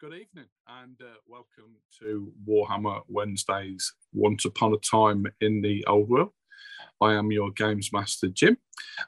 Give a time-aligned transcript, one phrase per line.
[0.00, 6.08] Good evening and uh, welcome to Warhammer Wednesdays Once Upon a Time in the Old
[6.08, 6.30] World.
[7.02, 8.56] I am your Games Master Jim,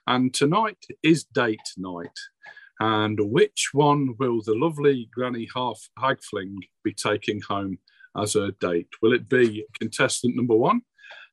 [0.06, 2.18] and tonight is date night.
[2.78, 7.78] And which one will the lovely Granny Half Hagfling be taking home
[8.14, 8.88] as her date?
[9.00, 10.82] Will it be contestant number one,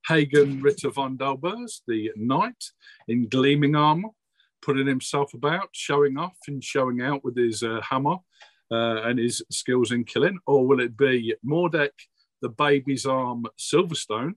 [0.07, 2.63] Hagen Ritter von Delbers, the knight
[3.09, 4.11] in gleaming armour,
[4.61, 8.19] putting himself about, showing off and showing out with his uh, hammer
[8.71, 11.91] uh, and his skills in killing, or will it be Mordek,
[12.41, 14.35] the baby's arm Silverstone,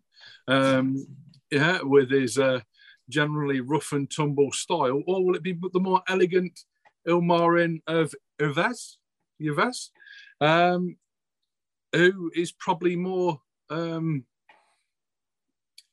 [0.48, 1.06] um,
[1.50, 2.60] yeah, with his uh,
[3.08, 6.60] generally rough and tumble style, or will it be the more elegant
[7.06, 8.98] Ilmarin of Yves,
[9.40, 9.90] Yves,
[10.40, 10.96] um,
[11.92, 13.40] who is probably more
[13.70, 14.24] um,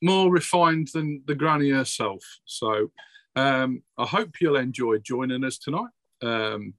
[0.02, 2.24] more refined than the granny herself.
[2.44, 2.90] So
[3.36, 5.90] um, I hope you'll enjoy joining us tonight.
[6.22, 6.74] Um,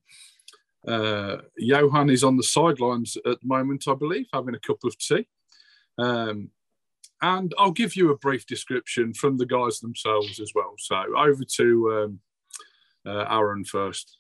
[0.88, 4.98] uh, Johan is on the sidelines at the moment, I believe, having a cup of
[4.98, 5.28] tea.
[5.98, 6.50] Um,
[7.22, 10.74] and I'll give you a brief description from the guys themselves as well.
[10.78, 12.20] So over to um,
[13.06, 14.18] uh, Aaron first.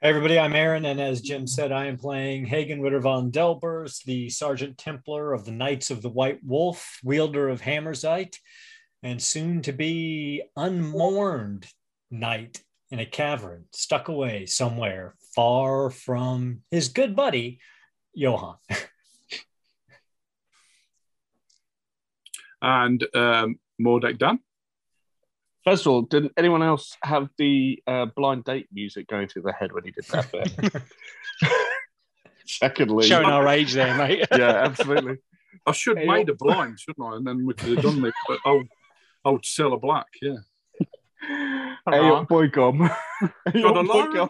[0.00, 4.04] Hey everybody, I'm Aaron, and as Jim said, I am playing Hagen Ritter von Delbers,
[4.04, 8.36] the Sergeant Templar of the Knights of the White Wolf, wielder of Hammerzite,
[9.02, 11.66] and soon to be unmourned
[12.10, 17.58] knight in a cavern, stuck away somewhere far from his good buddy,
[18.14, 18.56] Johan.
[22.62, 24.38] and um, Mordek Dan.
[25.64, 29.54] First of all, did anyone else have the uh, blind date music going through their
[29.54, 30.82] head when he did that bit?
[32.46, 34.26] Secondly, showing our age there, mate.
[34.32, 35.16] yeah, absolutely.
[35.66, 37.16] I should have made a blind, shouldn't I?
[37.16, 38.12] And then we could have done the
[38.44, 38.66] old,
[39.24, 40.36] old Cilla Black, yeah.
[41.90, 42.78] Hey up, boy gum.
[42.80, 44.28] hey up, Got a boy lot gum.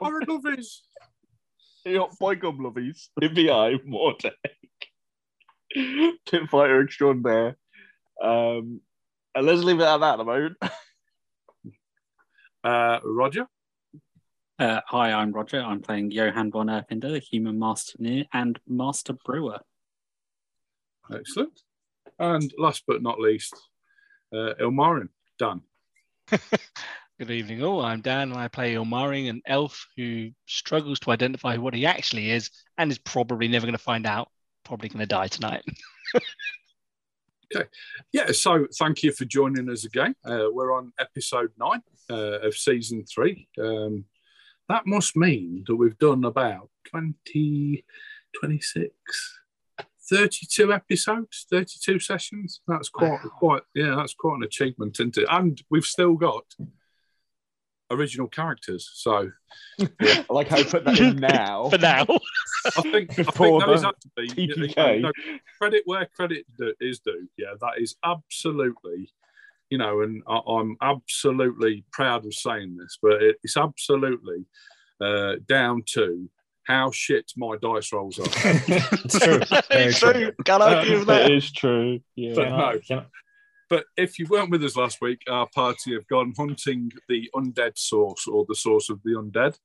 [1.86, 1.92] Of lovies.
[1.92, 3.08] Hey up, boy gum, lovies.
[3.20, 4.32] In the eye, Mordek.
[6.26, 7.56] Pit fighter extraordinaire.
[8.22, 8.80] Um,
[9.34, 10.56] and let's leave it at that at the moment.
[12.62, 13.46] Uh, Roger.
[14.58, 15.60] Uh, hi, I'm Roger.
[15.60, 17.98] I'm playing Johan von Erfinder, the human master
[18.32, 19.60] and master brewer.
[21.14, 21.60] Excellent.
[22.18, 23.54] And last but not least,
[24.32, 25.10] uh, Ilmarin.
[25.38, 25.60] Dan.
[27.20, 27.80] Good evening, all.
[27.80, 32.32] I'm Dan, and I play Ilmarin, an elf who struggles to identify what he actually
[32.32, 34.28] is and is probably never going to find out.
[34.64, 35.62] Probably going to die tonight.
[37.54, 37.68] Okay.
[38.10, 40.16] Yeah, so thank you for joining us again.
[40.24, 43.46] Uh, we're on episode nine uh, of season three.
[43.60, 44.06] Um,
[44.68, 47.84] that must mean that we've done about 20,
[48.40, 48.90] 26,
[50.10, 52.60] 32 episodes, 32 sessions.
[52.66, 55.28] That's quite, quite, yeah, that's quite an achievement, isn't it?
[55.30, 56.46] And we've still got
[57.94, 58.90] original characters.
[58.94, 59.30] So
[59.80, 61.68] I like how you put that in now.
[61.70, 62.06] For now,
[62.76, 65.12] I think, I Before think those the have to be you know,
[65.58, 66.44] credit where credit
[66.80, 67.28] is due.
[67.36, 69.10] Yeah, that is absolutely,
[69.70, 74.46] you know, and I, I'm absolutely proud of saying this, but it, it's absolutely
[75.00, 76.28] uh, down to
[76.64, 78.24] how shit my dice rolls are.
[78.28, 79.40] it's true.
[79.70, 80.12] It's true.
[80.12, 80.32] true.
[80.44, 81.30] Can't argue with That that.
[81.30, 82.00] is true.
[82.16, 82.32] Yeah.
[82.34, 83.04] But no.
[83.70, 87.78] But if you weren't with us last week, our party have gone hunting the undead
[87.78, 89.58] source or the source of the undead.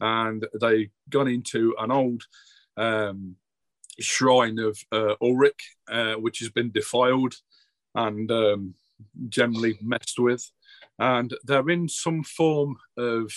[0.00, 2.22] And they've gone into an old
[2.76, 3.36] um,
[3.98, 5.60] shrine of uh, Ulric,
[5.90, 7.34] uh, which has been defiled
[7.94, 8.74] and um,
[9.28, 10.50] generally messed with.
[10.98, 13.32] And they're in some form of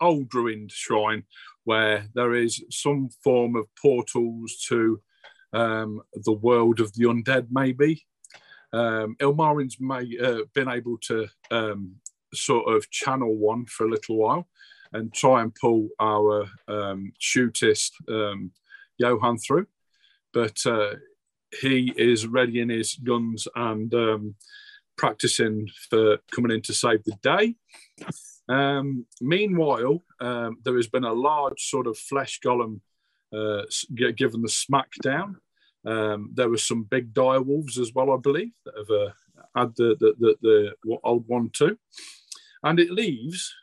[0.00, 1.24] old ruined shrine
[1.64, 5.00] where there is some form of portals to
[5.52, 8.04] um, the world of the undead, maybe
[8.72, 11.96] um, Ilmarin's may, uh, been able to um,
[12.32, 14.48] sort of channel one for a little while
[14.92, 18.52] and try and pull our um, shootist um,
[18.98, 19.66] Johan through.
[20.32, 20.94] But uh,
[21.60, 24.34] he is readying his guns and um,
[24.96, 27.56] practicing for coming in to save the day.
[28.48, 32.80] Um, meanwhile, there has been a large sort of flesh golem
[33.32, 33.62] uh,
[33.94, 35.36] given the smackdown.
[35.86, 39.12] Um, there were some big dire wolves as well, I believe, that have uh,
[39.56, 41.78] had the, the, the, the old one too.
[42.62, 43.54] And it leaves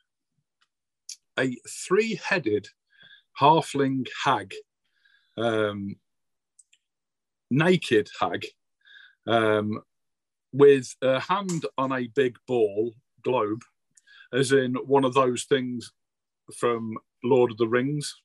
[1.39, 2.67] a three headed
[3.39, 4.53] halfling hag,
[5.37, 5.95] um,
[7.51, 8.47] naked hag,
[9.27, 9.81] um,
[10.51, 13.61] with a hand on a big ball globe,
[14.33, 15.91] as in one of those things
[16.55, 18.15] from Lord of the Rings.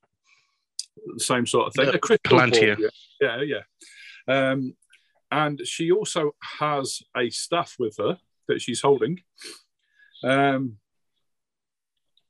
[1.18, 1.86] Same sort of thing.
[1.86, 2.76] Yeah, a crystal ball, yeah,
[3.20, 3.42] yeah.
[3.42, 3.62] yeah.
[4.28, 4.74] Um,
[5.30, 8.18] and she also has a staff with her
[8.48, 9.20] that she's holding.
[10.22, 10.76] Um,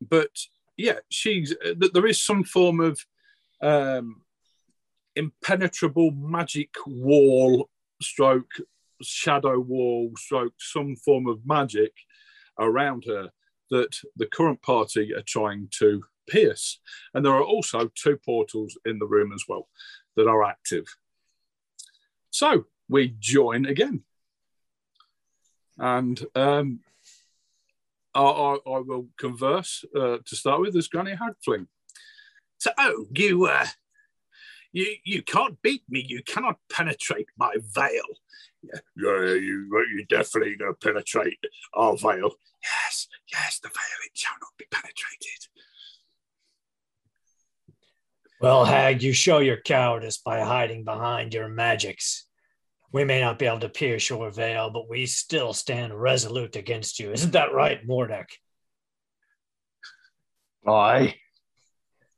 [0.01, 0.31] but
[0.77, 3.05] yeah, she's th- there is some form of
[3.61, 4.23] um,
[5.17, 7.69] impenetrable magic wall,
[8.01, 8.53] stroke
[9.03, 11.93] shadow wall, stroke some form of magic
[12.59, 13.31] around her
[13.71, 16.81] that the current party are trying to pierce.
[17.13, 19.69] And there are also two portals in the room as well
[20.17, 20.87] that are active.
[22.31, 24.03] So we join again.
[25.79, 26.81] And um,
[28.15, 31.67] I, I, I will converse uh, to start with as Granny Hagfling.
[32.59, 33.67] So, oh, you, uh,
[34.73, 36.05] you, you can't beat me.
[36.07, 38.09] You cannot penetrate my veil.
[38.63, 41.39] Yeah, yeah you, you definitely going to penetrate
[41.75, 42.33] our veil.
[42.63, 45.49] Yes, yes, the veil it shall not be penetrated.
[48.43, 52.27] Well, Hag, you show your cowardice by hiding behind your magics.
[52.91, 56.99] We may not be able to pierce your veil, but we still stand resolute against
[56.99, 57.13] you.
[57.13, 58.27] Isn't that right, Mordek?
[60.67, 61.15] Aye,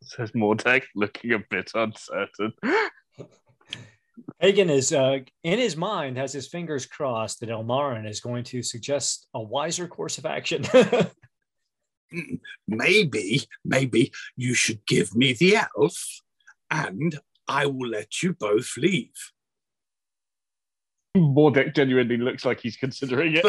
[0.01, 2.55] says Mordek, looking a bit uncertain.
[4.41, 8.63] Hagen is uh, in his mind has his fingers crossed that Elmarin is going to
[8.63, 10.65] suggest a wiser course of action.
[12.15, 16.21] Mm, maybe, maybe you should give me the elf,
[16.71, 17.19] and
[17.49, 19.33] I will let you both leave.
[21.17, 23.45] Mordek genuinely looks like he's considering it.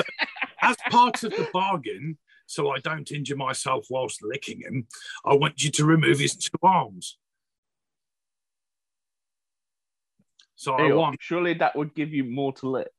[0.61, 2.17] As part of the bargain,
[2.47, 4.87] so I don't injure myself whilst licking him,
[5.25, 7.17] I want you to remove his two arms.
[10.55, 11.17] So I want.
[11.19, 12.91] Surely that would give you more to lick.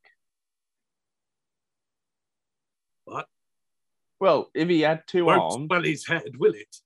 [3.04, 3.26] What?
[4.18, 6.76] Well, if he had 2 Won't arms, swell his head, will it?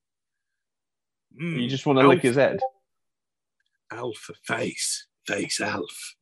[1.40, 2.58] Mm, you just want to lick his head.
[3.92, 6.16] Alpha face, face elf.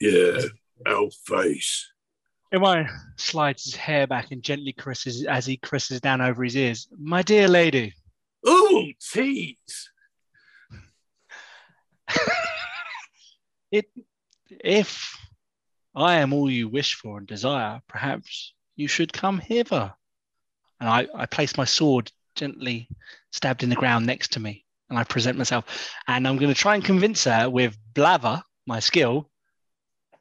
[0.00, 0.38] Yeah,
[0.86, 1.90] elf face.
[2.52, 2.86] Emma
[3.16, 6.88] slides his hair back and gently caresses as he caresses down over his ears.
[6.96, 7.94] My dear lady.
[8.46, 9.90] Oh, tease.
[13.72, 13.86] it
[14.48, 15.18] if
[15.94, 19.94] I am all you wish for and desire, perhaps you should come hither.
[20.80, 22.88] And I, I place my sword gently
[23.32, 25.90] stabbed in the ground next to me, and I present myself.
[26.08, 29.30] And I'm going to try and convince her with Blather, my skill,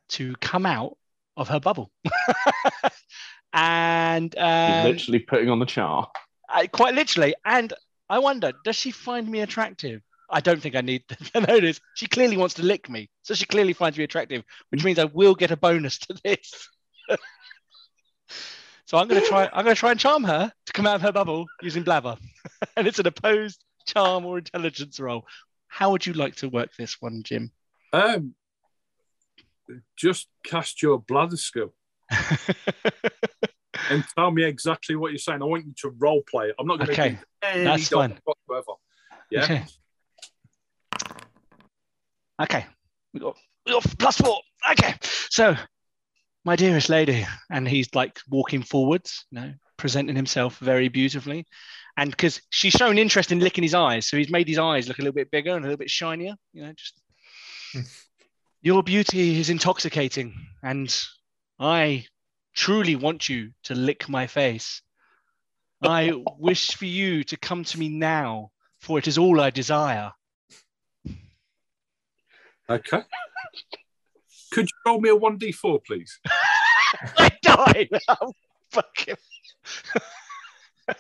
[0.10, 0.98] to come out
[1.38, 1.92] of her bubble.
[3.54, 6.10] and um, literally putting on the char.
[6.50, 7.36] I, quite literally.
[7.46, 7.74] And
[8.10, 10.02] I wonder, does she find me attractive?
[10.30, 11.80] I don't think I need to this.
[11.96, 15.06] She clearly wants to lick me, so she clearly finds me attractive, which means I
[15.06, 16.70] will get a bonus to this.
[18.86, 19.50] so I'm going to try.
[19.54, 22.18] I'm going to try and charm her to come out of her bubble using Blather,
[22.78, 25.26] and it's an opposed charm or intelligence roll.
[25.68, 27.52] How would you like to work this one, Jim?
[27.92, 28.36] Um,
[29.96, 31.74] just cast your bladder skill
[33.90, 35.42] and tell me exactly what you're saying.
[35.42, 36.56] I want you to role play it.
[36.60, 38.18] I'm not going to Okay, do any that's fine.
[38.24, 38.78] whatsoever.
[39.30, 39.44] Yeah.
[39.44, 39.66] Okay.
[42.42, 42.66] Okay.
[43.14, 44.40] We got, we got plus four.
[44.72, 44.96] Okay.
[45.30, 45.56] So,
[46.46, 51.46] my dearest lady, and he's like walking forwards, you know, presenting himself very beautifully.
[51.96, 55.00] And because she's shown interest in licking his eyes, so he's made his eyes look
[55.00, 57.00] a little bit bigger and a little bit shinier, you know, just
[58.62, 60.96] your beauty is intoxicating, and
[61.60, 62.06] I
[62.56, 64.82] truly want you to lick my face.
[65.82, 70.14] I wish for you to come to me now, for it is all I desire.
[72.70, 73.02] Okay.
[74.54, 76.20] Could you roll me a 1d4, please?
[77.18, 78.34] I die now.
[78.72, 79.16] Fucking.
[80.88, 80.94] uh,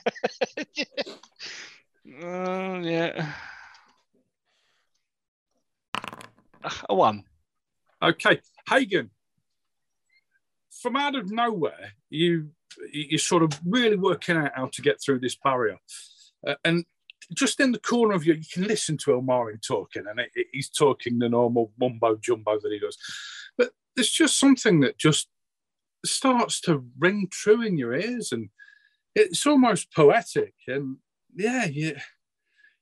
[2.83, 3.33] yeah.
[6.89, 7.23] A one.
[8.01, 8.39] Okay.
[8.69, 9.09] Hagen,
[10.81, 12.49] from out of nowhere, you
[12.91, 15.77] you're sort of really working out how to get through this barrier.
[16.47, 16.85] Uh, and
[17.33, 20.47] just in the corner of you, you can listen to Elmarin talking, and it, it-
[20.51, 22.97] he's talking the normal mumbo jumbo that he does.
[23.57, 25.27] But there's just something that just
[26.05, 28.49] starts to ring true in your ears, and
[29.15, 30.53] it's almost poetic.
[30.67, 30.97] And
[31.35, 31.95] yeah, you,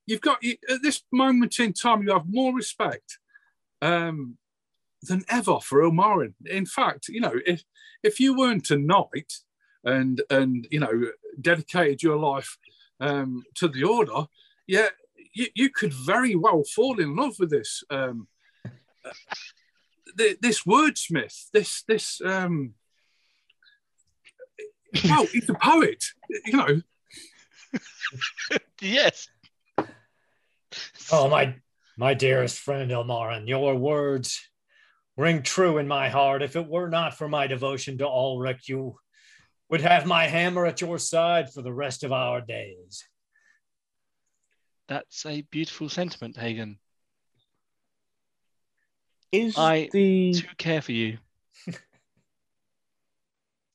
[0.06, 3.20] you've got you, at this moment in time, you have more respect
[3.82, 4.38] um,
[5.04, 6.34] than ever for Elmarin.
[6.46, 7.64] In fact, you know, if
[8.04, 9.34] if you weren't a knight
[9.84, 12.58] and and you know dedicated your life
[13.00, 14.28] um, to the order,
[14.68, 14.90] yeah,
[15.34, 18.28] you, you could very well fall in love with this um,
[19.06, 19.12] uh,
[20.18, 22.74] th- this wordsmith, this this um,
[25.06, 26.04] well, he's a poet,
[26.46, 26.82] you know.
[28.82, 29.30] Yes.
[31.12, 31.56] Oh, my
[31.98, 34.42] my dearest friend Elmarin, your words
[35.18, 36.42] ring true in my heart.
[36.42, 38.98] If it were not for my devotion to Ulric, you
[39.70, 43.06] would have my hammer at your side for the rest of our days.
[44.88, 46.78] That's a beautiful sentiment, Hagen.
[49.32, 51.18] Is I the do care for you.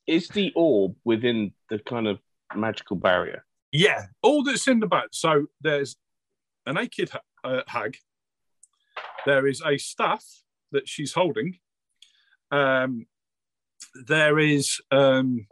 [0.07, 2.19] is the orb within the kind of
[2.55, 3.45] magical barrier?
[3.73, 5.09] Yeah, all that's in the boat.
[5.13, 5.97] So there's
[6.65, 7.97] a naked ha- uh, hag.
[9.25, 10.25] There is a staff
[10.73, 11.59] that she's holding.
[12.51, 13.07] Um,
[14.07, 15.47] there is um,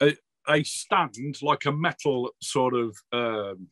[0.00, 0.16] a,
[0.48, 2.96] a stand, like a metal sort of.
[3.12, 3.68] Um,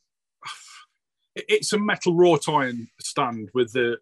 [1.34, 3.98] it's a metal wrought iron stand with the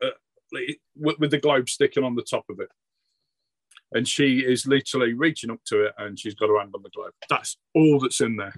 [0.00, 0.58] uh, uh,
[0.96, 2.68] with the globe sticking on the top of it
[3.94, 6.90] and she is literally reaching up to it and she's got her hand on the
[6.90, 7.12] globe.
[7.28, 8.54] That's all that's in there.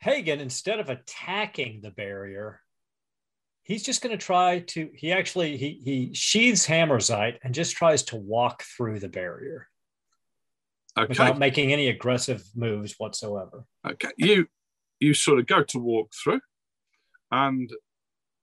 [0.00, 2.60] Hagen, instead of attacking the barrier,
[3.62, 4.90] he's just going to try to.
[4.94, 9.68] He actually he he sheathes Hammerzite and just tries to walk through the barrier
[10.98, 11.08] Okay.
[11.08, 13.64] without making any aggressive moves whatsoever.
[13.86, 14.10] Okay.
[14.16, 14.46] You
[15.00, 16.40] you sort of go to walk through
[17.30, 17.70] and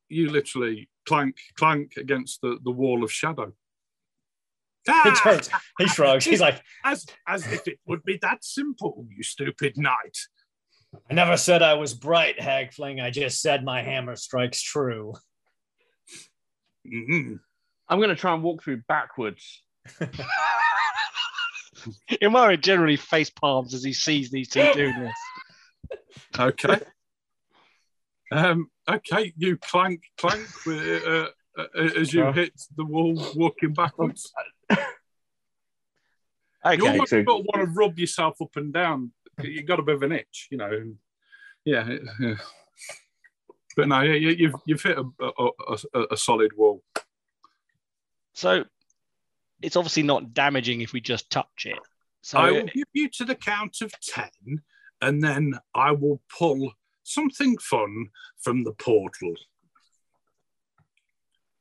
[0.10, 3.54] you literally clank clank against the, the wall of shadow.
[4.86, 5.20] He Ah!
[5.24, 5.50] turns,
[5.80, 6.26] he shrugs.
[6.26, 10.18] He's like, as as if it would be that simple, you stupid knight.
[11.10, 13.02] I never said I was bright, Hagfling.
[13.02, 15.14] I just said my hammer strikes true.
[16.86, 17.40] Mhm.
[17.90, 19.64] I'm going to try and walk through backwards.
[22.22, 26.00] Imara generally face palms as he sees these two doing this.
[26.40, 26.80] Okay.
[28.32, 31.28] um, okay, you clank clank with, uh, uh,
[31.78, 32.34] as you Yeah.
[32.34, 34.32] hit the wall walking backwards.
[36.66, 39.12] You almost so- got to want to rub yourself up and down.
[39.42, 40.94] You got a bit of an itch, you know.
[41.66, 42.36] Yeah, yeah.
[43.76, 46.82] But no, yeah, you- you've you've hit a, a, a, a solid wall.
[48.34, 48.64] So
[49.62, 51.80] it's obviously not damaging if we just touch it.
[52.22, 54.62] So I will give you to the count of ten,
[55.02, 56.72] and then I will pull
[57.04, 58.08] something fun
[58.42, 59.34] from the portal.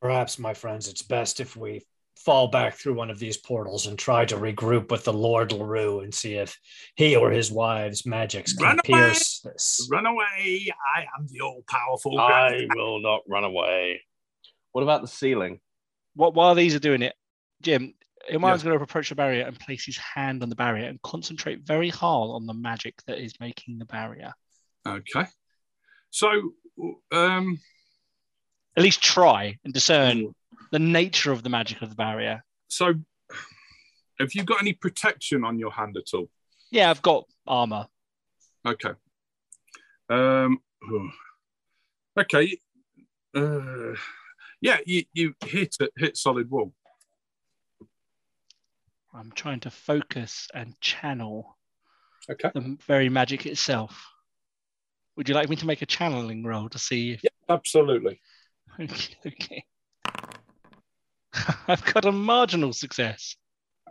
[0.03, 1.81] Perhaps, my friends, it's best if we
[2.17, 6.01] fall back through one of these portals and try to regroup with the Lord LaRue
[6.01, 6.59] and see if
[6.95, 8.81] he or his wives' magics can Run away!
[8.83, 9.87] pierce this.
[9.89, 10.67] Run away!
[10.93, 12.19] I am the all-powerful.
[12.19, 14.01] I will not run away.
[14.73, 15.61] What about the ceiling?
[16.15, 17.15] what, while these are doing it,
[17.61, 17.93] Jim,
[18.29, 18.65] Imara's Yeah.
[18.71, 21.87] going to approach the barrier and place his hand on the barrier and concentrate very
[21.89, 24.33] hard on the magic that is making the barrier.
[24.85, 25.25] Okay.
[26.09, 26.51] So,
[27.13, 27.57] um,
[28.75, 30.33] At least try and discern
[30.71, 32.43] the nature of the magic of the barrier.
[32.67, 32.93] so
[34.19, 36.29] have you got any protection on your hand at all?
[36.71, 37.87] Yeah, I've got armor.
[38.65, 38.91] Okay.
[40.09, 40.59] Um.
[42.15, 42.59] Okay.
[43.35, 43.93] Uh,
[44.61, 46.71] yeah, you, you hit it, hit solid wall.
[49.15, 51.57] I'm trying to focus and channel
[52.29, 52.51] Okay.
[52.53, 54.07] the very magic itself.
[55.17, 58.21] Would you like me to make a channeling roll to see if Yeah, absolutely.
[58.79, 59.65] Okay, okay.
[61.67, 63.35] I've got a marginal success.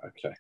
[0.05, 0.35] Okay.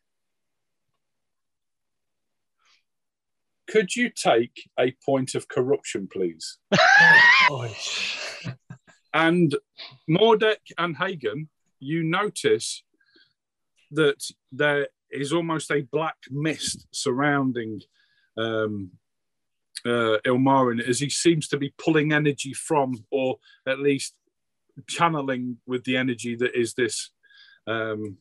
[3.71, 6.59] Could you take a point of corruption, please?
[9.15, 9.55] And
[10.09, 11.49] Mordek and Hagen,
[11.81, 12.83] you notice
[13.91, 17.83] that there is almost a black mist surrounding
[18.39, 18.93] um,
[19.85, 24.15] uh, Ilmarin as he seems to be pulling energy from, or at least
[24.89, 27.11] channeling with the energy that is this
[27.67, 28.17] um,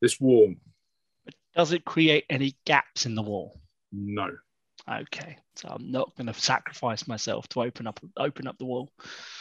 [0.00, 0.54] this wall.
[1.54, 3.60] Does it create any gaps in the wall?
[3.92, 4.30] No.
[4.90, 8.90] Okay, so I'm not going to sacrifice myself to open up open up the wall.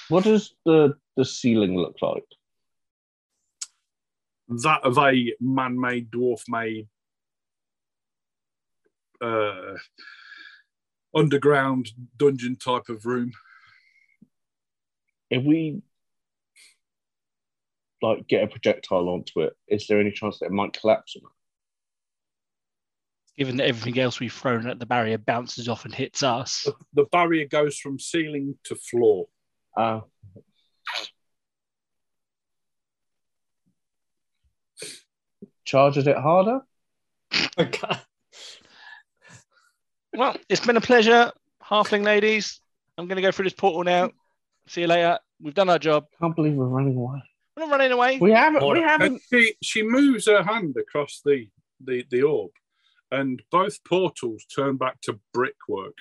[0.09, 2.23] What does the, the ceiling look like?
[4.59, 6.87] that of a man-made, dwarf-made,
[9.21, 9.77] uh,
[11.15, 13.31] underground dungeon type of room.
[15.31, 15.81] If we
[18.01, 21.15] like get a projectile onto it, is there any chance that it might collapse?
[21.15, 21.31] on us?
[23.37, 26.75] Given that everything else we've thrown at the barrier bounces off and hits us, The,
[26.93, 29.27] the barrier goes from ceiling to floor.
[29.75, 30.01] Uh,
[35.63, 36.59] charges it harder?
[37.55, 38.01] God.
[40.13, 41.31] well, it's been a pleasure,
[41.63, 42.59] halfling ladies.
[42.97, 44.11] I'm going to go through this portal now.
[44.67, 45.19] See you later.
[45.41, 46.05] We've done our job.
[46.19, 47.21] Can't believe we're running away.
[47.55, 48.17] We're not running away.
[48.19, 48.65] We haven't.
[48.67, 49.21] We haven't.
[49.29, 51.47] She, she moves her hand across the,
[51.83, 52.51] the, the orb,
[53.11, 55.97] and both portals turn back to brickwork.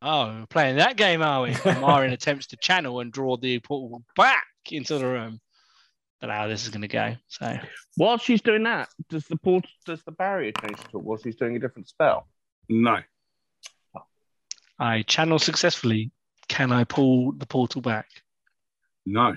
[0.00, 1.56] Oh, we're playing that game, are we?
[1.64, 5.40] Marin attempts to channel and draw the portal back into the room.
[6.20, 7.16] Don't know how this is going to go.
[7.28, 7.58] So
[7.96, 11.02] While she's doing that, does the port does the barrier change at all?
[11.02, 12.28] While she's doing a different spell?
[12.68, 12.98] No.
[14.78, 16.10] I channel successfully,
[16.52, 18.06] can I pull the portal back?
[19.06, 19.34] No.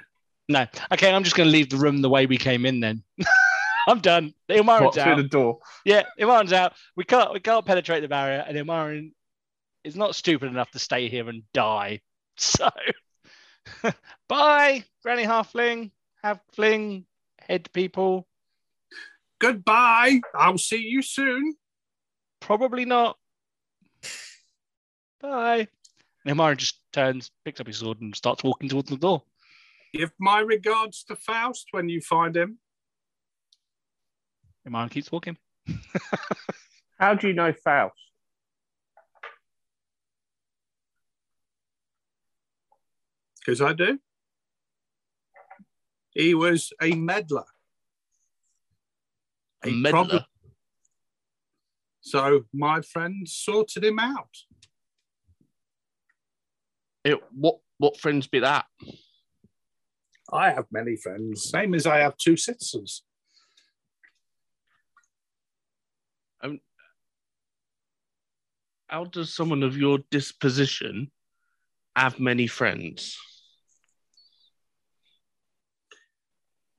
[0.49, 0.67] No.
[0.91, 3.03] Okay, I'm just going to leave the room the way we came in then.
[3.87, 4.33] I'm done.
[4.49, 5.17] Ilmarin's What, through out.
[5.17, 5.59] the door.
[5.85, 6.73] Yeah, Ilmarin's out.
[6.97, 9.11] We can't we can't penetrate the barrier, and Ilmarin
[9.85, 12.01] is not stupid enough to stay here and die.
[12.37, 12.69] So,
[14.27, 15.91] bye, Granny Halfling,
[16.21, 17.05] Have Halfling,
[17.39, 18.27] head people.
[19.39, 20.19] Goodbye.
[20.37, 21.55] I'll see you soon.
[22.41, 23.17] Probably not.
[25.21, 25.69] Bye.
[26.25, 29.23] And Ilmarin just turns, picks up his sword, and starts walking towards the door.
[29.93, 32.57] Give my regards to Faust when you find him.
[34.67, 35.37] Ilmarin keeps walking.
[36.99, 37.93] How do you know Faust?
[43.39, 43.99] Because I do.
[46.11, 47.45] He was a meddler.
[49.63, 49.91] A A meddler?
[49.91, 50.25] problem-
[52.01, 54.35] So my friend sorted him out.
[57.05, 58.65] It, what what friends be that?
[60.33, 63.03] I have many friends, same as I have two sisters.
[68.87, 71.11] How does someone of your disposition
[71.95, 73.17] have many friends?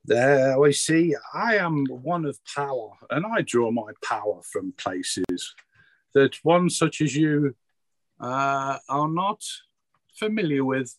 [0.04, 5.54] There we see, I am one of power, and I draw my power from places
[6.14, 7.56] that one such as you
[8.20, 9.42] uh, are not
[10.18, 10.94] familiar with.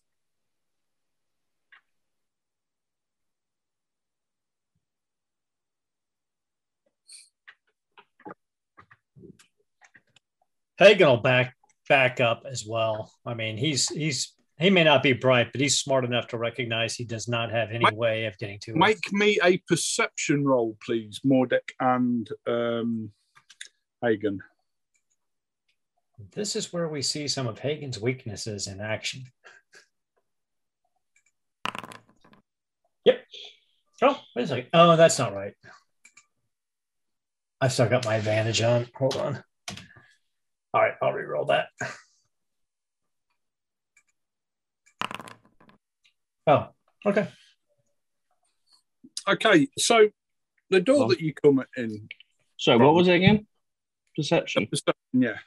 [10.77, 11.55] Hagen will back
[11.89, 13.11] back up as well.
[13.25, 16.95] I mean, he's he's he may not be bright, but he's smart enough to recognize
[16.95, 18.77] he does not have any Mike- way of getting to it.
[18.77, 23.11] Make me a perception roll, please, Mordek and um,
[24.01, 24.39] Hagen.
[26.17, 29.25] This is where we see some of Hagen's weaknesses in action.
[33.05, 33.23] Yep.
[34.01, 34.67] Oh, wait a second.
[34.73, 35.53] Oh, that's not right.
[37.61, 38.87] I've still got my advantage on.
[38.95, 39.43] Hold on.
[40.73, 41.67] All right, I'll re-roll that.
[46.45, 46.67] Oh,
[47.05, 47.27] okay.
[49.27, 50.09] Okay, so
[50.69, 52.07] the door Well- that you come in,
[52.57, 53.47] So what was it again?
[54.15, 54.67] Perception.
[55.13, 55.37] yeah.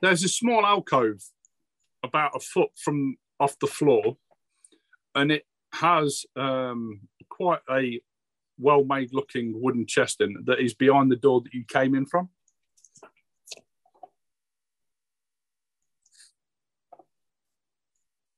[0.00, 1.22] There's a small alcove
[2.02, 4.16] about a foot from off the floor,
[5.14, 8.00] and it has um, quite a
[8.58, 12.28] well-made looking wooden chest in that is behind the door that you came in from.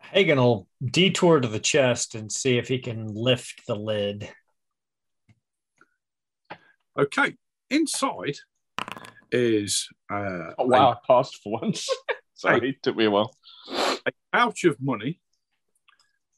[0.01, 4.29] Hagen will detour to the chest and see if he can lift the lid.
[6.99, 7.37] Okay,
[7.70, 8.37] inside
[9.33, 11.88] is uh, Oh wow, I passed for once.
[12.35, 13.35] Sorry, it took me a while.
[13.71, 15.21] a pouch of money.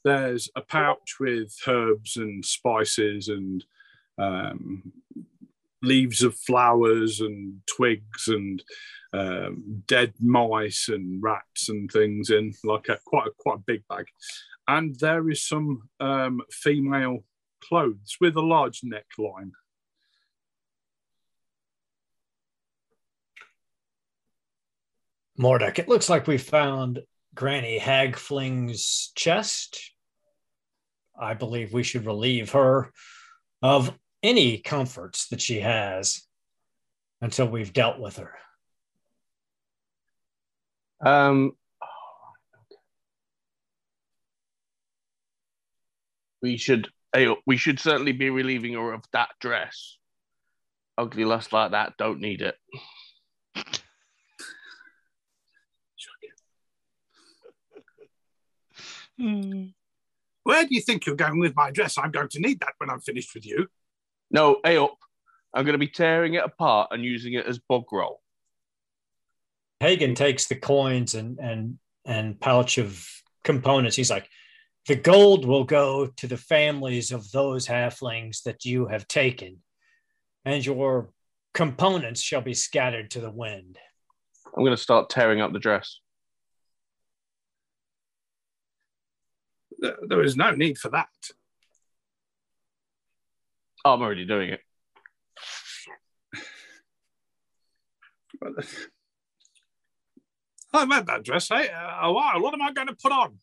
[0.05, 3.65] There's a pouch with herbs and spices and
[4.19, 4.93] um,
[5.81, 8.63] leaves of flowers and twigs and
[9.13, 13.83] um, dead mice and rats and things in like a quite a quite a big
[13.89, 14.07] bag.
[14.69, 17.25] And there is some um, female
[17.63, 19.51] clothes with a large neckline.
[25.39, 27.01] Mordek, it looks like we found
[27.35, 29.93] Granny Hagfling's chest.
[31.19, 32.93] I believe we should relieve her
[33.63, 36.23] of any comforts that she has
[37.21, 38.35] until we've dealt with her.
[41.05, 41.53] Um,
[46.43, 49.97] we should eh, we should certainly be relieving her of that dress.
[50.99, 52.57] Ugly lust like that don't need it.
[59.23, 59.67] Hmm.
[60.43, 61.97] Where do you think you're going with my dress?
[61.97, 63.69] I'm going to need that when I'm finished with you.
[64.33, 64.97] No, hey up.
[65.55, 68.21] I'm going to be tearing it apart and using it as bog roll.
[69.79, 73.07] Hagen takes the coins and and and pouch of
[73.45, 73.95] components.
[73.95, 74.29] He's like,
[74.89, 79.59] the gold will go to the families of those halflings that you have taken,
[80.45, 81.13] and your
[81.55, 83.79] components shall be scattered to the wind.
[84.47, 86.01] I'm going to start tearing up the dress.
[89.83, 91.09] There- is no need for that.
[93.85, 94.61] Oh, I'm already doing it.
[100.73, 101.69] I've had that dress eh,
[102.01, 102.41] a while.
[102.41, 103.39] What am I going to put on?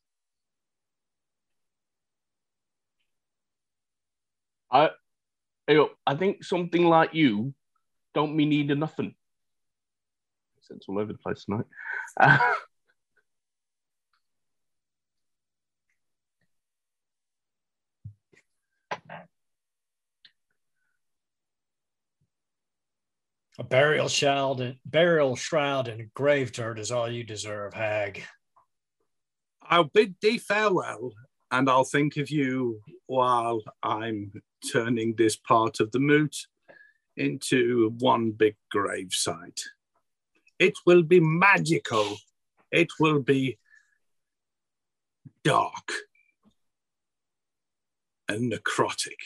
[4.71, 4.91] I,
[5.67, 5.79] hey.
[6.07, 7.53] I think something like you
[8.13, 9.13] don't me need a nothing.
[10.57, 11.65] accents all over the place tonight.
[23.59, 28.23] A burial shroud and burial shroud and grave dirt is all you deserve, hag.
[29.61, 31.11] I'll bid thee farewell,
[31.51, 34.31] and I'll think of you while I'm
[34.71, 36.37] turning this part of the moot
[37.17, 39.61] into one big gravesite.
[40.57, 42.15] It will be magical.
[42.71, 43.59] It will be
[45.43, 45.91] dark
[48.29, 49.19] and necrotic.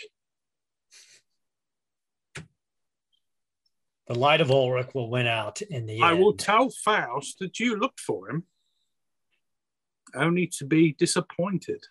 [4.08, 6.20] The light of Ulric will win out in the I end.
[6.20, 8.44] will tell Faust that you looked for him,
[10.14, 11.84] only to be disappointed.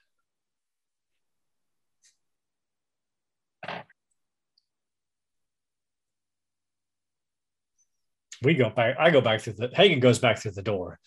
[8.43, 8.97] we go back.
[8.99, 10.99] I go back through the Hagen goes back through the door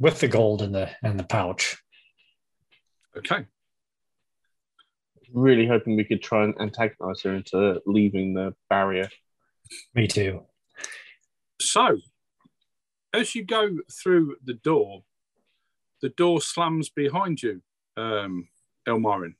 [0.00, 1.76] with the gold in the in the pouch.
[3.16, 3.46] Okay.
[5.32, 9.08] really hoping we could try and antagonize her into leaving the barrier.
[9.94, 10.42] Me too.
[11.60, 11.98] So,
[13.12, 15.04] as you go through the door,
[16.02, 17.62] the door slams behind you,
[17.96, 18.48] um,
[18.86, 19.34] Elmarin,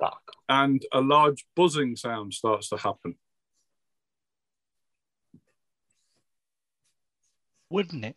[0.00, 0.32] Fuck.
[0.48, 3.16] and a large buzzing sound starts to happen.
[7.70, 8.16] Wouldn't it?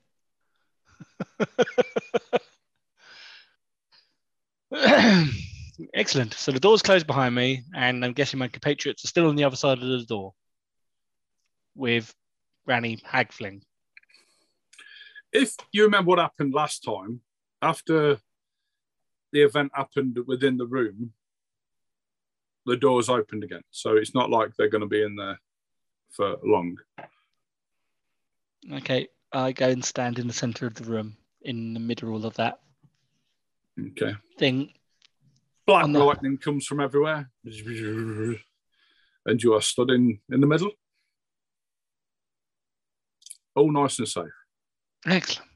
[5.94, 6.34] Excellent.
[6.34, 9.44] So the door's closed behind me, and I'm guessing my compatriots are still on the
[9.44, 10.34] other side of the door
[11.76, 12.14] with
[12.66, 13.62] Granny Hagfling.
[15.32, 17.22] If you remember what happened last time,
[17.62, 18.18] after
[19.32, 21.14] the event happened within the room,
[22.66, 23.62] the doors opened again.
[23.72, 25.40] So it's not like they're going to be in there
[26.12, 26.78] for long.
[28.74, 32.36] Okay, I go and stand in the center of the room, in the middle of
[32.36, 32.60] that
[33.80, 34.16] Okay.
[34.40, 34.74] thing.
[35.68, 40.72] Black the- lightning comes from everywhere, and you are stood in, in the middle.
[43.54, 44.26] All nice and safe.
[45.06, 45.50] Excellent.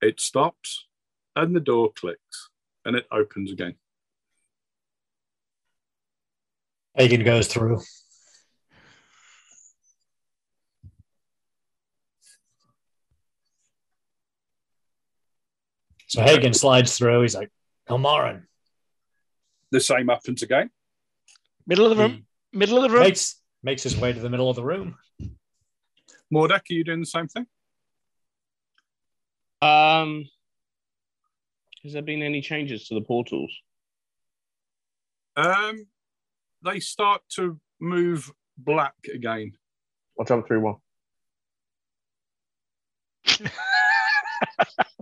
[0.00, 0.86] It stops,
[1.34, 2.48] and the door clicks,
[2.84, 3.74] and it opens again.
[6.94, 7.80] Hagen goes through.
[16.06, 17.22] So Hagen slides through.
[17.22, 17.50] He's like,
[17.88, 18.44] Elmarin.
[19.76, 20.70] The same happens again.
[21.66, 22.24] Middle of the room.
[22.50, 23.02] He Middle of the room.
[23.02, 24.96] makes makes his way to the middle of the room.
[26.32, 27.46] Mordek, are you doing the same thing?
[29.60, 30.24] Um,
[31.84, 33.54] has there been any changes to the portals?
[35.36, 35.86] Um,
[36.64, 39.52] they start to move black again.
[40.18, 40.76] I'll jump through one.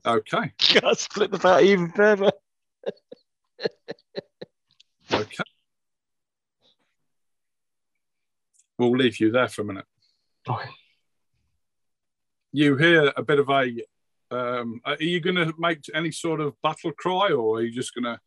[0.07, 0.53] Okay.
[0.81, 2.33] God, split the party even further.
[5.15, 5.45] Okay.
[8.79, 9.85] We'll leave you there for a minute.
[10.49, 10.69] Okay.
[12.53, 13.73] You hear a bit of a.
[14.31, 17.95] Um, are you going to make any sort of battle cry, or are you just
[17.95, 18.19] going to?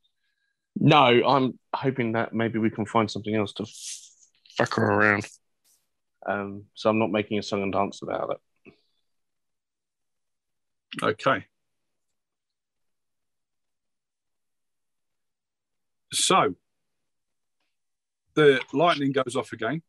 [0.79, 3.65] No, I'm hoping that maybe we can find something else to
[4.57, 5.27] fuck her around.
[6.25, 8.73] Um, so I'm not making a song and dance about it.
[11.03, 11.45] Okay.
[16.13, 16.55] So
[18.37, 19.81] the lightning goes off again.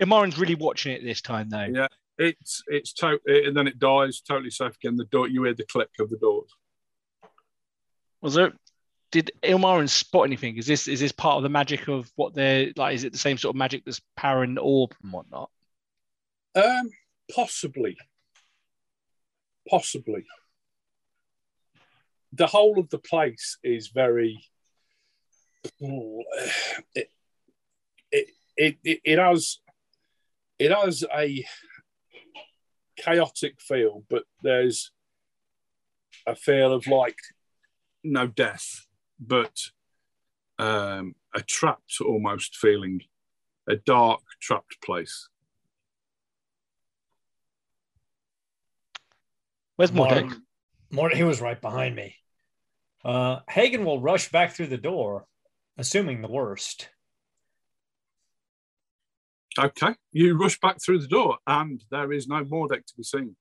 [0.00, 1.66] Imoran's really watching it this time, though.
[1.70, 1.88] Yeah.
[2.18, 4.96] It's it's to- and then it dies totally safe again.
[4.96, 6.50] The door you hear the click of the doors.
[8.20, 8.52] Was there?
[9.10, 10.56] Did Ilmarin spot anything?
[10.56, 12.94] Is this is this part of the magic of what they're like?
[12.94, 15.50] Is it the same sort of magic that's powering the orb and whatnot?
[16.54, 16.90] Um,
[17.34, 17.96] possibly.
[19.68, 20.24] Possibly.
[22.32, 24.44] The whole of the place is very.
[26.94, 27.10] It,
[28.10, 29.58] it, it, it, it has
[30.58, 31.44] it has a
[32.96, 34.90] chaotic feel, but there's
[36.26, 37.18] a feel of like
[38.02, 38.86] no death,
[39.20, 39.56] but
[40.58, 43.02] um, a trapped almost feeling,
[43.68, 45.28] a dark trapped place.
[49.76, 50.26] Where's Mordek?
[50.26, 50.38] Mark-
[50.90, 52.16] Mord- he was right behind me.
[53.04, 55.26] Uh, Hagen will rush back through the door,
[55.78, 56.88] assuming the worst.
[59.58, 63.36] Okay, you rush back through the door, and there is no Mordek to be seen.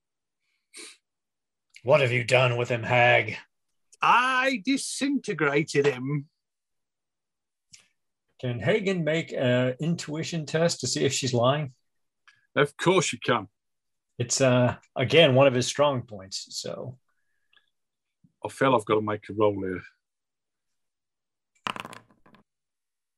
[1.83, 3.37] What have you done with him, hag?
[4.01, 6.27] I disintegrated him.
[8.39, 11.73] Can Hagen make an intuition test to see if she's lying?
[12.55, 13.47] Of course you can.
[14.19, 16.47] It's uh again one of his strong points.
[16.49, 16.97] So
[18.45, 19.81] I feel I've got to make a roll here.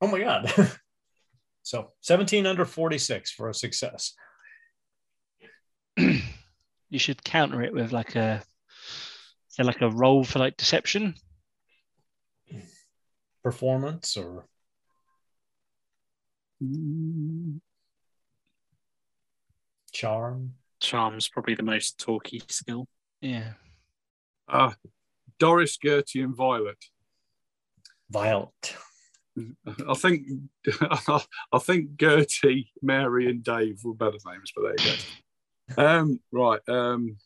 [0.01, 0.51] Oh my god.
[1.63, 4.13] so 17 under 46 for a success.
[5.97, 8.41] you should counter it with like a
[9.49, 11.15] say like a roll for like deception.
[13.43, 14.45] Performance or
[19.91, 20.53] charm.
[20.79, 22.87] Charm's probably the most talky skill.
[23.21, 23.53] Yeah.
[24.47, 24.71] Uh,
[25.39, 26.77] Doris, Gertie, and Violet.
[28.09, 28.75] Violet.
[29.37, 30.27] I think
[30.81, 34.97] I think Gertie, Mary, and Dave were better names, but there you
[35.75, 35.83] go.
[35.83, 36.61] Um, right.
[36.67, 37.17] Um.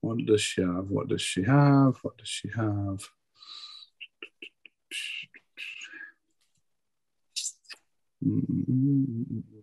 [0.00, 0.90] What does she have?
[0.90, 1.96] What does she have?
[2.02, 3.08] What does she have?
[8.24, 9.61] Mm.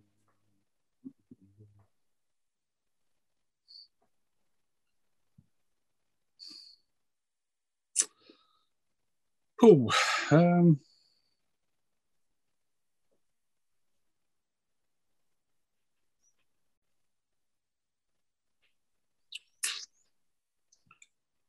[9.60, 9.92] Cool.
[10.32, 10.80] Um,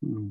[0.01, 0.29] hmm.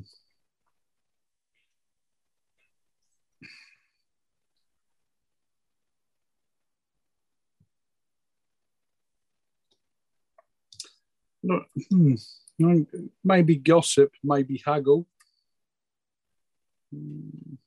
[12.59, 12.83] Hmm,
[13.23, 15.07] maybe gossip, maybe haggle.
[16.91, 17.60] Hmm.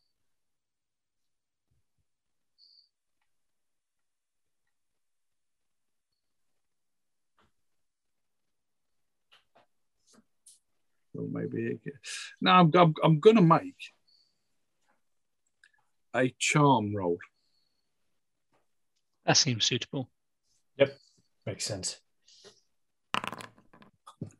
[11.14, 11.94] Well, maybe it,
[12.40, 12.50] no.
[12.50, 13.76] I'm, I'm, I'm going to make
[16.14, 17.18] a charm roll.
[19.24, 20.10] That seems suitable.
[20.76, 20.96] Yep,
[21.46, 22.00] makes sense.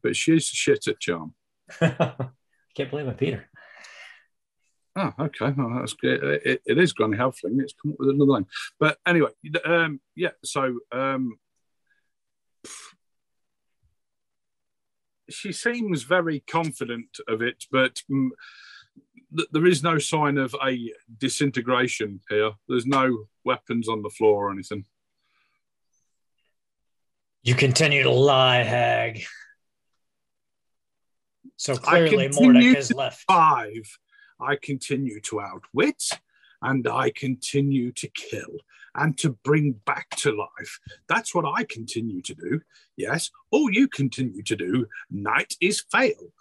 [0.03, 1.35] but she's shit at charm.
[1.81, 3.37] Can't believe it, Peter.
[3.37, 5.13] her.
[5.19, 5.51] Oh, okay.
[5.57, 6.23] Well, that's good.
[6.45, 7.61] It, it is Granny Halfling.
[7.61, 8.47] It's come up with another name.
[8.79, 9.31] But anyway,
[9.65, 10.31] um, yeah.
[10.45, 11.37] So um,
[15.29, 18.31] she seems very confident of it, but mm,
[19.37, 22.53] th- there is no sign of a disintegration here.
[22.69, 24.85] There's no weapons on the floor or anything.
[27.43, 29.25] You continue to lie, hag.
[31.57, 33.25] So clearly Mordek to left.
[33.29, 33.99] Five,
[34.41, 36.03] I continue to outwit
[36.63, 38.59] and I continue to kill
[38.94, 40.78] and to bring back to life.
[41.09, 42.61] That's what I continue to do.
[42.96, 46.33] Yes, all you continue to do, knight, is fail,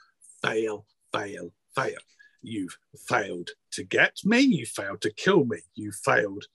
[0.41, 1.99] fail, fail, fail.
[2.41, 6.45] You've failed to get me, you failed to kill me, you failed,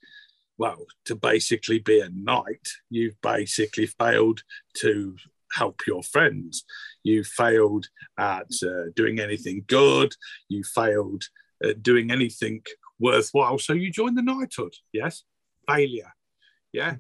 [0.59, 4.43] well, to basically be a knight, you've basically failed
[4.79, 5.17] to
[5.53, 6.65] help your friends.
[7.03, 7.87] You failed
[8.19, 10.15] at uh, doing anything good.
[10.49, 11.25] You failed
[11.63, 12.63] at doing anything
[12.99, 13.59] worthwhile.
[13.59, 14.75] So you joined the knighthood.
[14.93, 15.25] Yes,
[15.69, 16.13] failure.
[16.73, 16.97] Yeah,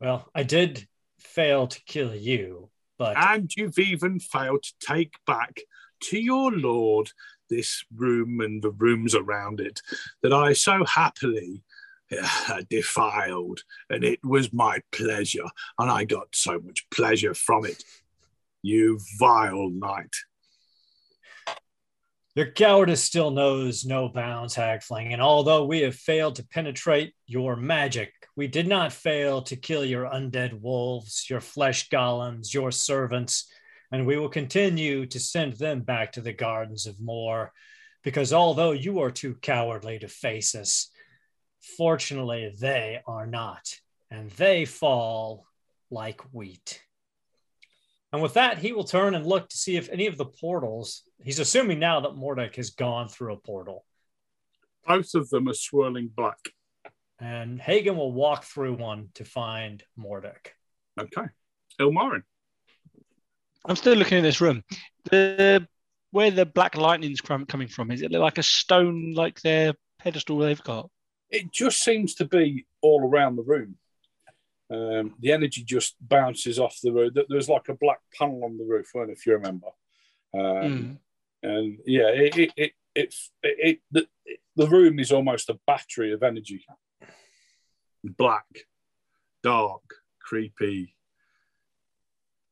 [0.00, 0.86] Well, I did
[1.18, 5.60] fail to kill you, but and you've even failed to take back
[6.02, 7.10] to your lord
[7.50, 9.82] this room and the rooms around it
[10.22, 11.62] that I so happily
[12.12, 17.84] uh, defiled, and it was my pleasure, and I got so much pleasure from it.
[18.62, 20.14] You vile knight.
[22.40, 25.12] Your cowardice still knows no bounds, Hagfling.
[25.12, 29.84] And although we have failed to penetrate your magic, we did not fail to kill
[29.84, 33.52] your undead wolves, your flesh golems, your servants,
[33.92, 37.52] and we will continue to send them back to the gardens of Morr.
[38.02, 40.88] Because although you are too cowardly to face us,
[41.76, 43.78] fortunately they are not,
[44.10, 45.44] and they fall
[45.90, 46.80] like wheat.
[48.12, 51.02] And with that, he will turn and look to see if any of the portals,
[51.22, 53.84] he's assuming now that Mordek has gone through a portal.
[54.86, 56.38] Both of them are swirling black.
[57.20, 60.54] And Hagen will walk through one to find Mordek.
[60.98, 61.26] Okay.
[61.80, 62.22] Ilmarin.
[63.66, 64.64] I'm still looking in this room.
[65.10, 65.66] The
[66.12, 70.38] where the black lightning's crum- coming from is it like a stone like their pedestal
[70.38, 70.90] they've got?
[71.30, 73.76] It just seems to be all around the room.
[74.70, 77.12] Um, the energy just bounces off the roof.
[77.28, 79.68] There's like a black panel on the roof, weren't if you remember?
[80.34, 80.98] Um, Mm.
[81.42, 84.06] And yeah, it it it, it, it, it the,
[84.56, 86.64] the room is almost a battery of energy.
[88.04, 88.44] Black,
[89.42, 89.82] dark,
[90.20, 90.94] creepy,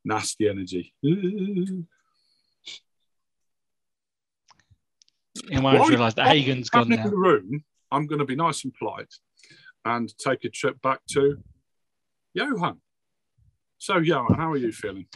[0.05, 0.95] nasty energy.
[5.49, 7.11] He might While realise that while Hagen's I'm gone in now.
[7.11, 9.13] the room, I'm going to be nice and polite
[9.85, 11.39] and take a trip back to
[12.38, 12.81] Johan.
[13.79, 15.07] So, Johan, how are you feeling?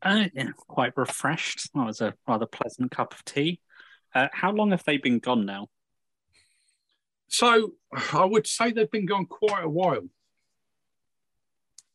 [0.00, 1.72] Uh, yeah, quite refreshed.
[1.74, 3.60] That was a rather pleasant cup of tea.
[4.14, 5.66] Uh, how long have they been gone now?
[7.26, 7.72] So,
[8.12, 10.08] I would say they've been gone quite a while.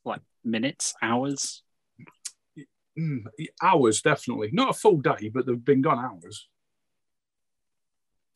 [0.03, 1.63] Like minutes, hours?
[2.99, 3.23] Mm,
[3.61, 4.49] hours, definitely.
[4.51, 6.49] Not a full day, but they've been gone hours.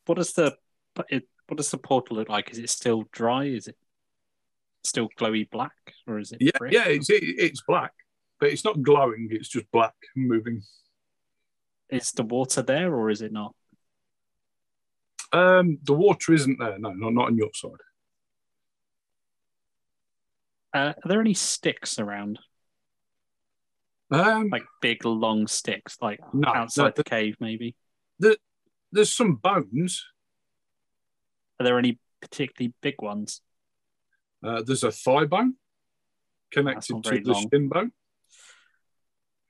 [0.06, 0.56] What does the
[0.94, 2.50] what does the portal look like?
[2.50, 3.44] Is it still dry?
[3.44, 3.76] Is it
[4.86, 5.72] still glowy black,
[6.06, 6.38] or is it?
[6.40, 6.72] Yeah, brick?
[6.72, 7.92] yeah, it's it, it's black,
[8.40, 9.28] but it's not glowing.
[9.30, 10.62] It's just black moving.
[11.90, 13.54] Is the water there, or is it not?
[15.32, 16.78] Um, the water isn't there.
[16.78, 17.70] No, not not on your side.
[20.74, 22.38] Uh, are there any sticks around,
[24.10, 27.36] Um, like big long sticks, like No, outside no, the cave?
[27.40, 27.74] Maybe.
[28.18, 30.04] there's some bones.
[31.58, 33.40] Are there any particularly big ones?
[34.46, 35.54] Uh, there's a thigh bone
[36.52, 37.48] connected to the long.
[37.52, 37.92] shin bone.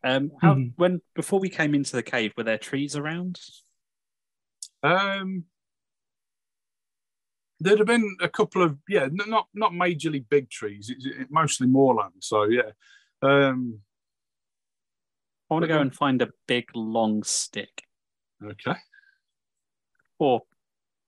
[0.03, 0.73] Um, how, Mhm.
[0.77, 3.41] when before we came into the cave, were there trees around?
[4.83, 5.47] Um,
[7.61, 10.89] there'd have been a couple of yeah, not not majorly big trees.
[10.89, 12.15] It's it, mostly moorland.
[12.21, 12.71] So yeah,
[13.21, 13.83] um,
[15.51, 17.83] I want to go and find a big long stick,
[18.43, 18.77] okay,
[20.19, 20.43] or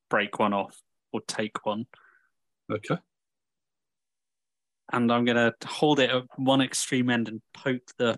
[0.08, 1.86] break one off, or take one,
[2.70, 2.98] okay,
[4.92, 8.16] and I'm gonna hold it at one extreme end and poke the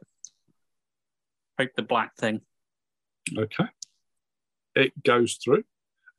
[1.58, 2.40] poke the black thing.
[3.36, 3.66] okay.
[4.76, 5.64] It goes through,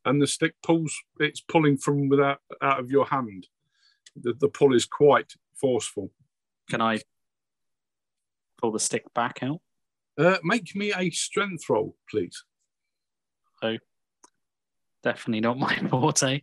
[0.05, 0.93] and the stick pulls.
[1.19, 3.47] It's pulling from without out of your hand.
[4.15, 6.11] The the pull is quite forceful.
[6.69, 6.99] Can I
[8.59, 9.61] pull the stick back out?
[10.17, 12.43] Uh, make me a strength roll, please.
[13.63, 13.77] Oh,
[15.03, 16.41] definitely not my forte.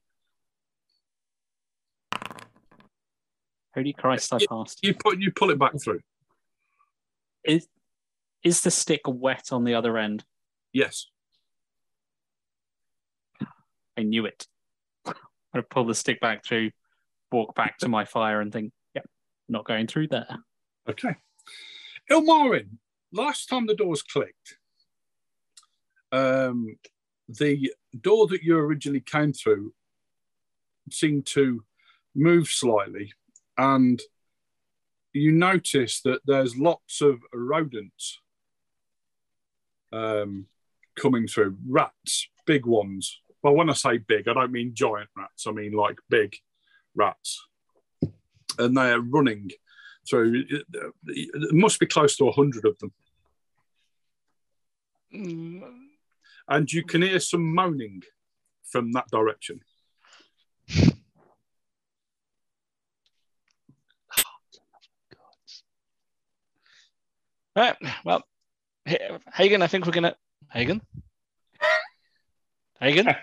[3.78, 4.80] Holy Christ, I passed.
[4.82, 6.00] You put you pull it back through.
[7.44, 7.68] Is
[8.42, 10.24] is the stick wet on the other end?
[10.72, 11.06] Yes.
[13.96, 14.48] I knew it.
[15.06, 15.14] I'm
[15.54, 16.72] gonna pull the stick back through,
[17.30, 19.08] walk back to my fire, and think, "Yep,
[19.48, 20.38] not going through there."
[20.88, 21.14] Okay.
[22.10, 22.78] Ilmarin,
[23.12, 24.58] last time the doors clicked,
[26.10, 26.76] um,
[27.28, 29.72] the door that you originally came through
[30.90, 31.64] seemed to
[32.16, 33.12] move slightly,
[33.58, 34.00] and
[35.12, 38.20] you notice that there's lots of rodents
[39.92, 40.46] um,
[40.96, 41.56] coming through.
[41.66, 43.20] Rats, big ones.
[43.42, 45.46] Well, when I say big, I don't mean giant rats.
[45.46, 46.36] I mean like big
[46.94, 47.44] rats,
[48.58, 49.50] and they are running
[50.08, 50.44] through.
[51.06, 52.92] It must be close to a hundred of them,
[55.14, 55.62] Mm,
[56.48, 58.02] and you can hear some moaning
[58.70, 59.60] from that direction.
[67.58, 67.76] Right.
[68.04, 68.22] Well,
[69.34, 70.14] Hagen, I think we're gonna
[70.52, 70.80] Hagen.
[72.80, 73.06] Hagen.
[73.06, 73.16] what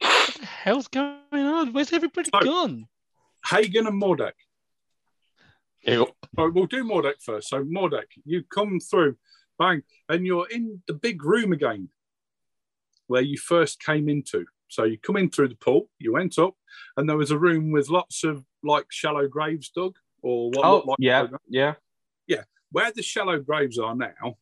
[0.40, 1.72] the hell's going on?
[1.72, 2.86] Where's everybody So- gone?
[3.44, 4.32] Hagen and Mordek.
[5.82, 6.08] Yep.
[6.38, 7.48] Oh, we'll do Mordek first.
[7.48, 9.16] So Mordek, you come through,
[9.58, 11.88] bang, and you're in the big room again,
[13.08, 14.46] where you first came into.
[14.68, 16.54] So you come in through the pool, you went up,
[16.96, 20.82] and there was a room with lots of like shallow graves dug, or what Oh,
[20.86, 21.74] like yeah, yeah.
[22.76, 24.36] Where the shallow graves are now,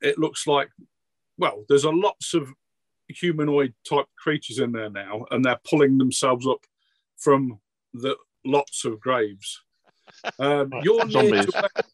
[0.00, 0.68] it looks like,
[1.38, 2.52] well, there's a lots of
[3.08, 6.60] humanoid type creatures in there now, and they're pulling themselves up
[7.16, 7.60] from
[7.94, 9.62] the lots of graves.
[10.38, 11.46] Um, you're near Zombies.
[11.46, 11.84] to where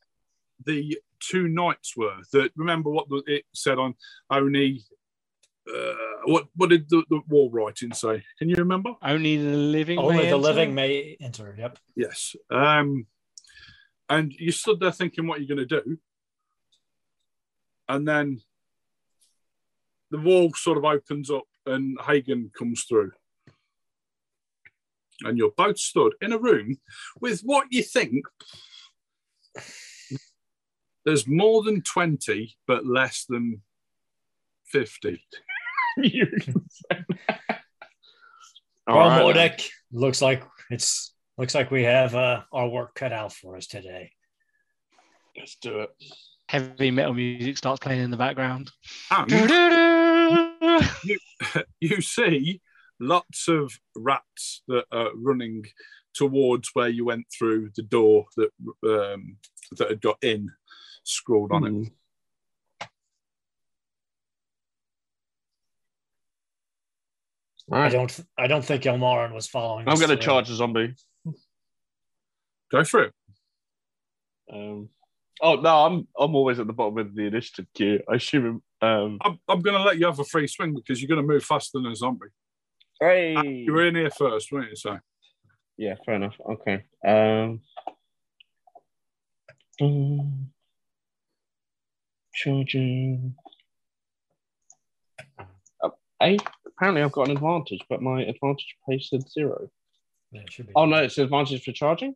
[0.65, 2.17] the two knights were.
[2.33, 3.95] That remember what the, it said on
[4.31, 4.83] only.
[5.73, 8.25] Uh, what what did the, the wall writing say?
[8.39, 8.95] Can you remember?
[9.03, 9.99] Only the living.
[9.99, 10.37] Only may the enter?
[10.39, 11.55] living may enter.
[11.59, 11.79] Yep.
[11.95, 12.35] Yes.
[12.51, 13.07] Um,
[14.09, 15.99] and you stood there thinking what you're going to do.
[17.89, 18.41] And then
[20.11, 23.13] the wall sort of opens up and Hagen comes through.
[25.23, 26.79] And you're both stood in a room
[27.21, 28.25] with what you think
[31.05, 33.63] there's more than 20, but less than
[34.67, 35.23] 50.
[38.87, 39.23] All well, right.
[39.23, 43.67] Mordek, looks like it's looks like we have uh, our work cut out for us
[43.67, 44.13] today.
[45.37, 45.91] Let's do it.
[46.49, 48.71] Heavy metal music starts playing in the background.
[49.11, 49.31] And
[51.81, 52.61] you see
[52.99, 55.65] lots of rats that are running
[56.15, 58.51] towards where you went through the door that
[58.85, 59.37] um,
[59.77, 60.51] that had got in
[61.05, 61.71] scrawled on it.
[61.71, 61.85] Hmm.
[67.71, 68.21] All I don't.
[68.39, 69.87] I don't think Ilmarin was following.
[69.87, 70.95] I'm going to charge the zombie.
[72.71, 73.13] Go for it.
[74.53, 74.89] Um,
[75.41, 78.01] oh no, I'm I'm always at the bottom of the initiative queue.
[78.11, 78.63] I assume.
[78.81, 81.27] Um, I'm, I'm going to let you have a free swing because you're going to
[81.27, 82.27] move faster than a zombie.
[83.01, 83.35] hey.
[83.45, 84.77] You were in here first, weren't you?
[84.77, 84.99] So
[85.77, 86.37] Yeah, fair enough.
[86.49, 86.85] Okay.
[87.07, 87.61] Um,
[92.35, 93.35] charging.
[95.83, 95.91] Uh,
[96.23, 96.43] eight.
[96.67, 99.69] Apparently, I've got an advantage, but my advantage pay said zero.
[100.31, 100.73] Yeah, it should be.
[100.77, 102.15] Oh no, it's advantage for charging.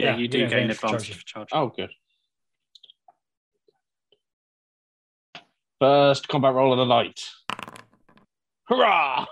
[0.00, 1.58] Yeah, Yeah, you do yeah, gain advantage for advantage charging.
[1.58, 1.90] Oh, good.
[5.78, 7.20] First combat roll of the night.
[8.64, 9.26] Hurrah!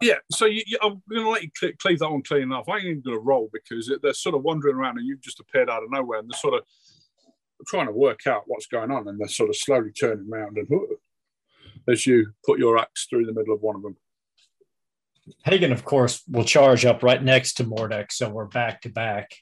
[0.00, 2.68] yeah, so you, you, I'm going to let you cle- cleave that one clean enough.
[2.68, 5.20] I ain't even going to roll because it, they're sort of wandering around and you've
[5.20, 6.62] just appeared out of nowhere and they're sort of
[7.66, 10.68] trying to work out what's going on and they're sort of slowly turning around and
[11.88, 13.96] as you put your axe through the middle of one of them.
[15.44, 19.32] Hagen, of course, will charge up right next to Mordek, so we're back to back.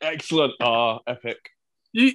[0.00, 0.52] Excellent.
[0.60, 1.38] Ah, epic.
[1.92, 2.12] You,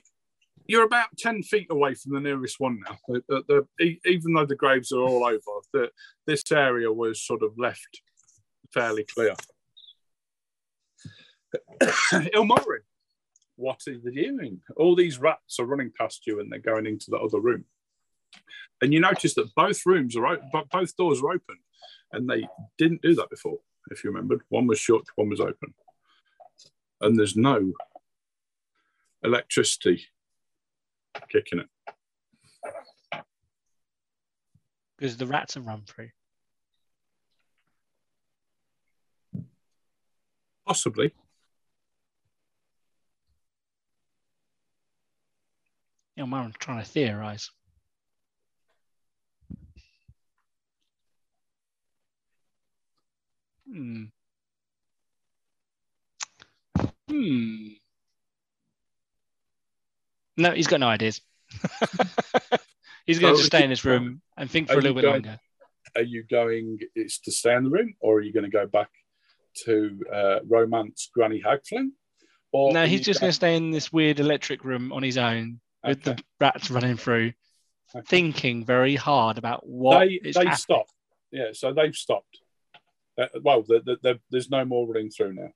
[0.68, 2.98] you're about 10 feet away from the nearest one now.
[3.08, 5.90] The, the, the, even though the graves are all over, the,
[6.28, 8.02] this area was sort of left
[8.74, 9.34] fairly clear.
[11.84, 12.86] Ilmarin,
[13.56, 14.62] what are you doing?
[14.78, 17.66] All these rats are running past you and they're going into the other room.
[18.82, 21.58] And you notice that both rooms are open, but both doors are open,
[22.14, 22.48] and they
[22.78, 23.58] didn't do that before.
[23.90, 25.74] If you remembered, one was shut, one was open,
[27.02, 27.74] and there's no
[29.24, 30.06] electricity
[31.30, 31.68] kicking it.
[35.02, 36.10] because the rats have run through.
[40.68, 41.12] Possibly.
[46.16, 47.50] You know, I'm trying to theorize.
[53.72, 54.04] Hmm.
[57.10, 57.68] Hmm.
[60.38, 61.22] No, he's got no ideas.
[63.06, 65.24] he's going Oh, to stay in his room and think for a little bit going-
[65.24, 65.40] longer.
[65.96, 66.78] Are you going?
[66.96, 68.90] It's to stay in the room, or are you going to go back
[69.66, 71.90] to uh, romance Granny Hagflin?
[72.54, 75.60] Or No, he's just going- to stay in this weird electric room on his own
[75.86, 76.16] with Okay.
[76.16, 77.34] the rats running through,
[77.94, 78.06] Okay.
[78.08, 80.56] thinking very hard about what they they happening.
[80.56, 80.94] stopped.
[81.32, 82.38] Yeah, so they've stopped.
[83.22, 85.50] Uh, well, the, the, the, there's no more running through now.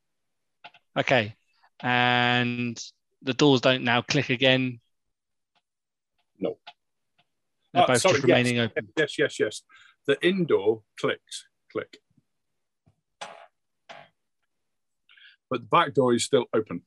[0.97, 1.36] Okay.
[1.82, 2.82] And
[3.22, 4.80] the doors don't now click again.
[6.39, 6.57] No.
[7.74, 8.38] They're Ah, both sorry, just yes.
[8.38, 8.88] remaining open.
[8.97, 9.61] Yes, yes, yes.
[10.07, 11.97] The indoor clicks, click,
[15.49, 16.84] but the back door is still open.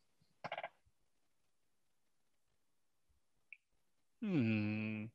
[4.22, 5.06] Hmm.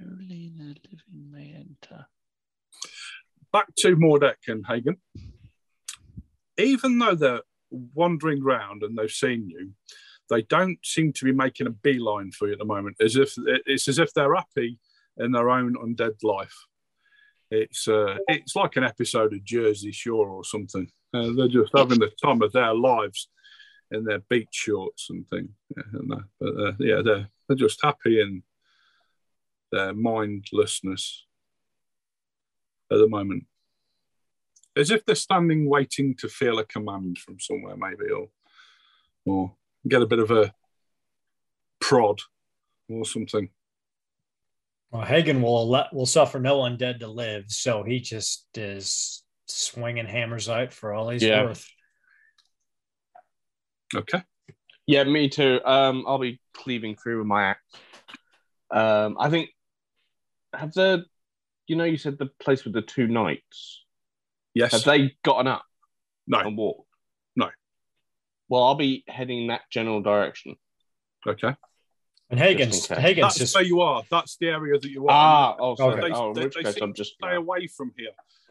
[0.00, 2.06] Only the living may enter.
[3.52, 4.96] Back to Mordek and Hagen.
[6.56, 9.72] Even though they're wandering round and they've seen you,
[10.30, 12.96] they don't seem to be making a beeline for you at the moment.
[13.00, 13.34] As if
[13.66, 14.78] it's as if they're happy
[15.16, 16.54] in their own undead life.
[17.50, 20.90] It's uh, it's like an episode of Jersey Shore or something.
[21.14, 23.28] Uh, they're just having the time of their lives
[23.90, 25.50] in their beach shorts and things.
[25.74, 26.24] Yeah, and that.
[26.38, 28.42] But uh, yeah, they're they're just happy in
[29.72, 31.26] their mindlessness
[32.90, 33.44] at the moment.
[34.76, 38.28] As if they're standing waiting to feel a command from somewhere, maybe, or
[39.24, 39.52] or
[39.86, 40.52] get a bit of a
[41.80, 42.20] prod
[42.88, 43.48] or something.
[44.90, 50.06] Well, Hagen will let will suffer no undead to live, so he just is swinging
[50.06, 51.44] hammers out for all he's Yeah.
[51.44, 51.66] worth.
[53.94, 54.22] Okay.
[54.86, 55.60] Yeah, me too.
[55.64, 57.74] Um, I'll be cleaving through with my axe.
[58.70, 59.50] Um, I think
[60.54, 61.04] have the,
[61.68, 63.84] you know, you said the place with the two knights.
[64.54, 64.72] Yes.
[64.72, 65.64] Have they gotten up
[66.26, 66.40] no.
[66.40, 66.88] and walked?
[67.36, 67.50] No.
[68.48, 70.56] Well, I'll be heading that general direction.
[71.26, 71.54] Okay.
[72.30, 73.00] And Hagen's Just.
[73.00, 74.02] Hagen's That's just where you are.
[74.10, 75.10] That's the area that you are.
[75.10, 76.02] Ah, oh, sorry.
[76.02, 76.14] Okay.
[76.14, 77.14] Oh, They- which they case seem I'm just.
[77.14, 78.10] stay away from here.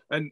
[0.09, 0.31] And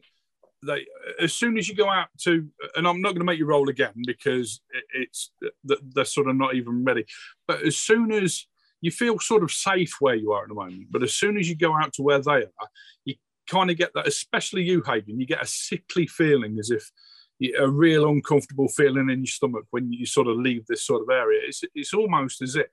[0.64, 0.86] they,
[1.20, 3.68] as soon as you go out to, and I'm not going to make you roll
[3.68, 5.30] again because it, it's
[5.64, 7.04] they're sort of not even ready.
[7.46, 8.46] But as soon as
[8.80, 11.48] you feel sort of safe where you are at the moment, but as soon as
[11.48, 12.68] you go out to where they are,
[13.04, 13.14] you
[13.48, 16.90] kind of get that, especially you, Hagen, you get a sickly feeling as if
[17.58, 21.10] a real uncomfortable feeling in your stomach when you sort of leave this sort of
[21.10, 21.40] area.
[21.46, 22.70] It's, it's almost as if,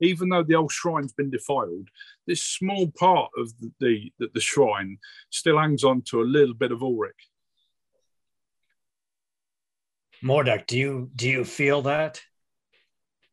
[0.00, 1.88] even though the old shrine's been defiled,
[2.26, 6.72] this small part of the, the, the, shrine still hangs on to a little bit
[6.72, 7.10] of Ulric.
[10.24, 10.66] Mordek.
[10.66, 12.20] Do you do you feel that?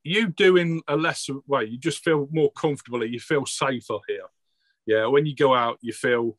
[0.08, 1.66] You do in a lesser way.
[1.66, 3.06] You just feel more comfortable.
[3.06, 4.28] You feel safer here.
[4.86, 6.38] Yeah, when you go out, you feel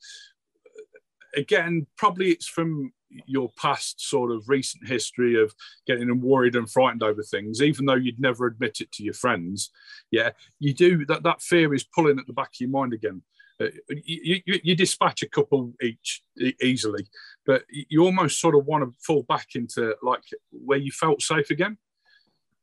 [1.37, 1.87] again.
[1.97, 2.93] Probably it's from
[3.27, 5.55] your past sort of recent history of
[5.87, 9.71] getting worried and frightened over things, even though you'd never admit it to your friends.
[10.11, 11.23] Yeah, you do that.
[11.23, 13.23] That fear is pulling at the back of your mind again.
[13.61, 16.23] Uh, you, you, you, dispatch a couple each
[16.63, 17.05] easily,
[17.45, 21.51] but you almost sort of want to fall back into like where you felt safe
[21.51, 21.77] again.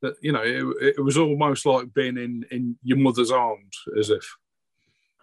[0.06, 4.10] That you know, it, it was almost like being in in your mother's arms, as
[4.10, 4.26] if.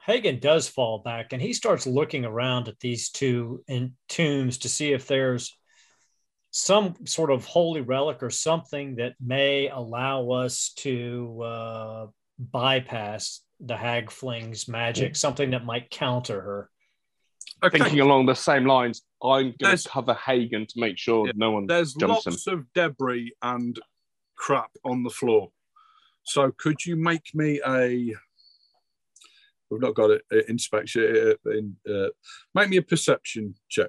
[0.05, 4.69] Hagen does fall back and he starts looking around at these two in tombs to
[4.69, 5.57] see if there's
[6.51, 12.07] some sort of holy relic or something that may allow us to uh,
[12.39, 16.71] bypass the Hagfling's magic, something that might counter her.
[17.65, 17.79] Okay.
[17.79, 21.53] Thinking along the same lines, I'm going to cover Hagen to make sure yeah, no
[21.53, 22.59] one There's jumps lots him.
[22.59, 23.79] of debris and
[24.43, 25.51] crap on the floor.
[26.25, 28.15] So could you make me a
[29.73, 30.23] We've not got it.
[30.31, 31.03] Uh, inspection.
[31.03, 32.09] Uh, in, uh,
[32.55, 33.89] make me a perception check.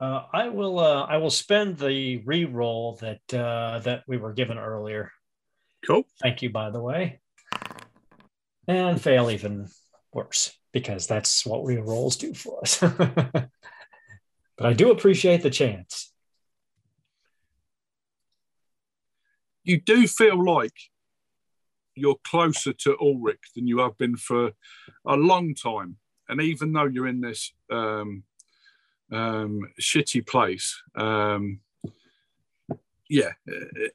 [0.00, 0.78] Uh, I will.
[0.78, 5.12] Uh, I will spend the re-roll that uh, that we were given earlier.
[5.86, 6.04] Cool.
[6.22, 7.20] Thank you, by the way.
[8.66, 9.68] And fail even
[10.14, 12.78] worse because that's what real roles do for us.
[12.80, 13.48] but
[14.60, 16.12] I do appreciate the chance.
[19.64, 20.74] you do feel like
[21.96, 24.52] you're closer to Ulric than you have been for
[25.06, 25.96] a long time.
[26.28, 28.24] And even though you're in this um,
[29.10, 31.60] um, shitty place, um,
[33.08, 33.92] yeah, it,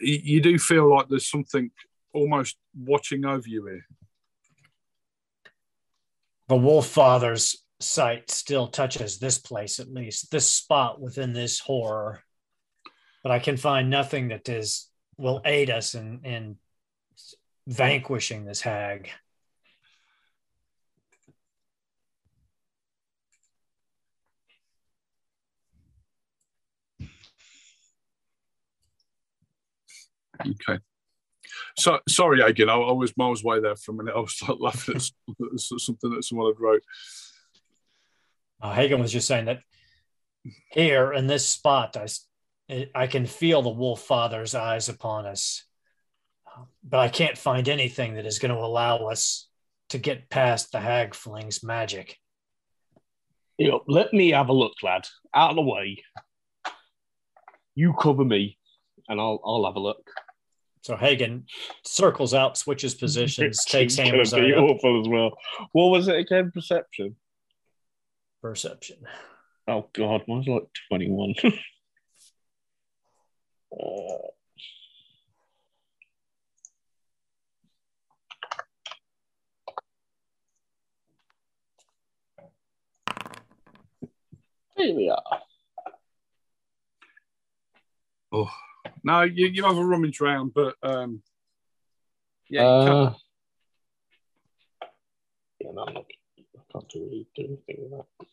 [0.00, 1.70] you do feel like there's something
[2.12, 3.86] almost watching over you here.
[6.52, 12.22] The Wolf Father's sight still touches this place, at least this spot within this horror
[13.22, 16.56] but I can find nothing that is will aid us in in
[17.66, 19.10] vanquishing this hag.
[30.40, 30.78] Okay.
[31.78, 32.68] So sorry again.
[32.68, 34.14] I, I, was miles away there for a minute.
[34.14, 36.82] I was like laughing at something that someone had wrote.
[38.60, 39.60] Uh, Hagen was just saying that
[40.70, 42.06] here in this spot, I
[42.94, 45.64] I can feel the wolf father's eyes upon us,
[46.82, 49.48] but I can't find anything that is going to allow us
[49.90, 52.18] to get past the Hagfling's magic.
[53.58, 55.06] You know, let me have a look, lad.
[55.34, 56.02] Out of the way.
[57.74, 58.58] You cover me,
[59.08, 60.08] and I'll I'll have a look.
[60.82, 61.46] So Hagen
[61.84, 64.32] circles out, switches positions, takes hammers.
[64.32, 65.38] Be awful as well.
[65.72, 66.50] What was it again?
[66.52, 67.16] Perception.
[68.42, 68.98] Perception.
[69.68, 71.34] Oh God, mine's like twenty-one.
[84.76, 85.22] Here we are.
[88.32, 88.50] Oh,
[89.04, 91.22] no, you, you have a rummage round, but um,
[92.48, 93.14] yeah, uh,
[95.60, 96.06] yeah, no, I'm not,
[96.38, 98.26] I can't do, really do anything with that.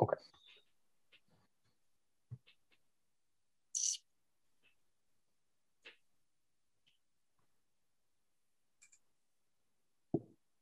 [0.00, 0.16] Okay.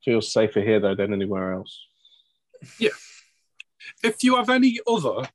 [0.04, 1.78] Feels safer here though than anywhere else.
[2.78, 2.90] Yeah.
[4.02, 5.28] If you have any other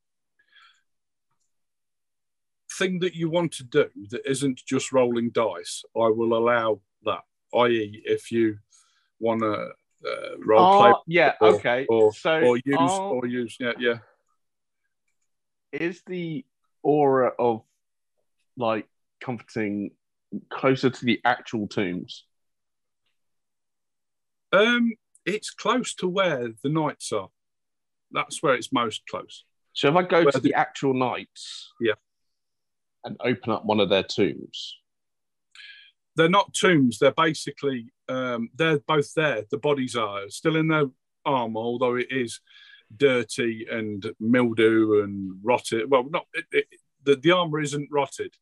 [2.78, 7.23] thing that you want to do that isn't just rolling dice, I will allow that.
[7.53, 8.57] I.e., if you
[9.19, 9.69] want to
[10.05, 13.97] uh, role play, yeah, or, okay, or, so or use or use, yeah, yeah.
[15.71, 16.45] Is the
[16.84, 17.63] aura of
[18.57, 18.88] like
[19.21, 19.91] comforting
[20.49, 22.26] closer to the actual tombs?
[24.51, 24.93] Um,
[25.26, 27.30] it's close to where the knights are.
[28.11, 29.43] That's where it's most close.
[29.73, 31.93] So if I go where to the, the actual knights, yeah,
[33.05, 34.77] and open up one of their tombs,
[36.15, 36.99] they're not tombs.
[36.99, 39.43] They're basically um, they're both there.
[39.49, 40.85] The bodies are still in their
[41.25, 42.39] armor, although it is
[42.95, 45.89] dirty and mildew and rotted.
[45.89, 46.65] Well, not it, it,
[47.03, 48.33] the the armor isn't rotted.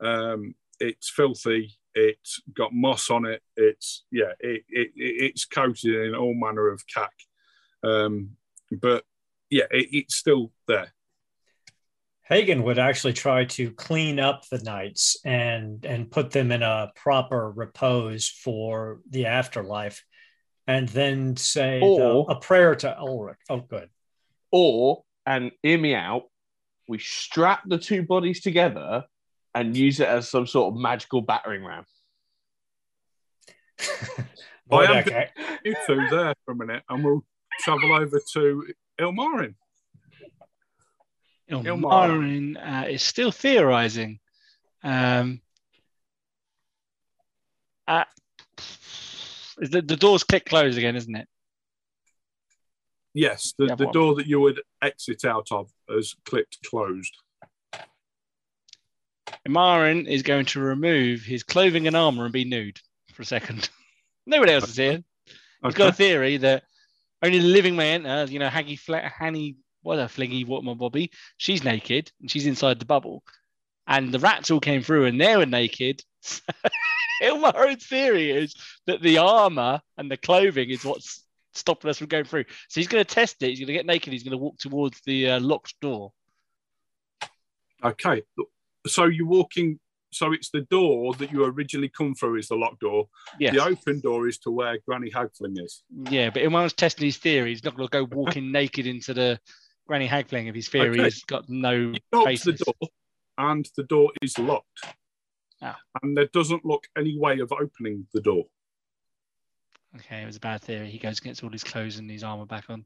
[0.00, 3.42] Um, it's filthy it's got moss on it.
[3.56, 7.12] It's yeah, it, it it's coated in all manner of cack.
[7.82, 8.36] Um,
[8.70, 9.04] but
[9.48, 10.92] yeah, it, it's still there.
[12.30, 16.92] Hagen would actually try to clean up the knights and and put them in a
[16.94, 20.04] proper repose for the afterlife,
[20.68, 23.34] and then say or, the, a prayer to Ulric.
[23.50, 23.90] Oh, good.
[24.52, 26.22] Or and hear me out.
[26.88, 29.04] We strap the two bodies together
[29.52, 31.84] and use it as some sort of magical battering ram.
[34.68, 35.28] Boy, I am okay.
[35.64, 37.24] You two there for a minute, and we'll
[37.58, 38.66] travel over to
[39.00, 39.54] Ilmarin.
[41.50, 44.20] Ilmarin uh, is still theorizing.
[44.82, 45.40] Um,
[47.86, 48.04] uh,
[49.58, 51.28] the, the door's click close again, isn't it?
[53.12, 57.16] Yes, the, Yeah, the door that you would exit out of has clicked closed.
[59.48, 62.80] Ilmarin is going to remove his clothing and armor and be nude
[63.12, 63.68] for a second.
[64.26, 65.02] Nobody else is here.
[65.64, 66.64] He's got a theory that
[67.22, 70.74] only the living man, uh, you know, Haggy, Fla- Hanny, what a flingy, what my
[70.74, 73.22] Bobby, she's naked and she's inside the bubble.
[73.86, 76.02] And the rats all came through and they were naked.
[77.22, 78.54] Ilmarin's theory is
[78.86, 82.44] that the armor and the clothing is what's stopping us from going through.
[82.68, 83.48] So he's going to test it.
[83.48, 84.12] He's going to get naked.
[84.12, 86.12] He's going to walk towards the uh, locked door.
[87.84, 88.22] Okay.
[88.86, 89.78] So you're walking.
[90.12, 93.08] So it's the door that you originally come through is the locked door.
[93.38, 93.54] Yes.
[93.54, 95.84] The open door is to where Granny Hagfling is.
[96.10, 97.50] Yeah, but Ilmarin's testing his theory.
[97.50, 99.38] He's not going to go walking naked into the
[99.90, 101.02] Granny Hagfling if his theory Okay.
[101.02, 102.88] has got no You knock the door,
[103.38, 104.86] and the door is locked.
[105.60, 105.80] Ah.
[106.00, 108.44] And there doesn't look any way of opening the door.
[109.96, 110.88] Okay, it was a bad theory.
[110.90, 112.84] He goes gets all his clothes and his armor back on.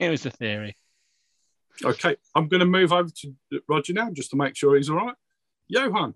[0.00, 0.74] It was the theory.
[1.84, 3.34] Okay, I'm going to move over to
[3.68, 5.14] Roger now just to make sure he's all right.
[5.68, 6.14] Johan,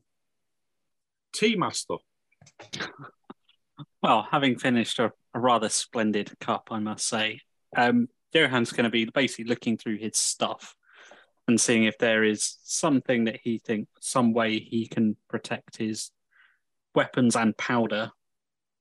[1.33, 1.99] tea master.
[4.03, 7.43] Well, having finished a, a rather splendid cup, I must say,
[7.77, 10.75] um, Johan's going to be basically looking through his stuff
[11.49, 16.11] and seeing if there is something that he thinks, some way he can protect his
[16.95, 18.13] weapons and powder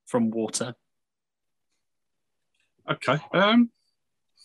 [0.05, 0.75] from water.
[2.89, 3.17] Okay.
[3.33, 3.69] Um,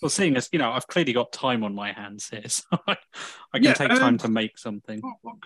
[0.02, 2.96] Well, seeing as you know, I've clearly got time on my hands here, so I,
[3.52, 5.00] I can Yeah, take um, time to make something.
[5.22, 5.36] what-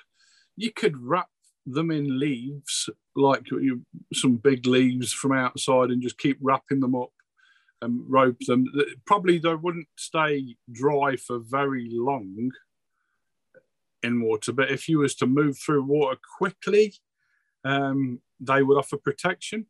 [0.57, 1.29] you could wrap
[1.67, 6.97] them in leaves, like you, some big leaves from outside, and just keep wrapping them
[6.97, 7.11] up
[7.83, 8.67] and rope them.
[9.07, 12.51] Probably they wouldn't stay dry for very long
[14.03, 16.95] in water, but if you was to move through water quickly,
[17.65, 19.67] um, they would offer protection.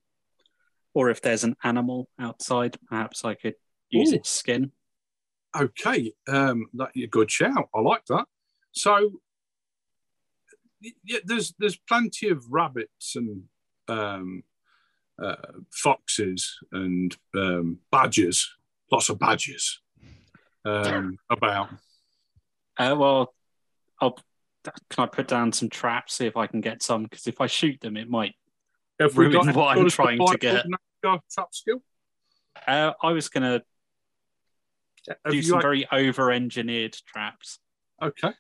[0.95, 3.55] Or if there's an animal outside, perhaps I could
[3.91, 4.17] use Ooh.
[4.17, 4.73] its skin.
[5.57, 7.69] Okay, um, that a good shout.
[7.75, 8.27] I like that.
[8.73, 9.21] So,
[10.81, 13.45] yeah, there's there's plenty of rabbits and
[13.89, 14.43] um,
[15.23, 15.35] uh,
[15.71, 18.55] foxes and um, badgers,
[18.91, 19.81] lots of badgers
[20.65, 21.71] um, about.
[22.77, 23.35] Uh, well,
[24.01, 24.19] I'll,
[24.65, 27.05] can I put down some traps, see if I can get some?
[27.05, 28.35] Because if I shoot them, it might.
[29.01, 30.67] Have Ruin got what I'm trying to get.
[31.03, 31.83] trap skill?
[32.67, 33.63] Uh, I was going to
[35.25, 37.61] Have do some very over-engineered traps.
[38.03, 38.33] Okay.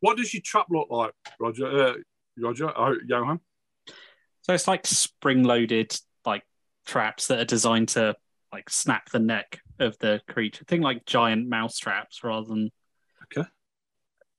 [0.00, 1.66] What does your trap look like, Roger?
[1.66, 1.94] Uh,
[2.36, 3.40] Roger, oh, Johan.
[4.42, 6.42] So it's like spring-loaded, like
[6.84, 8.16] traps that are designed to
[8.52, 10.64] like snap the neck of the creature.
[10.64, 12.70] Think like giant mouse traps rather than
[13.24, 13.48] Okay.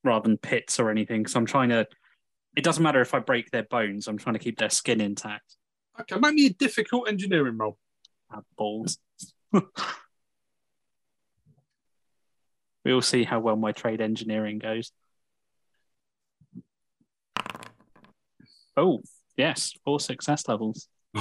[0.03, 1.25] rather than pits or anything.
[1.25, 1.87] So I'm trying to.
[2.55, 4.07] It doesn't matter if I break their bones.
[4.07, 5.55] I'm trying to keep their skin intact.
[5.99, 7.77] Okay, make me a difficult engineering role.
[8.31, 8.97] Ah, balls.
[12.85, 14.91] We'll see how well my trade engineering goes.
[18.75, 19.01] Oh,
[19.37, 20.87] yes, four success levels.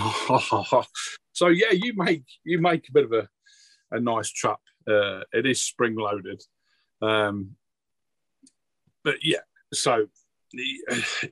[1.33, 3.29] so yeah, you make you make a bit of a,
[3.91, 4.61] a nice trap.
[4.89, 6.43] Uh, it is spring loaded,
[7.01, 7.53] um,
[9.05, 9.39] but yeah.
[9.73, 10.07] So
[10.53, 10.83] you,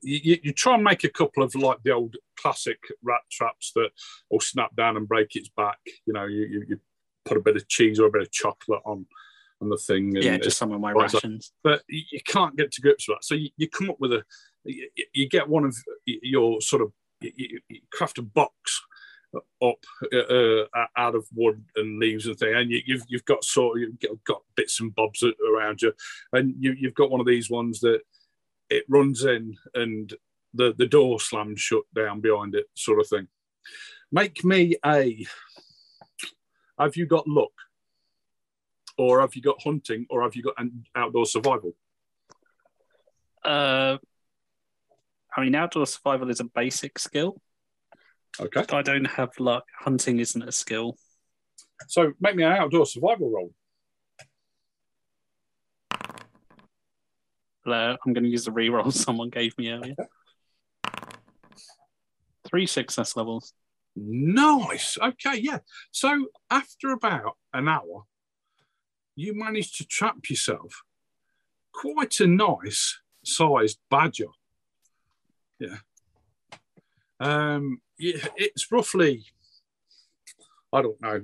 [0.02, 3.90] you, you try and make a couple of like the old classic rat traps that
[4.30, 5.78] will snap down and break its back.
[6.06, 6.80] You know, you, you,
[7.26, 9.06] put a bit of cheese or a bit of chocolate on
[9.60, 10.16] on the thing.
[10.16, 11.52] And Yeah, just some of my rations.
[11.62, 13.24] but you you can't get to grips with that.
[13.24, 14.24] So you, you come up with a,
[14.64, 18.80] you, you get one of your sort of, you, you- craft a box
[19.62, 19.78] up
[20.12, 23.76] uh, uh, out of wood and leaves and thing, and you, you've you've got sort
[23.76, 25.92] of you've got- bits and bobs around you,
[26.32, 28.00] and you, you've got one of these ones that
[28.70, 30.14] it runs in and
[30.54, 33.28] the the door slams shut down behind it, sort of thing.
[34.10, 35.24] Make me a.
[36.78, 37.52] Have you got luck?
[38.98, 41.74] Or have you got hunting, or have you got an outdoor survival?
[43.44, 43.96] Uh,
[45.36, 47.40] I mean, outdoor survival is a basic skill.
[48.38, 48.64] Okay.
[48.70, 49.64] I don't have luck.
[49.78, 50.96] Hunting isn't a skill.
[51.88, 53.52] So make me an outdoor survival roll.
[57.66, 59.94] Uh, I'm going to use the reroll someone gave me earlier.
[62.48, 63.52] Three success levels.
[63.96, 64.96] Nice.
[65.00, 65.58] Okay, yeah.
[65.90, 68.04] So after about an hour,
[69.14, 70.82] you managed to trap yourself
[71.72, 74.28] quite a nice sized badger.
[75.60, 75.76] Yeah.
[77.20, 79.26] Um, yeah, it's roughly,
[80.72, 81.20] I don't know,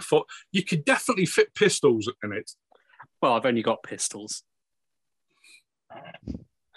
[0.00, 2.50] for, you could definitely fit pistols in it.
[3.22, 4.42] Well, I've only got pistols.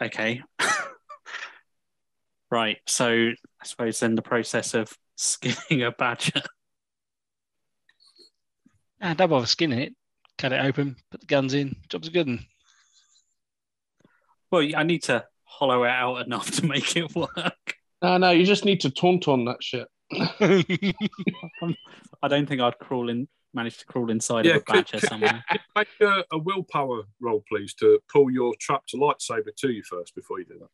[0.01, 0.41] Okay.
[2.51, 2.78] right.
[2.86, 6.41] So I suppose then the process of skinning a badger.
[9.01, 9.95] Ah, don't bother skinning it.
[10.38, 11.76] Cut it open, put the guns in.
[11.89, 12.28] Job's a good.
[12.28, 12.45] one.
[14.51, 15.26] Well, I need to
[15.60, 17.76] hollow it out enough to make it work.
[18.01, 19.88] No, no, you just need to taunt on that shit.
[22.22, 24.99] I don't think I'd crawl in, manage to crawl inside Yeah, of a could- badger
[24.99, 25.43] could- somewhere.
[25.76, 30.39] Make a, a willpower roll, please, to pull your trapped lightsaber to you first before
[30.39, 30.68] you do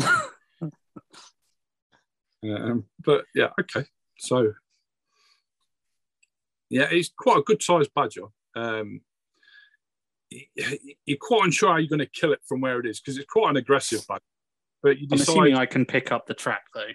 [0.00, 0.30] that.
[2.44, 3.84] Um, but yeah, okay.
[4.18, 4.52] So
[6.70, 8.26] yeah, it's quite a good sized badger.
[8.54, 9.07] Um, y-
[10.30, 13.30] you're quite unsure how you're going to kill it from where it is because it's
[13.30, 14.22] quite an aggressive badger.
[14.82, 16.86] But you I'm assuming I can pick up the track though.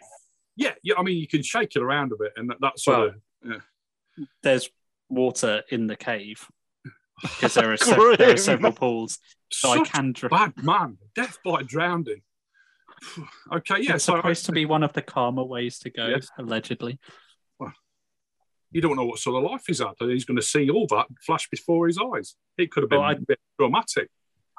[0.55, 0.95] yeah, yeah.
[0.97, 3.13] I mean, you can shake it around a bit, and that, that sort
[3.45, 3.61] Well, of
[4.41, 4.69] There's
[5.09, 6.47] water in the cave
[7.21, 7.75] because there
[8.17, 9.19] there are several pools,
[9.51, 10.13] so I can.
[10.13, 12.21] Dr- bad man, death by drowning.
[13.51, 13.95] okay, yeah.
[13.95, 16.29] it's So supposed to be one of the calmer ways to go, Yes.
[16.37, 16.99] allegedly.
[18.73, 19.93] You don't know what sort of life he's had.
[19.99, 22.35] and He's going to see all that flash before his eyes.
[22.57, 24.09] It could have been Well, I- a bit dramatic.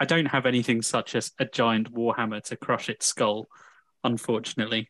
[0.00, 3.48] I don't have anything such as a giant warhammer to crush its skull,
[4.02, 4.88] unfortunately.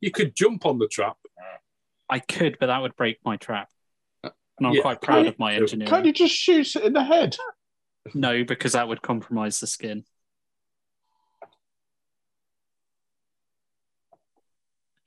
[0.00, 1.16] You could jump on the trap.
[2.08, 3.68] I could, but that would break my trap.
[4.22, 4.82] And I'm Yeah.
[4.82, 5.88] quite proud of my engineering.
[5.90, 7.36] Can't you just shoot it in the head?
[8.14, 10.04] No, because that would compromise the skin.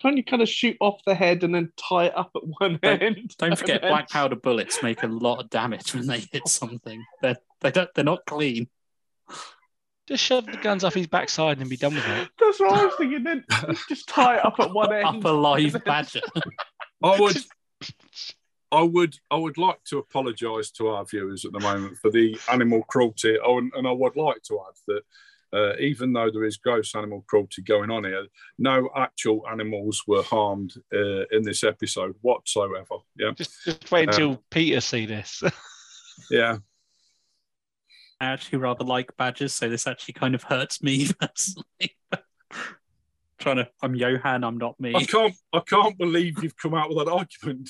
[0.01, 2.79] Can't you kind of shoot off the head and then tie it up at one
[2.81, 3.35] Don't- end?
[3.37, 7.03] Don't forget, then- black powder bullets make a lot of damage when they hit something.
[7.21, 8.67] They're they don't they're not clean.
[10.07, 12.29] Just shove the guns off his backside and be done with it.
[12.39, 13.23] That's what I was thinking.
[13.23, 13.43] Then
[13.89, 15.05] just tie it up at one end.
[15.05, 16.21] Up a live badger.
[17.03, 17.37] I would,
[18.71, 22.39] I would, I would like to apologise to our viewers at the moment for the
[22.49, 23.37] animal cruelty.
[23.43, 25.01] Oh, and, and I would like to add that
[25.53, 28.25] uh, even though there is gross animal cruelty going on here,
[28.57, 32.95] no actual animals were harmed uh, in this episode whatsoever.
[33.17, 35.41] Yeah, Just, just wait until Peter see this.
[36.31, 36.57] yeah.
[38.19, 41.95] I actually rather like badgers, so this actually kind of hurts me personally.
[43.39, 44.95] Trying to, I'm Johan, I'm not me.
[44.95, 47.69] I can't, I can't believe you've come out with that argument.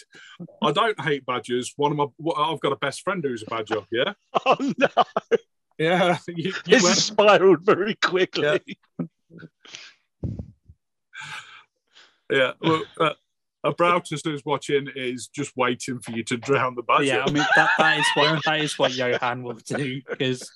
[0.63, 1.73] I don't hate badgers.
[1.75, 3.81] One of my, I've got a best friend who's a badger.
[3.91, 4.13] Yeah,
[4.45, 4.87] oh no!
[5.77, 6.17] Yeah.
[6.27, 8.61] You, you This went- spiraled very quickly.
[12.29, 13.13] Yeah, well, uh,
[13.63, 17.03] a Broughton who's watching is just waiting for you to drown the badger.
[17.05, 20.51] yeah, I mean that, that is what that is what Johan will do because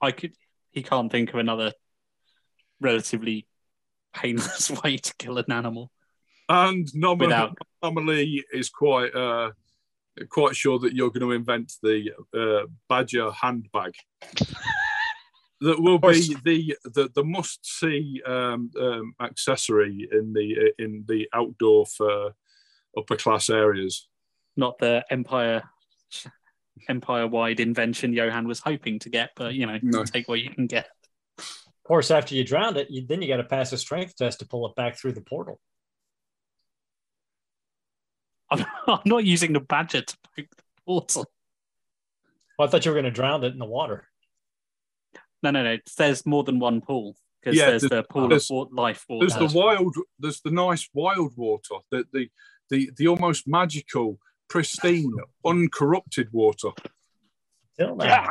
[0.00, 0.32] I could
[0.72, 1.72] he can't think of another
[2.80, 3.46] relatively
[4.14, 5.90] painless way to kill an animal.
[6.48, 9.50] and Nom- Without- Normally is quite uh,
[10.30, 13.94] quite sure that you're going to invent the uh, badger handbag.
[15.60, 21.28] that will be the the, the must see um, um, accessory in the in the
[21.32, 22.32] outdoor for
[22.96, 24.08] upper class areas.
[24.56, 25.62] Not the empire
[26.88, 30.04] empire wide invention Johan was hoping to get, but you know, No.
[30.04, 30.88] take what you can get.
[31.38, 34.40] Of course, after you drowned it, you, then you got to pass a strength test
[34.40, 35.60] to pull it back through the portal.
[38.50, 41.26] I'm, I'm not using the badger to poke the portal.
[42.58, 44.08] Well, I thought you were going to drown it in the water.
[45.42, 45.76] No, no, no.
[45.98, 49.26] There's more than one pool because Yeah, there's the pool of there's- wa- life water.
[49.28, 49.94] There's the wild.
[50.18, 51.74] There's the nice wild water.
[51.90, 52.28] The the
[52.70, 54.18] the, the almost magical,
[54.48, 55.12] pristine,
[55.44, 56.70] uncorrupted water.
[57.78, 58.26] Till now.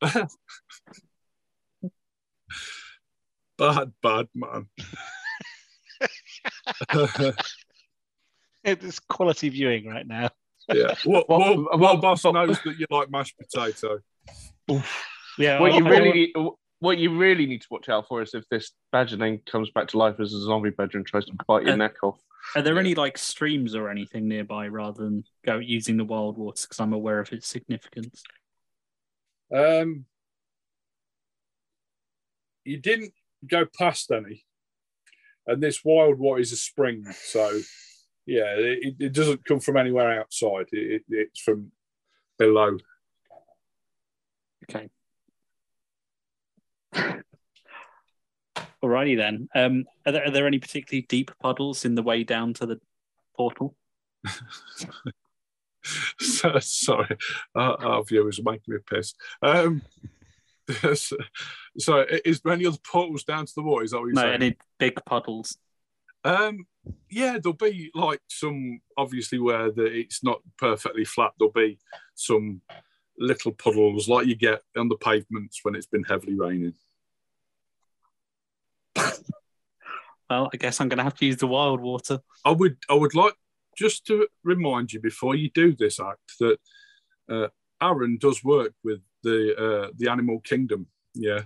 [3.58, 4.66] Bad, bad man.
[8.62, 10.28] It's quality viewing right now.
[10.72, 10.94] yeah.
[11.04, 14.00] What, Well, what, well, boss well- knows that you like mashed potato?
[15.38, 16.32] yeah, What you really need,
[16.80, 19.88] what you really need to watch out for is if this badger then comes back
[19.88, 22.20] to life as a zombie badger and tries to bite your Uh, neck off.
[22.54, 26.62] Are there any like streams or anything nearby rather than go using the wild water?
[26.62, 28.22] Because I'm aware of its significance.
[29.54, 30.04] Um,
[32.64, 33.12] you didn't
[33.46, 34.44] go past any,
[35.50, 37.60] and this wild water is a spring, so
[38.26, 40.66] yeah, it, it doesn't come from anywhere outside.
[40.72, 41.72] It, it, it's from
[42.38, 42.78] below.
[44.64, 44.88] Okay.
[48.82, 49.48] Alrighty then.
[49.54, 52.80] Um, are there, are there any particularly deep puddles in the way down to the
[53.36, 53.76] portal?
[56.18, 57.16] so, sorry,
[57.54, 59.14] our, our viewers are making me piss.
[59.42, 59.82] Um,
[60.94, 61.16] so,
[61.78, 63.84] so, is there any other portals down to the water?
[63.84, 64.34] Is that what you're No, saying?
[64.34, 65.56] any big puddles?
[66.24, 66.66] Um,
[67.08, 71.32] yeah, there'll be like some obviously where the, it's not perfectly flat.
[71.38, 71.78] There'll be
[72.14, 72.60] some
[73.18, 76.74] little puddles like you get on the pavements when it's been heavily raining.
[80.28, 82.20] Well, I guess I'm going to have to use the wild water.
[82.44, 83.34] I would I would like
[83.76, 86.58] just to remind you before you do this act that
[87.28, 87.48] uh,
[87.82, 90.86] Aaron does work with the uh, the animal kingdom.
[91.14, 91.40] Yeah,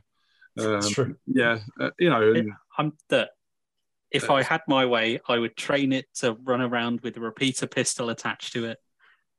[0.58, 1.16] um, That's true.
[1.26, 3.30] yeah, uh, you know, and I'm that.
[4.10, 7.66] If I had my way, I would train it to run around with a repeater
[7.66, 8.78] pistol attached to it,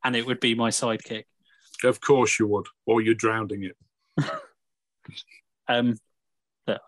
[0.04, 1.24] and it would be my sidekick.
[1.86, 3.78] of course you would, or you're drowning it.
[5.68, 5.98] Um,
[6.66, 6.82] but,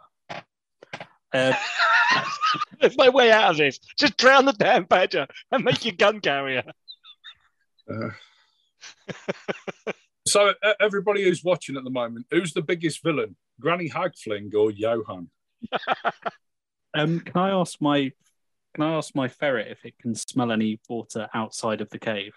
[1.34, 1.54] uh,
[2.80, 3.80] There's no way out of this.
[3.98, 6.64] Just drown the damn badger and make your gun carrier.
[7.90, 8.10] Uh,
[10.28, 14.72] so uh, everybody who's watching at the moment, who's the biggest villain, Granny Hagfling or
[14.72, 15.30] Johan?
[16.94, 18.12] um, can I ask my
[18.74, 22.36] can I ask my ferret if it can smell any water outside of the cave?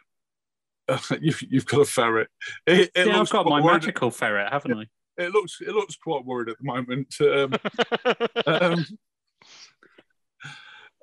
[1.20, 2.28] you've, you've got a ferret.
[2.66, 4.84] It, it yeah, I've got my worried- magical ferret, haven't I?
[5.18, 7.14] It looks it looks quite worried at the moment.
[7.20, 7.52] Um,
[8.46, 8.86] um,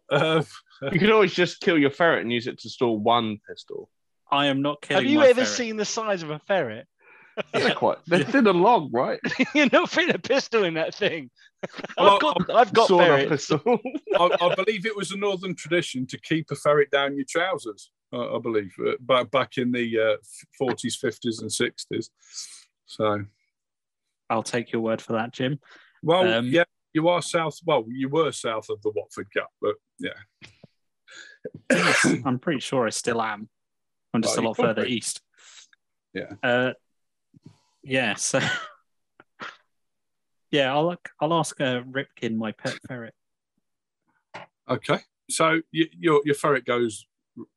[0.10, 0.44] uh,
[0.92, 3.90] You can always just kill your ferret and use it to store one pistol.
[4.32, 5.04] I am not killing.
[5.04, 5.48] Have you ever ferret.
[5.48, 6.88] seen the size of a ferret?
[7.54, 7.98] They're quite.
[8.08, 9.20] They're thin and long, right?
[9.56, 11.30] You're not fitting a pistol in that thing.
[11.98, 13.30] Well, I've got, I've got Sawed-off ferrets.
[13.30, 13.80] pistol.
[14.20, 17.92] I, I believe it was a northern tradition to keep a ferret down your trousers.
[18.14, 20.18] I, I believe uh, back back in the
[20.58, 22.10] forties, fifties, and sixties.
[22.86, 23.26] So,
[24.30, 25.60] I'll take your word for that, Jim.
[26.02, 26.64] well, Um, yeah,
[26.94, 27.60] you are south.
[27.66, 30.14] Well, you were south of the Watford Gap, but yeah,
[32.26, 33.50] I'm pretty sure I still am.
[34.18, 34.94] I'm just Oh, a lot further be.
[34.94, 35.22] east.
[36.14, 36.34] Yeah.
[36.42, 36.74] Uh,
[37.84, 38.16] yeah.
[38.16, 38.40] So.
[40.52, 43.14] yeah, I'll I'll ask uh, Ripkin, my pet ferret.
[44.68, 45.00] okay.
[45.30, 47.06] So you, your your ferret goes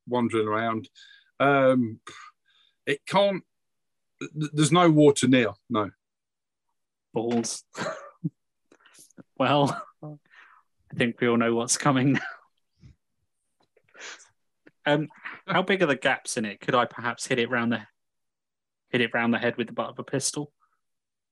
[0.06, 0.88] wandering around.
[1.38, 2.00] Um,
[2.86, 3.42] it can't.
[4.20, 5.52] th- There's no water near.
[5.70, 5.90] No.
[7.14, 7.64] balls.
[9.38, 12.20] well, I think we all know what's coming now.
[14.86, 15.08] Um,
[15.51, 16.61] how big are the gaps in it?
[16.61, 17.80] Could I perhaps hit it round the
[18.90, 20.53] hit it round the head with the butt of a pistol?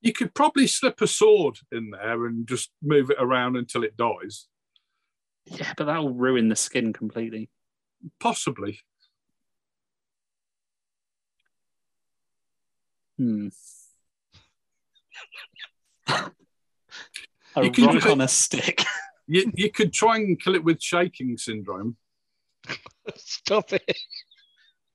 [0.01, 3.97] You could probably slip a sword in there and just move it around until it
[3.97, 4.47] dies.
[5.47, 7.51] Yeah, but that'll ruin the skin completely.
[8.21, 8.79] Possibly.
[13.17, 13.49] Hmm.
[16.07, 16.31] a
[17.65, 18.85] You can rock just- on a stick.
[19.27, 21.97] You, you could try and kill it with shaking syndrome.
[23.17, 23.99] Stop it.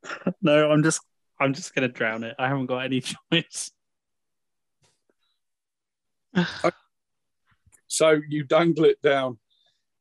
[0.42, 1.02] no, I'm just
[1.40, 2.36] I'm just gonna drown it.
[2.38, 3.02] I haven't got any
[3.32, 3.72] choice.
[7.88, 9.38] So you dangle it down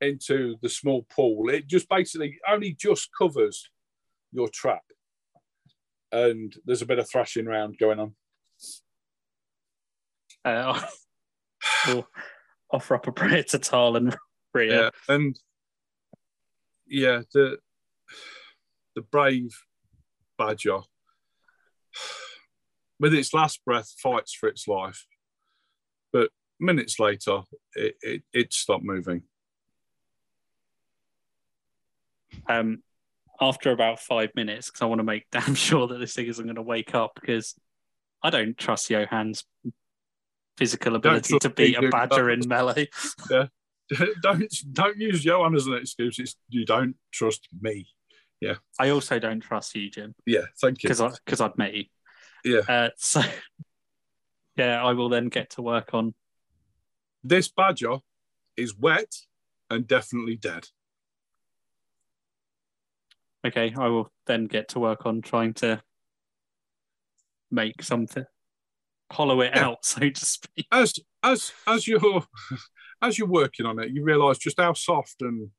[0.00, 1.50] into the small pool.
[1.50, 3.68] It just basically only just covers
[4.32, 4.80] your trap.
[6.10, 8.14] And there's a bit of thrashing around going on.
[10.42, 10.80] Uh,
[11.86, 12.08] we'll
[12.70, 14.16] offer up a prayer to Taal and
[14.56, 14.70] Rhya.
[14.70, 14.90] Yeah.
[15.14, 15.38] And
[16.92, 17.58] yeah, the
[18.94, 19.50] the brave
[20.38, 20.78] badger
[23.00, 25.06] with its last breath fights for its life.
[26.12, 26.30] But
[26.60, 27.42] minutes later
[27.74, 29.22] it, it, it stopped moving.
[32.48, 32.82] um,
[33.40, 36.44] after about five minutes because I want to make damn sure that this thing isn't
[36.44, 37.54] going to wake up because
[38.22, 39.44] I don't trust Johan's
[40.56, 42.88] physical ability to beat a badger in melee.
[44.22, 46.18] don't don't use Johan as an excuse.
[46.18, 47.88] It's, you don't trust me.
[48.40, 48.56] Yeah.
[48.78, 50.88] I also don't trust you, Jim, Yeah, thank you.
[50.88, 51.84] because because I've met you.
[52.44, 52.60] Yeah.
[52.68, 53.20] Uh, so
[54.56, 56.14] yeah, I will then get to work on.
[57.22, 57.98] This badger
[58.56, 59.14] is wet
[59.70, 60.66] and definitely dead.
[63.46, 65.82] Okay, I will then get to work on trying to
[67.50, 68.24] make something,
[69.10, 69.66] hollow it Yeah.
[69.66, 70.66] out, so to speak.
[70.70, 72.24] As as as you're
[73.02, 75.50] as you're working on it, you realise just how soft and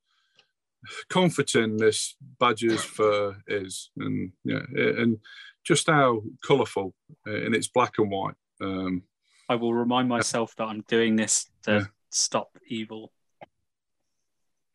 [1.09, 5.17] comforting this badger's fur is, and yeah, and
[5.63, 6.93] just how colourful
[7.25, 8.35] in its black and white.
[8.61, 9.03] Um,
[9.49, 11.85] I will remind myself that I'm doing this to Yeah.
[12.09, 13.11] stop evil.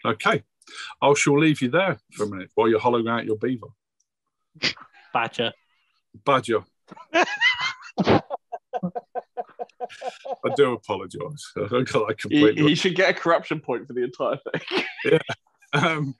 [0.05, 0.45] okay,
[1.03, 3.69] I shall leave you there for a minute while you're hollowing out your beaver.
[5.13, 5.53] Badger.
[6.25, 6.65] Badger.
[10.45, 11.53] I do apologise.
[11.57, 12.63] I got that He, completely.
[12.69, 15.19] he should get a corruption point for the entire thing,
[15.73, 16.15] Um,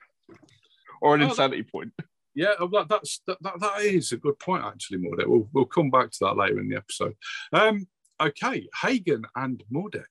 [1.01, 1.91] or an Oh, insanity point.
[2.35, 5.27] yeah, uh, that, that's that, that, that is a good point actually, Mordek.
[5.27, 7.15] We'll we'll come back to that later in the episode.
[7.53, 7.87] Um,
[8.21, 10.03] okay, Hagen and Mordek.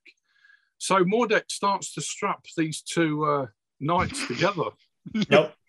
[0.78, 3.46] So Mordek starts to strap these two uh,
[3.80, 4.70] knights together.
[5.30, 5.52] Nope.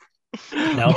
[0.53, 0.95] Nope.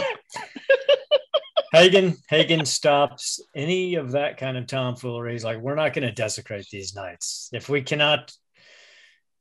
[1.72, 5.32] Hagen Hagen stops any of that kind of tomfoolery.
[5.32, 7.48] He's like, we're not going to desecrate these knights.
[7.52, 8.30] If we cannot,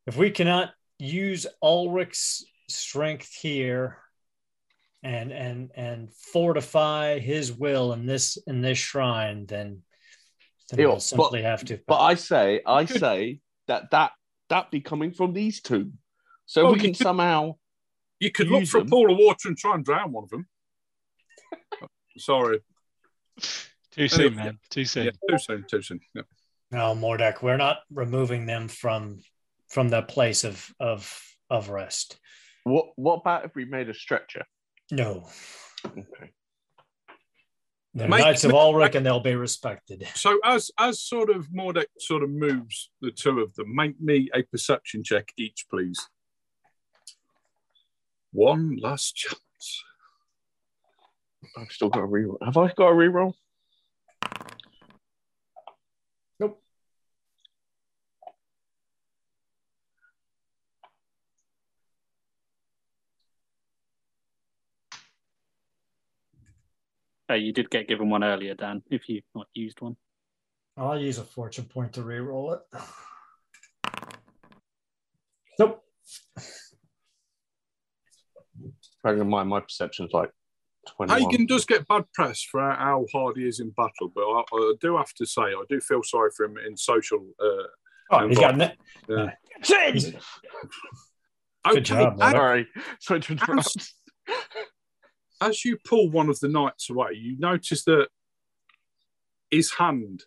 [0.07, 3.97] if we cannot use Ulric's strength here
[5.03, 9.81] and and and fortify his will in this in this shrine, then,
[10.69, 11.79] then Yeah, we'll but- simply have to.
[11.85, 14.11] But I say, I say that that
[14.49, 15.91] that be coming from these two.
[16.45, 17.55] So Well, we can could- somehow.
[18.19, 20.29] You could look Use for a pool of water and try and drown one of
[20.29, 20.47] them.
[22.17, 22.59] Sorry,
[23.91, 24.59] Too soon, man.
[24.69, 25.05] Too soon.
[25.05, 25.99] yeah, too soon, too soon.
[26.13, 26.21] Yeah.
[26.71, 29.19] no, Mordek, we're not removing them from
[29.69, 32.19] from that place of of of rest.
[32.63, 34.45] What What about if we made a stretcher?
[34.91, 35.27] No.
[35.85, 36.31] Okay.
[37.93, 40.07] They're Make- Knights of make- Ulric and they'll be respected.
[40.15, 44.29] So as as sort of Mordek sort of moves the two of them, make me
[44.33, 46.07] a perception check each, please.
[48.31, 49.41] One last chance.
[51.57, 52.37] I've still got a reroll.
[52.43, 53.33] Have I got a reroll?
[56.39, 56.61] Nope.
[67.29, 69.97] Uh, you did get given one earlier, Dan, if you've not used one.
[70.77, 72.61] I'll use a fortune point to re-roll it.
[75.59, 75.83] Nope.
[79.03, 80.31] Bearing in mind, my perception's like
[80.95, 81.21] 21.
[81.21, 84.73] Hagen does get bad press for how hard he is in battle, but I, I
[84.81, 87.25] do have to say I do feel sorry for him in social.
[87.39, 87.67] Uh,
[88.13, 88.75] Oh, he's got ne-
[89.07, 89.31] yeah.
[89.63, 90.13] he's-
[91.65, 92.67] Okay, Good job, as- Sorry,
[92.99, 93.93] sorry to interrupt.
[95.39, 98.09] as you pull one of the knights away, you notice that
[99.49, 100.23] his hand,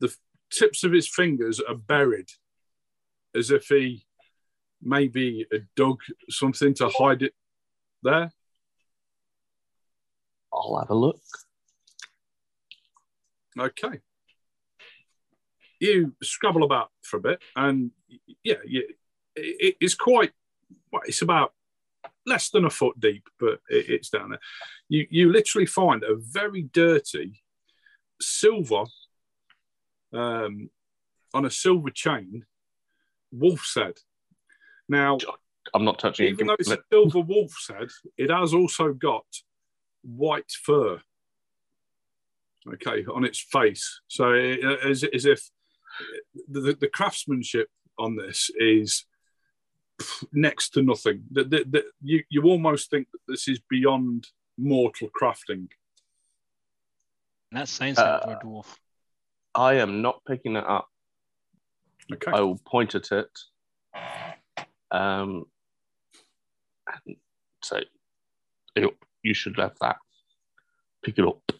[0.00, 0.14] the
[0.50, 2.28] tips of his fingers are buried
[3.34, 4.06] as if he
[4.82, 5.98] maybe had dug
[6.30, 7.34] something to hide it
[8.02, 8.32] there.
[10.60, 11.20] I'll have a look.
[13.58, 14.00] Okay.
[15.80, 17.90] You scrabble about for a bit, and
[18.44, 18.84] yeah, you,
[19.34, 20.32] it, it's quite,
[20.92, 21.54] well, it's about
[22.26, 24.40] less than a foot deep, but it, it's down there.
[24.88, 27.42] You, you literally find a very dirty
[28.20, 28.84] silver,
[30.12, 30.68] um,
[31.32, 32.44] on a silver chain,
[33.32, 33.94] wolf's head.
[34.88, 35.18] Now,
[35.72, 36.30] I'm not touching it.
[36.30, 37.88] even though it's a silver wolf's head,
[38.18, 39.24] it has also got
[40.02, 41.00] white fur.
[42.74, 44.00] Okay, on its face.
[44.08, 45.48] So it, as, as if
[46.48, 49.06] the, the craftsmanship on this is
[50.32, 51.24] next to nothing.
[51.30, 54.26] The, the, the, you, you almost think that this is beyond
[54.58, 55.68] mortal crafting.
[57.52, 58.66] That's saying something for Uh, a dwarf.
[59.54, 60.88] I am not picking it up.
[62.12, 62.30] Okay.
[62.30, 63.38] I will point at it.
[64.90, 65.44] Um,
[67.06, 67.16] and
[67.62, 67.84] say,
[68.76, 69.96] "Yep, you should have that.
[71.02, 71.52] Pick it up.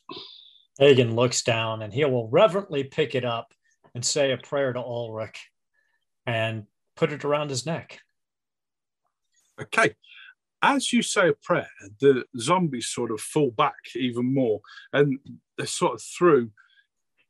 [0.79, 3.53] Hagen looks down and he will reverently pick it up
[3.95, 5.37] and say a prayer to Ulric
[6.27, 6.65] and
[6.97, 8.01] put it around his neck.
[9.61, 9.95] Okay.
[10.63, 14.61] As you say a prayer, the zombies sort of fall back even more
[14.93, 15.19] and
[15.57, 16.51] they're sort of through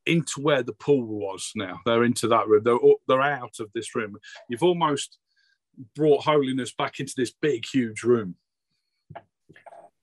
[0.07, 1.81] into where the pool was now.
[1.85, 2.63] They're into that room.
[2.65, 4.17] They're, they're out of this room.
[4.49, 5.19] You've almost
[5.95, 8.37] brought holiness back into this big, huge room.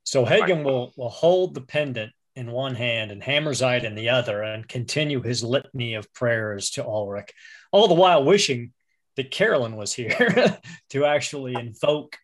[0.07, 4.41] So Hagen will, will hold the pendant in one hand and Hammerzite in the other
[4.41, 7.31] and continue his litany of prayers to Ulric,
[7.73, 8.71] all the while wishing
[9.17, 10.57] that Carolyn was here
[10.91, 12.17] to actually invoke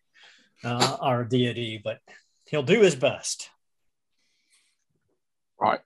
[0.63, 1.99] uh, our deity, but
[2.45, 3.49] he'll do his best.
[5.59, 5.81] Right.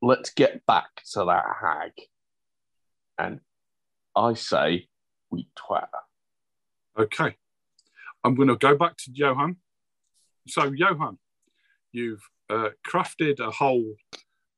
[0.00, 1.90] Let's get back to that hag.
[3.18, 3.40] And
[4.14, 4.86] I say,
[5.28, 5.88] we twat.
[6.96, 7.34] Okay.
[8.22, 9.56] I'm going to go back to Johan.
[10.46, 11.18] So, Johan,
[11.92, 13.94] you've uh, crafted a hole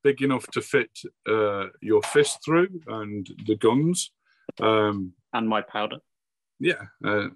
[0.03, 0.91] big enough to fit
[1.29, 4.13] uh, your fist through and the guns.
[4.61, 5.99] Um, And my powder.
[6.61, 6.83] yeah.
[7.05, 7.29] Uh,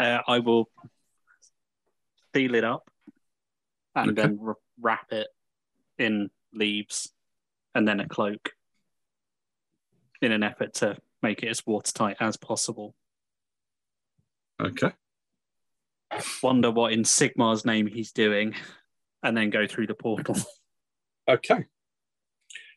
[0.00, 0.68] Uh, I will
[2.34, 2.90] seal it up
[3.94, 4.22] and Okay.
[4.22, 5.28] then r- wrap it
[5.98, 7.12] in leaves
[7.74, 8.50] and then a cloak
[10.20, 12.94] in an effort to make it as watertight as possible.
[14.60, 14.92] okay.
[16.42, 18.54] Wonder what in Sigmar's name he's doing
[19.22, 20.36] and then go through the portal.
[21.28, 21.66] Okay.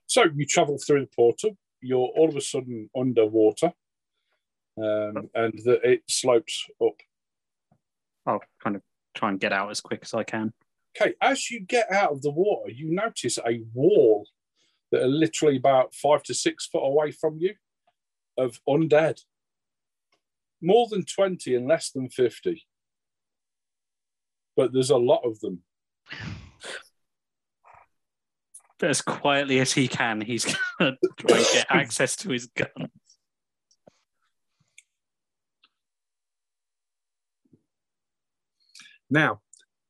[0.08, 1.58] So you travel through the portal.
[1.82, 3.74] You're all of a sudden underwater,
[4.78, 6.96] um, and the, it slopes up.
[8.26, 8.82] I'll kind of
[9.16, 10.54] try and get out as quick as I can.
[11.00, 14.28] Okay, as you get out of the water, you notice a wall
[14.92, 17.56] that are literally about five to six foot away from you
[18.38, 19.22] of undead.
[20.62, 22.66] More than 20 and less than 50.
[24.56, 25.62] But there's a lot of them.
[28.80, 30.46] But as quietly as he can, he's
[30.80, 32.90] going to try and get access to his gun.
[39.10, 39.42] Now,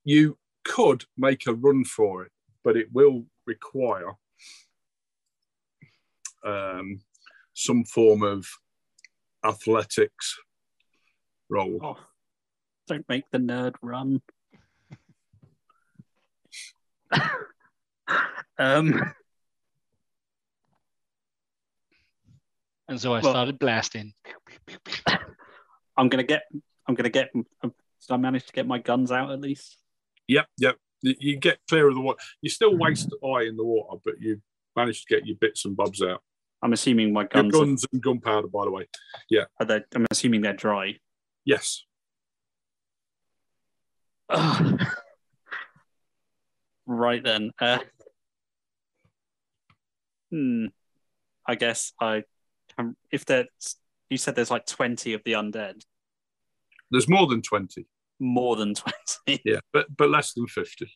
[0.03, 2.31] you could make a run for it,
[2.63, 4.13] but it will require
[6.43, 6.99] um,
[7.53, 8.45] some form of
[9.43, 10.37] athletics
[11.49, 11.79] roll.
[11.81, 11.97] Oh,
[12.87, 14.21] don't make the nerd run.
[18.57, 19.13] um,
[22.87, 24.13] And so I Well- started blasting.
[25.97, 26.43] I'm gonna get.
[26.87, 27.29] I'm gonna get.
[27.63, 29.77] um, Did I manage to get my guns out at least?
[30.27, 30.77] Yep, yep.
[31.01, 32.19] You you get clear of the water.
[32.41, 34.41] You still waste eye in the water, but you
[34.75, 36.21] manage to get your bits and bobs out.
[36.61, 37.55] I'm assuming my Your guns.
[37.55, 38.87] Are, guns and gunpowder, by the way.
[39.59, 40.97] are they, I'm assuming they're dry.
[41.43, 41.83] Yes.
[46.85, 47.51] Right then.
[47.59, 47.79] Uh,
[50.31, 50.65] hmm.
[51.47, 52.23] I guess I.
[52.77, 53.77] Um, if there's,
[54.09, 55.81] you said there's like twenty of the undead,
[56.91, 57.85] There's more than 20.
[58.19, 59.41] more than twenty.
[59.45, 60.87] Yeah, but but less than 50.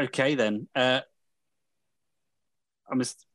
[0.00, 0.68] okay then.
[0.74, 1.00] Uh,
[2.90, 3.26] I must.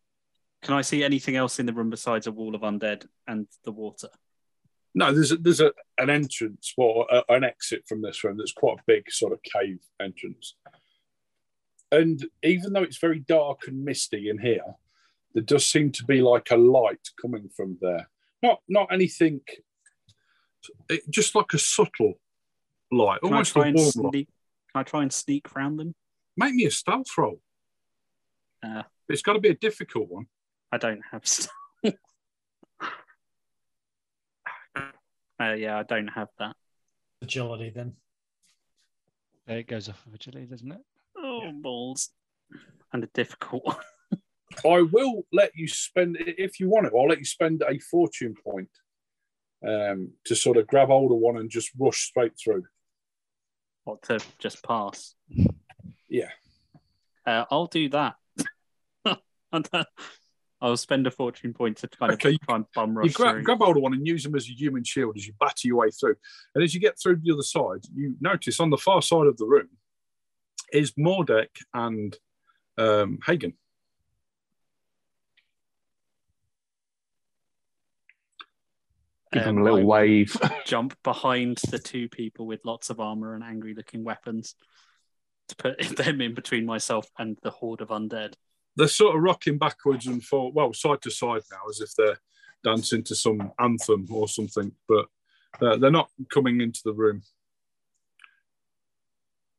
[0.61, 3.71] Can I see anything else in the room besides a wall of undead and the
[3.71, 4.09] water?
[4.95, 8.51] No, there's a, there's a, an entrance, or a, an exit from this room that's
[8.51, 10.55] quite a big sort of cave entrance.
[11.91, 14.75] And even though it's very dark and misty in here,
[15.33, 18.09] there does seem to be like a light coming from there.
[18.41, 19.41] Not not anything,
[20.89, 22.19] it, just like a subtle
[22.91, 24.11] light, Can I almost a try and warm light.
[24.11, 24.27] sneak?
[24.73, 25.93] Can I try and sneak round them?
[26.37, 27.41] Make me a stealth roll.
[28.63, 28.83] Uh.
[29.07, 30.25] it's got to be a difficult one.
[30.71, 31.25] I don't have.
[31.27, 31.49] St-
[35.39, 36.55] uh, yeah, I don't have that.
[37.21, 37.93] Agility then.
[39.47, 40.81] There it goes off of agility, doesn't it?
[41.17, 42.09] Oh balls!
[42.93, 43.77] And a difficult one.
[44.65, 46.93] I will let you spend if you want it.
[46.95, 48.69] I'll let you spend a fortune point
[49.67, 52.63] um, to sort of grab hold of one and just rush straight through.
[53.83, 55.15] What to just pass?
[56.07, 56.29] Yeah.
[57.25, 58.15] Uh, I'll do that.
[59.51, 59.67] And,
[60.61, 63.13] I'll spend a fortune point to kind of Okay, you- try and bum You rush
[63.13, 65.67] grab, grab hold of one and use them as a human shield as you batter
[65.67, 66.15] your way through.
[66.53, 69.37] And as you get through the other side, you notice on the far side of
[69.37, 69.69] the room
[70.73, 72.17] is Mordek and
[72.77, 73.53] um, Hagen.
[79.31, 80.35] Give them Um, a little wave.
[80.65, 84.55] Jump behind the two people with lots of armor and angry-looking weapons
[85.49, 88.33] to put them in between myself and the horde of undead.
[88.75, 92.19] They're sort of rocking backwards and forward, well, side to side now, as if they're
[92.63, 94.71] dancing to some anthem or something.
[94.87, 95.05] But
[95.61, 97.21] uh, they're not coming into the room.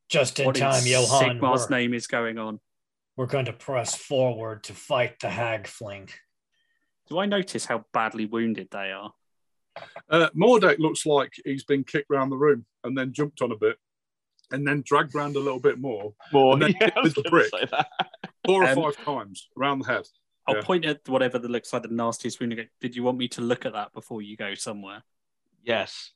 [0.09, 1.41] Just in What in time, Johan.
[1.41, 2.61] Sigmar's name is going on.
[3.17, 6.11] we're going to press forward to fight the Hagfling.
[7.09, 9.13] Do I notice how badly wounded they are?
[10.09, 13.57] Uh, Mordek looks like he's been kicked round the room and then jumped on a
[13.57, 13.77] bit
[14.51, 17.25] and then dragged round a little bit more, More, And then yeah, I was with
[17.25, 17.71] the gonna brick.
[18.47, 18.53] Say that.
[18.53, 20.07] four Um, or five times around the head.
[20.47, 20.63] I'll Yeah.
[20.63, 22.53] point at whatever that looks like the nastiest wound.
[22.55, 25.05] and Did you want me to look at that before you go somewhere?
[25.63, 26.13] Yes.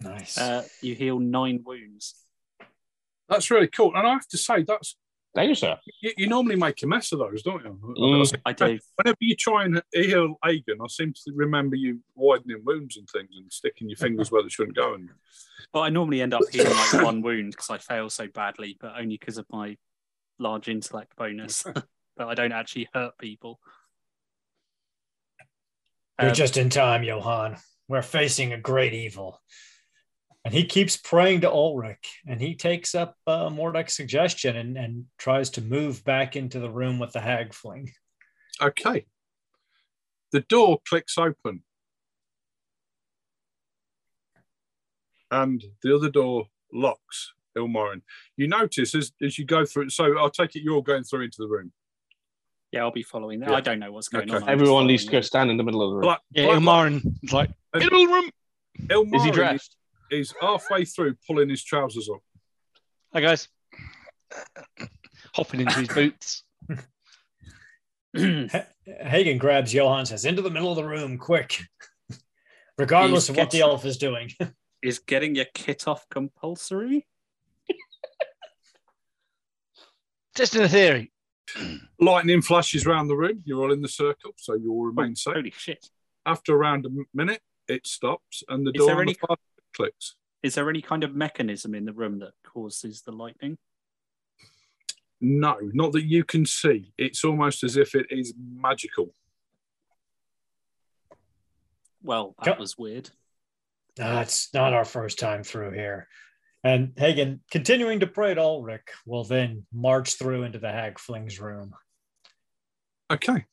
[0.00, 0.36] Nice.
[0.36, 2.26] Uh, you heal nine wounds.
[3.28, 3.94] That's really cool.
[3.94, 4.96] And I have to say, that's
[5.34, 5.78] Thank you, sir.
[6.02, 7.78] you, you normally make a mess of those, don't you?
[7.98, 8.40] Mm.
[8.44, 8.78] I do.
[8.96, 13.30] Whenever you try and heal Aegon, I seem to remember you widening wounds and things
[13.36, 14.92] and sticking your fingers where they shouldn't go.
[14.94, 15.08] And
[15.72, 18.92] But I normally end up healing like one wound because I fail so badly, but
[18.98, 19.78] only because of my
[20.38, 21.64] large intellect bonus.
[22.16, 23.58] but I don't actually hurt people.
[26.20, 27.56] You're Um, just in time, Johan.
[27.88, 29.40] We're facing a great evil.
[30.44, 35.04] And he keeps praying to Ulric, and he takes up uh, Mordek's suggestion and, and
[35.16, 37.90] tries to move back into the room with the Hagfling.
[38.60, 39.06] okay,
[40.32, 41.62] the door clicks open,
[45.30, 47.32] and the other door locks.
[47.56, 48.00] Ilmarin,
[48.38, 49.90] you notice as, as you go through.
[49.90, 51.70] So I'll take it you're going through into the room.
[52.72, 53.50] Yeah, I'll be following that.
[53.50, 53.56] Yeah.
[53.56, 54.36] I don't know what's going Okay.
[54.38, 54.44] on.
[54.44, 56.02] I'm Everyone needs to go stand in the middle of the room.
[56.02, 58.30] Black, Yeah, Black- Ilmarin is like, in the middle of the room.
[58.88, 59.76] Ilmarin Is he dressed?
[60.12, 62.20] He's halfway through pulling his trousers up.
[63.14, 63.48] Hi, guys.
[65.34, 66.44] Hopping into his boots.
[68.14, 71.60] Hagen grabs Johan says, Into the middle of the room, quick.
[72.78, 74.30] Regardless He's of what the gets- elf is doing.
[74.82, 77.06] Is getting your kit off compulsory?
[80.34, 81.12] Just in a theory.
[82.00, 83.42] Lightning flashes around the room.
[83.44, 85.34] You're all in the circle, so you'll remain safe.
[85.34, 85.86] Holy shit.
[86.26, 89.18] After around a m- minute, it stops and the Is door there on any- the
[89.20, 90.16] far side clicks.
[90.42, 93.58] Is there any kind of mechanism in the room that causes the lightning?
[95.20, 96.92] No, not that you can see.
[96.98, 99.14] It's almost as if it is magical.
[102.02, 103.10] Well, that was weird.
[103.94, 106.08] That's not our first time through here.
[106.64, 111.72] And Hagen, continuing to pray to Ulric, will then march through into the Hagfling's room.
[113.12, 113.44] Okay.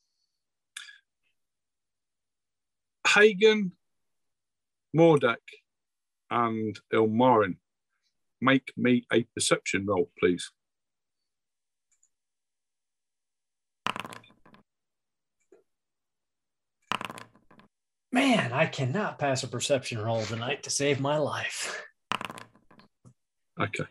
[3.06, 3.72] Hagen,
[4.96, 5.36] Mordek,
[6.30, 7.56] and Ilmarin,
[8.40, 10.50] make me a perception roll, please.
[18.12, 21.84] Man, I cannot pass a perception roll tonight to save my life.
[23.60, 23.84] Okay.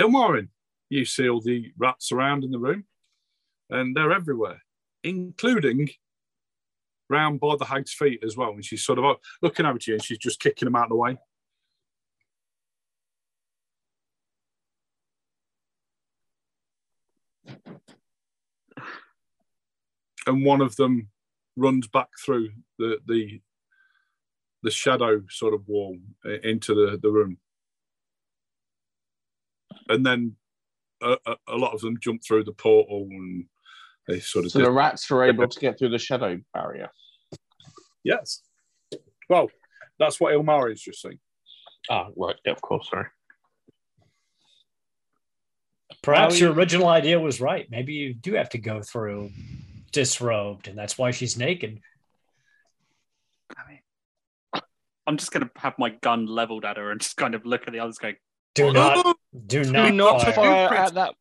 [0.00, 0.48] Ilmarin,
[0.88, 2.84] you see all the rats around in the room,
[3.68, 4.62] and they're everywhere,
[5.04, 5.90] including
[7.08, 8.50] round by the hag's feet as well.
[8.50, 10.90] And she's sort of looking over to you and she's just kicking them out of
[10.90, 11.18] the way.
[20.26, 21.08] And one of them
[21.56, 23.40] runs back through the the
[24.62, 25.98] the shadow sort of wall
[26.44, 27.36] into the, the room
[29.88, 30.36] and then
[31.00, 33.46] a, a, a lot of them jump through the portal and
[34.08, 36.88] they sort of So the rats are able to get through the shadow barrier.
[38.04, 38.42] yes
[39.28, 39.50] well
[39.98, 41.18] that's what Ilmarin is just saying
[41.90, 42.36] Ah, right.
[42.46, 42.88] Yeah, of course.
[42.88, 43.06] Sorry.
[46.02, 47.66] Perhaps your original idea was right.
[47.70, 49.30] Maybe you do have to go through
[49.92, 51.80] disrobed, and that's why she's naked.
[53.56, 54.62] I mean,
[55.06, 57.66] I'm just going to have my gun leveled at her and just kind of look
[57.66, 58.14] at the others going,
[58.54, 59.16] Do not,
[59.46, 60.32] do Do not, not fire.
[60.34, 61.14] fire at that.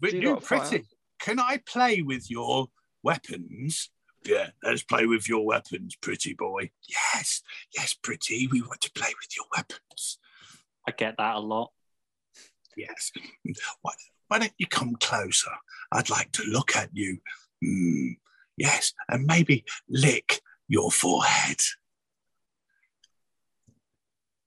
[0.00, 0.60] But Do you not fire.
[0.60, 0.84] pretty,
[1.18, 2.68] can I play with your
[3.02, 3.90] weapons?
[4.24, 6.70] Yeah, let's play with your weapons, pretty boy.
[6.88, 7.42] Yes,
[7.74, 8.46] yes, pretty.
[8.46, 10.18] We want to play with your weapons.
[10.88, 11.72] I get that a lot.
[12.76, 13.12] Yes.
[13.82, 13.92] Why,
[14.28, 15.50] why don't you come closer?
[15.92, 17.18] I'd like to look at you.
[17.62, 18.12] Hmm.
[18.56, 21.60] yes, and maybe lick your forehead.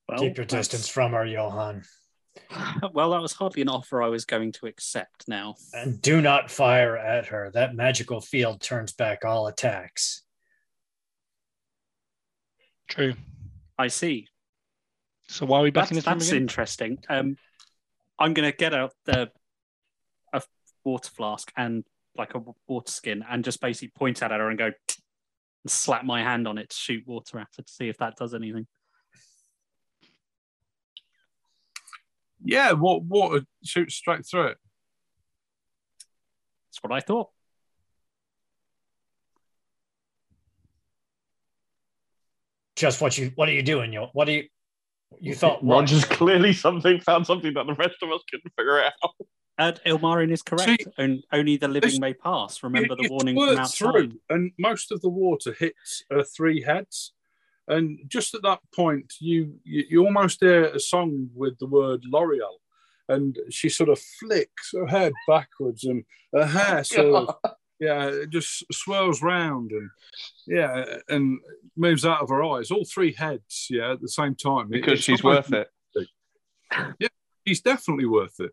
[0.10, 1.84] Well, Keep your distance from her, Johan.
[2.93, 5.55] Well, that was hardly an offer I was going to accept now.
[5.73, 7.51] And do not fire at her.
[7.53, 10.23] That magical field turns back all attacks.
[12.88, 13.14] True.
[13.77, 14.27] I see.
[15.27, 16.41] So why are we back That's, in this room that's again?
[16.41, 16.97] interesting.
[17.09, 17.38] Um,
[18.18, 19.30] I'm going to get out the
[20.34, 20.41] a
[20.84, 21.84] water flask and
[22.15, 24.65] like a water skin and just basically point at her and go
[25.64, 28.15] and slap my hand on it to shoot water at her to see if that
[28.15, 28.68] does anything.
[32.48, 34.57] Yeah what water shoots straight through it
[36.69, 37.30] That's what I thought.
[42.76, 43.91] Just what you what are you doing?
[43.91, 44.44] You what do you
[45.19, 45.82] you thought what?
[45.82, 48.94] Roger's clearly something found something that the rest of us couldn't figure out.
[49.60, 50.84] And Ilmarin is correct.
[50.84, 52.61] See, On- only the living this- may pass.
[52.61, 53.91] Remember You- the warning from squirt outside.
[54.11, 57.14] through, and most of the water hits uh, three heads
[57.68, 62.02] and just at that point you, you you almost hear a song with the word
[62.06, 62.57] l'oreal
[63.10, 66.03] and she sort of flicks her head backwards and
[66.34, 67.35] her hair sort of
[67.80, 69.89] yeah it just swirls round and
[70.48, 71.39] yeah and
[71.76, 75.03] moves out of her eyes all three heads yeah at the same time Because it's
[75.03, 75.68] she's worth it.
[76.99, 77.07] Yeah,
[77.48, 78.52] she's definitely worth it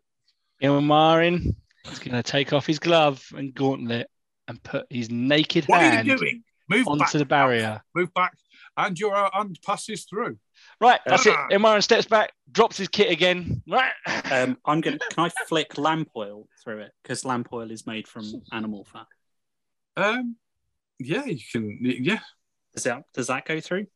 [0.63, 1.53] Ilmarin
[1.91, 4.07] is going to take off his glove and gauntlet
[4.47, 6.43] and put his naked What are hand you doing?
[6.69, 7.11] Move onto back.
[7.11, 7.81] the barrier.
[7.93, 8.37] move back
[8.77, 10.37] and your hand passes through
[10.81, 11.33] Right, that's it.
[11.37, 11.47] Ah.
[11.51, 13.61] Ilmarin steps back, drops his kit again.
[13.67, 13.91] Right.
[14.31, 14.97] Um, I'm gonna.
[15.11, 16.91] Can I flick lamp oil through it?
[17.03, 19.05] Because lamp oil is made from animal fat.
[19.97, 20.35] um
[20.99, 22.19] yeah you can yeah
[22.73, 23.87] Does that does that go through?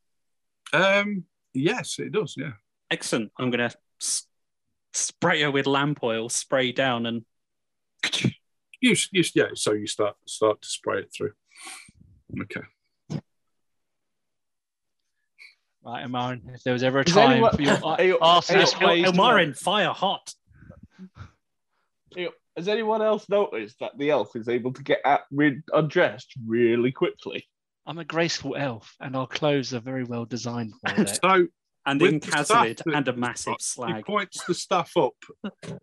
[0.74, 1.24] um
[1.54, 2.52] yes it does yeah
[2.92, 3.32] Excellent.
[3.38, 4.26] I'm gonna s-
[4.94, 7.24] spray her with lamp oil, spray down, and
[8.82, 9.50] You, you, yeah.
[9.56, 11.34] So you start start to spray it through.
[12.44, 12.62] Okay.
[15.84, 18.78] Right, Ilmarin, if there was ever a Is time anyone- for your Are you- arsonist
[18.82, 20.34] are you- ways to fire hot.
[22.16, 26.34] Is Has anyone else noticed that the elf is able to get out, re- undressed
[26.46, 27.48] really quickly?
[27.86, 31.20] I'm a graceful elf, and our clothes are very well designed for it.
[31.24, 31.48] So
[31.86, 33.96] And With in the Casalid and a massive slag.
[33.96, 35.16] he points the staff up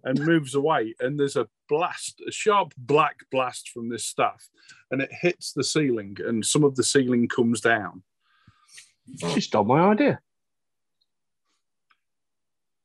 [0.04, 4.46] and moves away, and there's a blast, a sharp black blast from this staff,
[4.90, 8.02] and it hits the ceiling, and some of the ceiling comes down.
[9.32, 10.20] She stole my idea.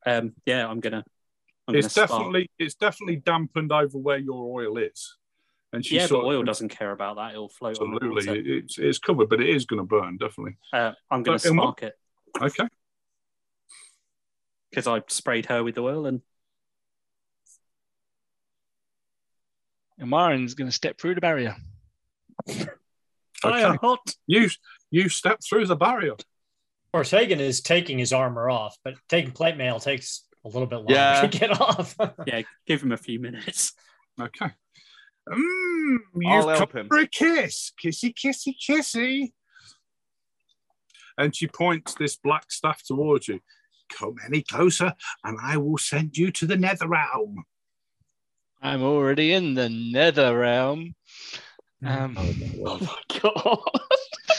[0.05, 1.03] Um, yeah, I'm gonna.
[1.67, 2.09] I'm It's gonna spark.
[2.21, 5.17] definitely it's definitely dampened over where your oil is,
[5.73, 7.33] and she Yeah, but sort oil of, doesn't care about that.
[7.33, 8.41] It'll float absolutely water.
[8.45, 10.57] it's it's covered, but it is going to burn definitely.
[10.73, 11.97] Uh, I'm gonna But in what- spark it
[12.41, 12.67] Okay,
[14.69, 16.21] because I sprayed her with oil and
[19.97, 21.55] And Marin's going to step through the barrier.
[22.47, 22.69] fire
[23.45, 23.77] okay.
[23.81, 24.15] hot.
[24.25, 24.49] You
[24.91, 26.13] you step through the barrier.
[26.13, 26.19] Of
[26.93, 30.77] course, Hagen is taking his armor off, but taking plate mail takes a little bit
[30.77, 31.21] longer Yeah.
[31.21, 31.95] to get off.
[32.27, 33.73] Yeah, give him a few minutes.
[34.19, 34.47] Okay.
[35.29, 35.97] Mm,
[36.27, 36.87] I'll you've come help him.
[36.87, 37.71] for a kiss.
[37.83, 39.31] Kissy, kissy, kissy.
[41.17, 43.39] And she points this black staff towards you.
[43.93, 44.93] Come any closer,
[45.23, 47.43] and I will send you to the nether realm.
[48.61, 50.95] I'm already in the nether realm.
[51.85, 52.15] Um,
[52.65, 53.59] Oh my god.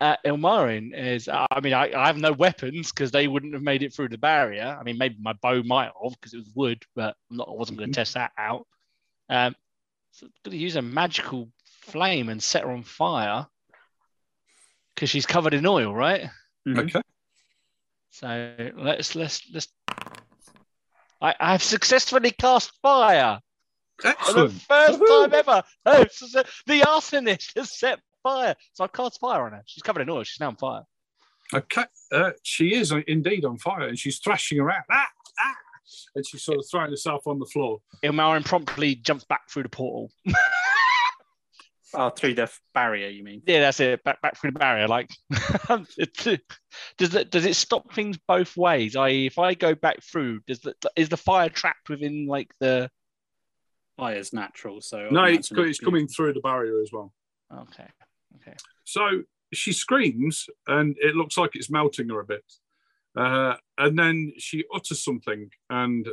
[0.00, 3.82] uh, Ilmarin is, I mean, I, I have no weapons because they wouldn't have made
[3.82, 4.76] it through the barrier.
[4.78, 7.52] I mean, maybe my bow might have because it was wood, but I'm not, I
[7.52, 8.66] wasn't going to test that out.
[9.28, 9.54] Um,
[10.12, 11.50] so I'm going to use a magical
[11.82, 13.46] flame and set her on fire
[14.94, 16.30] because she's covered in oil, right?
[16.66, 16.78] Mhm.
[16.78, 17.02] Okay.
[18.10, 19.68] So let's let's let's.
[21.22, 23.40] I, I have successfully cast fire
[24.00, 24.52] for the Excellent.
[24.62, 25.30] first Woohoo!
[25.30, 25.62] time ever.
[25.86, 28.54] Oh, so- so the arsonist has set fire.
[28.72, 29.62] So I cast fire on her.
[29.66, 30.22] She's covered in oil.
[30.24, 30.82] She's now on fire.
[31.52, 31.84] Okay.
[32.12, 34.84] Uh, she is indeed on fire, and she's thrashing around.
[34.90, 35.06] Ah,
[35.38, 35.54] ah,
[36.14, 37.80] and she's sort of throwing herself on the floor.
[38.04, 40.10] Ilmarin promptly jumps back through the portal.
[41.92, 43.42] Oh, through the barrier, you mean?
[43.46, 44.04] Yeah, that's it.
[44.04, 44.86] Back back through the barrier.
[44.86, 45.10] Like,
[45.66, 45.96] does
[47.14, 48.94] it does it stop things both ways?
[48.94, 52.90] I if I go back through, does the is the fire trapped within like the?
[53.96, 57.12] Fire's natural, so No, it's, it's coming through the barrier as well.
[57.52, 57.86] Okay,
[58.36, 58.56] okay.
[58.84, 62.44] So she screams, and it looks like it's melting her a bit.
[63.16, 66.08] Uh, and then she utters something, and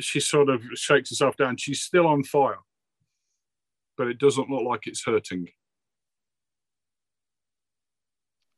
[0.00, 1.56] she sort of shakes herself down.
[1.56, 2.58] She's still on fire,
[3.96, 5.48] but it doesn't look like it's hurting.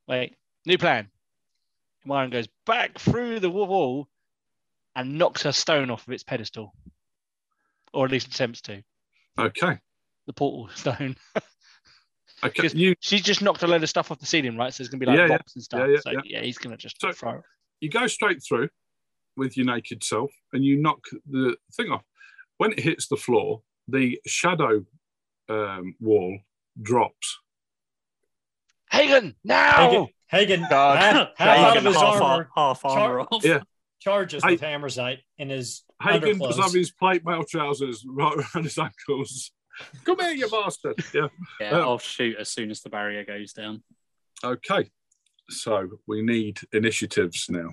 [0.08, 0.36] Wait,
[0.66, 1.08] new plan.
[2.04, 4.08] Myron goes back through the wall
[4.96, 6.74] and knocks her stone off of its pedestal,
[7.92, 8.82] or at least attempts to.
[9.38, 9.78] Okay.
[10.26, 11.16] The portal stone.
[12.44, 12.62] Okay.
[12.62, 14.72] Just- You She's just knocked a load of stuff off the ceiling, right?
[14.74, 15.38] So there's gonna be like Yeah, yeah.
[15.54, 15.80] and stuff.
[15.80, 16.20] Yeah, yeah, so yeah.
[16.24, 17.34] yeah, he's gonna just So- throw.
[17.38, 17.42] it.
[17.80, 18.68] you go straight through
[19.36, 22.02] with your naked self, and you knock the thing off.
[22.58, 24.84] When it hits the floor, the shadow
[25.48, 26.38] um, wall
[26.80, 27.38] drops.
[28.90, 29.88] Hagen, now!
[29.88, 30.98] Hagen, Hagen God.
[30.98, 33.44] half, half out of Hagen his half, armor, half armor Char- off.
[33.44, 33.60] Yeah.
[34.00, 34.52] charges Hey.
[34.52, 36.58] with Hammersite in his Hagen does underclothes.
[36.58, 39.50] have his plate mail trousers right around his ankles.
[40.04, 40.96] Come here, you bastard.
[41.14, 41.28] Yeah.
[41.60, 41.80] Yeah, Oh.
[41.82, 43.82] I'll shoot as soon as the barrier goes down.
[44.44, 44.90] Okay.
[45.50, 47.70] So we need initiatives now.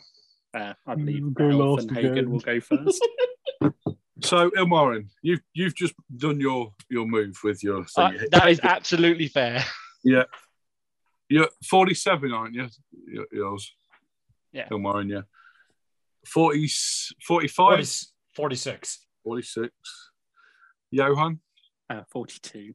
[0.54, 3.06] Uh, I believe go Elf last and Hagen will go first.
[4.22, 9.30] So Ilmarin, you've you've just done your your move with your Uh, that is absolutely
[9.30, 9.64] fair.
[10.04, 10.24] yeah.
[11.30, 12.68] You're 47, aren't you?
[13.08, 13.74] Y- Yours.
[14.52, 14.68] Yeah.
[14.68, 15.22] Ilmarin, yeah.
[16.28, 16.68] 40,
[17.26, 17.86] 45, 40,
[18.36, 19.06] 46.
[19.24, 19.70] 46.
[20.92, 21.40] Johan,
[21.90, 22.74] Uh, 42.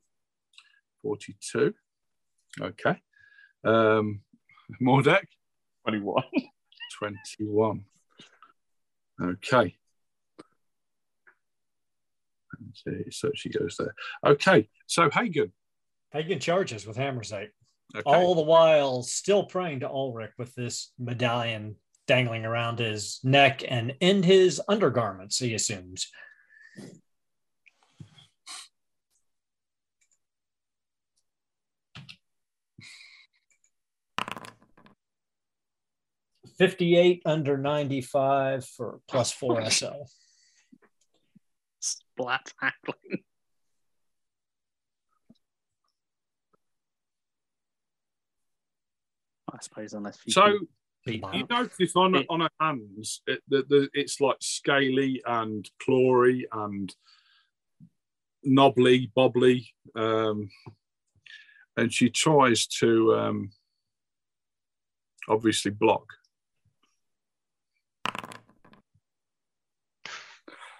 [1.02, 1.74] 42.
[2.60, 3.00] Okay.
[3.64, 4.20] Um,
[4.82, 5.26] Mordek,
[5.84, 6.22] 21.
[6.98, 7.84] 21.
[9.22, 9.76] Okay.
[12.76, 13.94] Let's So she goes there.
[14.24, 14.68] Okay.
[14.86, 15.52] So Hagen.
[16.12, 17.50] Hagen charges with Hammersite.
[17.94, 18.02] Okay.
[18.06, 21.76] All the while still praying to Ulric with this medallion
[22.06, 26.10] dangling around his neck and in his undergarments, he assumes.
[36.58, 40.04] Fifty-eight under ninety-five for plus four SL.
[41.80, 43.22] Splat tackling.
[49.52, 50.58] I suppose unless you so
[51.06, 56.44] you notice on It- on her hands it, the, the, it's like scaly and clawy
[56.50, 56.94] and
[58.42, 60.50] knobbly, bobbly, um,
[61.76, 63.50] and she tries to um,
[65.28, 66.04] obviously block.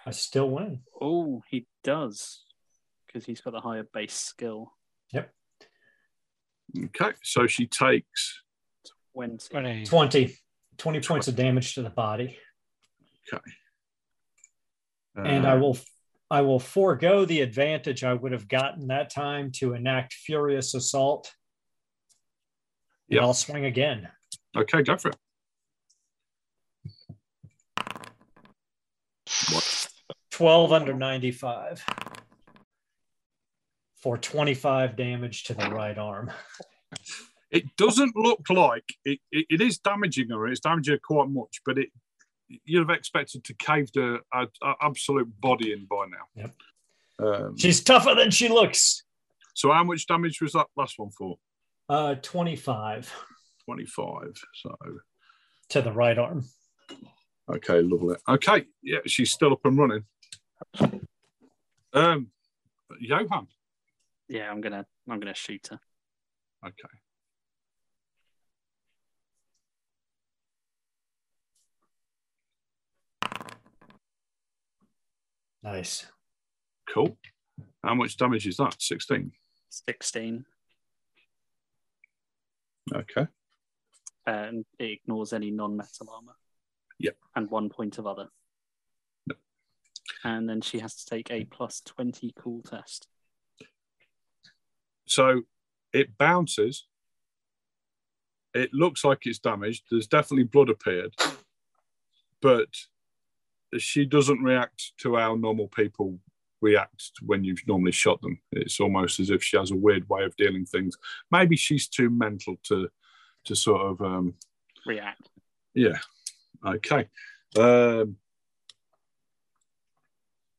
[0.05, 0.81] I still win.
[1.01, 2.43] Oh, he does.
[3.07, 4.73] Because he's got the higher base skill.
[5.11, 5.31] Yep.
[6.85, 8.41] Okay, so she takes.
[9.13, 9.37] 20.
[9.49, 9.85] 20.
[9.85, 10.35] 20.
[10.77, 12.37] 20 points of damage to the body.
[13.33, 13.41] Okay.
[15.15, 15.77] and Uh, I will
[16.29, 21.33] I will forego the advantage I would have gotten that time to enact furious assault.
[23.07, 24.09] Yeah, I'll swing again.
[24.57, 25.17] Okay, go for it.
[30.35, 31.81] Twelve under ninety-five
[33.95, 36.29] for twenty-five damage to the right arm.
[37.51, 40.45] It doesn't look like it, it, it is damaging her.
[40.47, 41.87] It's damaging her quite much, but it
[42.65, 46.25] you'd have expected to cave the uh, uh, absolute body in by now.
[46.35, 46.51] Yep.
[47.41, 49.03] Um, She's tougher than she looks.
[49.53, 51.37] so how much damage was that last one for?
[51.87, 53.09] Uh, Twenty-five.
[53.63, 54.75] So
[55.69, 56.43] to the right arm.
[57.49, 58.17] okay, lovely.
[58.27, 60.03] Okay, yeah, she's still up and running.
[61.93, 62.27] Um,
[62.99, 63.47] Johan.
[64.27, 65.79] Yeah, I'm gonna I'm gonna shoot her.
[66.65, 66.73] Okay.
[75.63, 76.05] Nice.
[76.87, 77.17] Cool.
[77.83, 78.75] How much damage is that?
[78.79, 79.31] 16.
[79.69, 80.45] 16.
[82.93, 83.27] Okay.
[84.27, 86.35] And it ignores any non-metal armor.
[86.99, 87.17] Yep.
[87.35, 88.27] And one point of other.
[90.25, 93.07] And then she has to take a plus 20 cool test.
[95.05, 95.43] So
[95.93, 96.87] it bounces.
[98.55, 99.83] It looks like it's damaged.
[99.89, 101.13] There's definitely blood appeared.
[102.41, 102.69] But
[103.77, 106.19] she doesn't react to how normal people
[106.59, 108.39] react when you've normally shot them.
[108.51, 110.97] It's almost as if she has a weird way of dealing things.
[111.29, 112.89] Maybe she's too mental to
[113.45, 114.33] to sort of um
[114.87, 115.29] React.
[115.75, 115.99] yeah.
[116.65, 117.07] Okay.
[117.57, 118.17] Um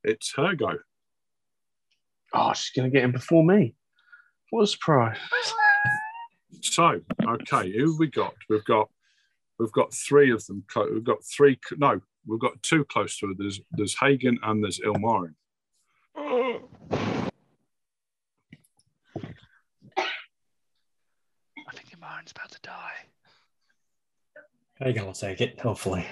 [0.07, 0.73] it's her go.
[2.33, 3.75] Oh, she's going to get in before me.
[4.51, 5.19] What a surprise.
[6.63, 8.35] So, okay, who have we got?
[8.49, 8.89] We've got
[9.59, 10.65] we've got three of them.
[10.69, 11.59] clo- We've got three.
[11.77, 13.33] No, we've got two close to her.
[13.37, 15.35] There's there's Hagen and there's Ilmarin.
[21.59, 22.93] I think Ilmarin's about to die.
[24.79, 26.07] Hagen will take it, hopefully.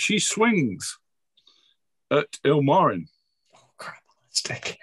[0.00, 0.96] She swings
[2.10, 3.04] at Ilmarin.
[3.54, 4.00] Oh, crap.
[4.30, 4.78] Stick.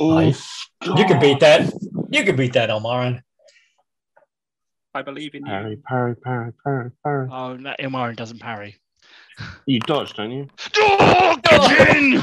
[0.00, 0.44] Oh, Nice.
[0.84, 1.72] You can beat that.
[2.10, 3.20] You can beat that, Ilmarin.
[4.92, 5.52] I believe in you.
[5.52, 7.28] Parry, parry, parry, parry, parry.
[7.30, 8.74] Oh, no, Ilmarin doesn't parry.
[9.66, 10.48] You dodge, don't you?
[10.76, 12.22] Oh, get in!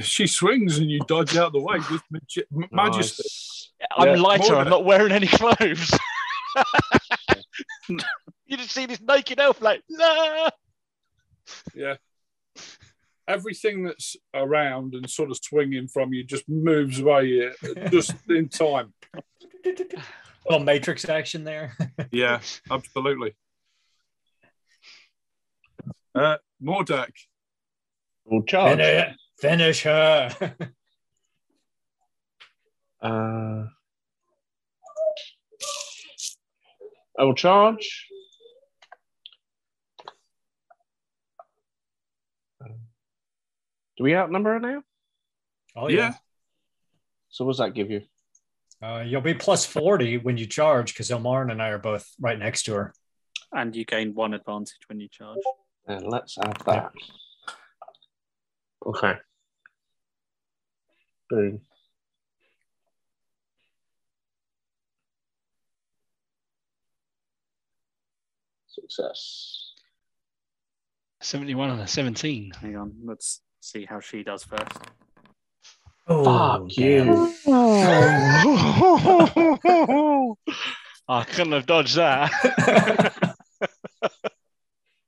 [0.00, 3.22] She swings and you dodge out of the way with magi- majesty.
[3.22, 3.70] Nice.
[3.96, 4.56] I'm Yeah, lighter.
[4.56, 5.90] I'm not wearing any clothes.
[8.46, 10.50] you just see this naked elf like, no.
[11.74, 11.96] Yeah.
[13.28, 17.50] Everything that's around and sort of swinging from you just moves away
[17.90, 18.92] just in time.
[20.44, 21.76] Little matrix action there.
[22.10, 23.34] Yeah, absolutely.
[26.14, 27.12] Uh, Mordek.
[28.24, 28.78] Well, charge.
[28.78, 30.54] Finish, finish her.
[33.00, 33.64] Uh,
[37.22, 38.08] I will charge.
[43.96, 44.82] Do we outnumber her now?
[45.76, 45.96] oh yeah.
[45.96, 46.12] yeah.
[47.28, 48.00] So what does that give you?
[48.82, 52.36] Uh, you'll be plus 40 when you charge because Ilmarin and I are both right
[52.36, 52.92] next to her.
[53.52, 55.38] And you gain one advantage when you charge.
[55.86, 56.90] And let's add that.
[58.84, 59.14] Okay.
[61.30, 61.60] Boom.
[68.72, 69.70] Success.
[71.20, 72.52] 71 and a 17.
[72.60, 74.78] Hang on, let's see how she does first.
[76.08, 77.32] Oh, Fuck you.
[81.08, 83.34] I couldn't have dodged that.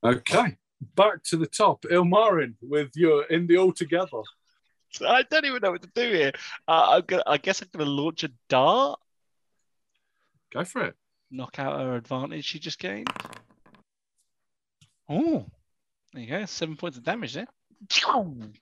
[0.04, 0.58] Okay.
[0.96, 1.86] Back to the top.
[1.90, 4.20] Ilmarin with your in the all together.
[5.00, 6.32] I don't even know what to do here.
[6.68, 9.00] Uh, I'm gonna, I guess I'm going to launch a dart,
[10.52, 10.94] Go for it.
[11.30, 13.08] knock out her advantage she just gained.
[15.08, 15.46] Oh,
[16.12, 16.44] there you go.
[16.46, 17.46] Seven points of damage there.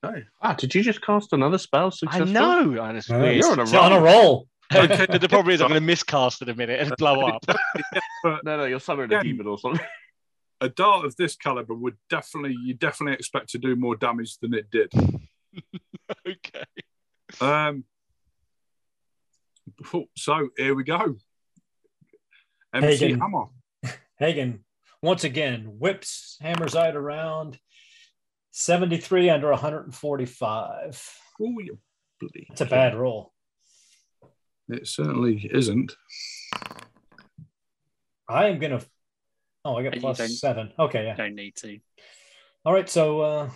[0.04, 0.24] Okay.
[0.40, 2.82] Ah, did you just cast another spell I know.
[2.82, 3.36] I just Uh, weird.
[3.36, 4.48] You're on a She's on a roll.
[4.70, 7.44] the, the problem is I'm going to miscast in a minute and blow up.
[8.24, 9.18] No, no, you're summoning Yeah.
[9.20, 9.84] a demon or something.
[10.60, 14.54] A dart of this caliber would definitely you definitely expect to do more damage than
[14.54, 14.92] it did.
[16.26, 16.64] okay.
[17.40, 17.84] Um,
[20.16, 21.16] so here we go.
[22.72, 23.20] MC Hagen.
[23.20, 23.46] Hammer.
[24.18, 24.64] Hagen
[25.02, 27.58] once again whips Hammerzite around
[28.52, 31.18] 73 under 145.
[31.40, 31.78] Oh, you
[32.20, 32.46] bloody.
[32.50, 33.32] It's a bad roll.
[34.68, 35.92] It certainly isn't.
[38.28, 38.80] I am gonna.
[39.64, 40.72] Oh, I got You plus don't- seven.
[40.78, 41.16] Okay, yeah.
[41.16, 41.78] Don't need to.
[42.64, 43.50] All right, so uh,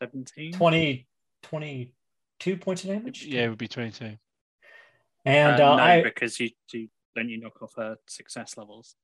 [0.00, 0.52] 17?
[0.52, 1.06] 20,
[1.42, 3.24] 22 points of damage.
[3.26, 4.16] Yeah, it would be 22.
[5.24, 6.86] and Uh, uh, no, I because you do.
[7.16, 8.94] Don't you knock off her success levels?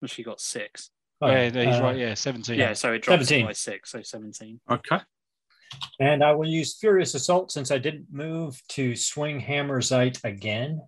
[0.00, 0.90] Well, she got six.
[1.20, 1.96] oh, yeah, no, he's uh, right.
[1.96, 2.58] Yeah, 17.
[2.58, 3.46] Yeah, so it drops 17.
[3.46, 4.60] by six, so 17.
[4.70, 4.98] Okay.
[6.00, 10.80] And I will use Furious Assault since I didn't move to swing Hammerzite again.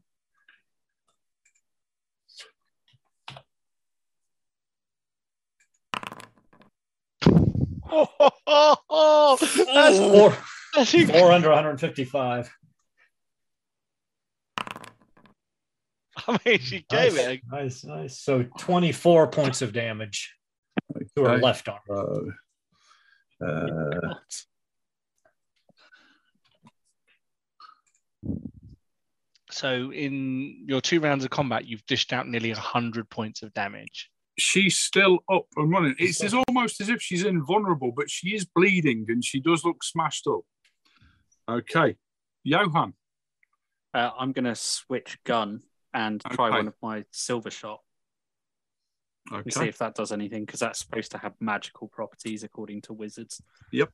[7.95, 10.37] Oh, oh, oh, oh, that's, Four,
[10.75, 12.51] that's four under 155.
[16.29, 17.41] I mean, she gave nice, it.
[17.51, 18.19] nice, nice.
[18.21, 20.35] So 24 points of damage
[21.17, 21.43] to her Okay.
[21.43, 21.81] left arm.
[21.89, 22.33] So,
[23.47, 24.15] uh,
[29.51, 34.09] So, in your two rounds of combat, you've dished out nearly 100 points of damage.
[34.39, 35.95] she's still up and running.
[35.99, 39.85] It's, it's almost as if she's invulnerable, but she is bleeding and she does look
[39.85, 40.41] smashed up.
[41.51, 41.97] Okay.
[42.43, 42.95] Johan.
[43.93, 45.61] Uh, I'm going to switch gun
[45.95, 46.57] and try Okay.
[46.57, 47.81] one of my silver shot
[49.31, 52.93] and see if that does anything because that's supposed to have magical properties according to
[52.93, 53.41] wizards.
[53.73, 53.91] Yep.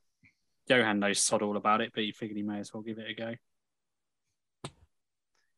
[0.68, 3.10] Johan knows sod all about it, but he figured he may as well give it
[3.10, 3.34] a go.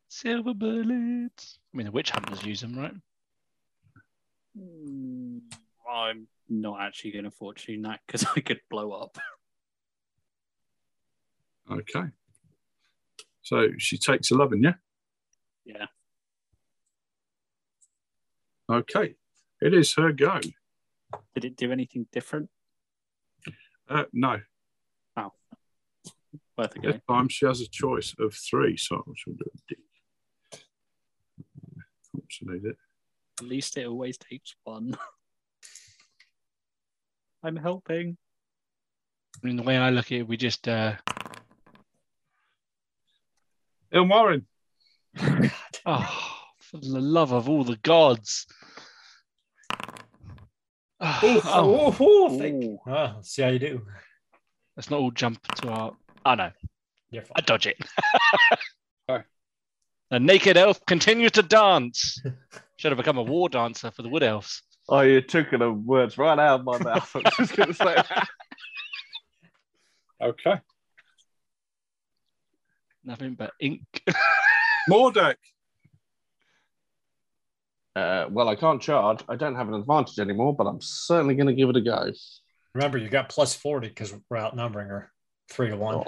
[0.09, 1.59] Silver bullets.
[1.73, 2.93] I mean, the witch hunters use them, right?
[4.59, 5.39] Hmm,
[5.89, 9.19] I'm not actually going to fortune that because I could blow up.
[11.71, 12.09] Okay.
[13.43, 14.73] So she takes 11, yeah?
[15.65, 15.87] Yeah.
[18.71, 19.17] Okay.
[19.61, 20.39] It is her go.
[21.35, 22.49] Did it do anything different?
[23.89, 24.39] Uh, no.
[26.57, 26.93] Worth a go.
[26.93, 29.77] This time she has a choice of three, so she'll do a D.
[32.17, 32.77] Oops, I need it.
[33.41, 34.97] At least it always takes one.
[37.43, 38.19] I'm helping.
[39.43, 40.97] I mean, the way I look at it, we just uh,
[43.95, 44.45] Ilmarin.
[45.87, 46.40] oh,
[46.71, 48.47] for the love of all the gods.
[51.03, 52.79] Oh, Oh, oh, oh, oh, thank- Ooh.
[52.87, 53.87] Ah, see how you do.
[54.77, 55.93] let's not all jump to our.
[56.27, 56.51] Oh no,
[57.11, 57.79] You're I dodge it.
[59.09, 59.25] Sorry.
[60.11, 62.21] The naked elf continues to dance.
[62.77, 64.63] Should have become a war dancer for the wood elves.
[64.91, 67.11] Oh, you're taking the words right out of my mouth.
[67.17, 68.29] I was just going to say that.
[70.23, 70.61] Okay.
[73.03, 73.81] Nothing but ink.
[74.87, 75.37] Mordek.
[77.97, 79.21] Uh, well, I can't charge.
[79.29, 82.13] I don't have an advantage anymore, but I'm certainly going to give it a go.
[82.75, 85.11] Remember, you got plus 40 because we're outnumbering her
[85.51, 86.05] three to one.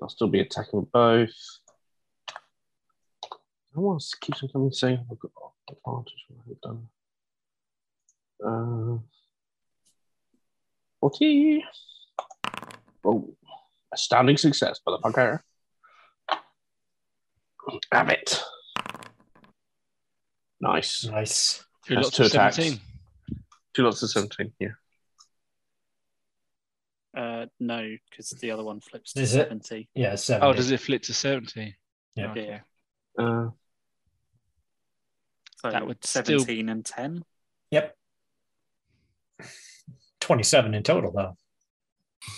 [0.00, 1.34] I'll still be attacking with both.
[3.76, 5.32] I want to keep on coming saying I've got
[5.70, 6.24] advantage.
[6.28, 6.78] What have
[8.42, 8.98] I done?
[8.98, 8.98] Uh,
[11.00, 11.64] 40.
[13.04, 13.34] Oh,
[13.92, 15.40] astounding success, motherfucker.
[17.92, 18.42] Have it.
[20.60, 21.04] Nice.
[21.06, 21.64] Nice.
[21.86, 22.56] Two That's lots two of attacks.
[22.56, 22.80] 17.
[23.74, 24.68] Two lots of 17, yeah.
[27.16, 29.48] Uh, no, because the other one flips to Is it?
[29.48, 29.88] 70.
[29.94, 30.46] Yeah, 70.
[30.46, 31.74] Oh, does it flip to 70?
[32.14, 32.30] Yeah.
[32.30, 32.46] Okay.
[32.46, 33.24] Yeah.
[33.24, 33.50] Uh,
[35.62, 37.24] So That would still- 17 and 10.
[37.70, 37.96] Yep.
[40.20, 41.36] 27 in total, though.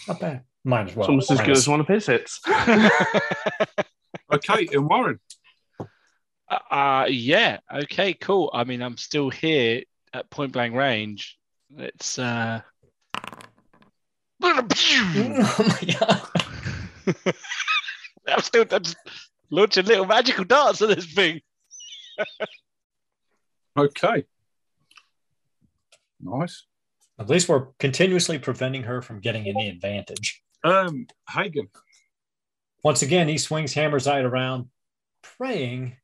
[0.07, 0.45] Not bad.
[0.65, 1.05] Might as well.
[1.05, 2.41] it's almost as good Minus- as one of his hits.
[4.31, 5.19] Okay, Ilmarin.
[6.51, 7.59] Uh, yeah.
[7.73, 8.51] Okay, cool.
[8.53, 11.39] I mean, I'm still here at point blank range.
[11.77, 12.63] It's uh
[14.43, 14.65] oh
[15.59, 16.23] my god.
[18.29, 18.83] I'm still I'm
[19.51, 21.41] launching little magical darts at this thing.
[23.77, 24.25] Okay.
[26.21, 26.65] Nice.
[27.19, 30.43] At least we're continuously preventing her from getting any advantage.
[30.65, 31.69] Um, Hagen.
[32.83, 34.67] Once again, he swings Hammer's Eye around,
[35.23, 35.97] praying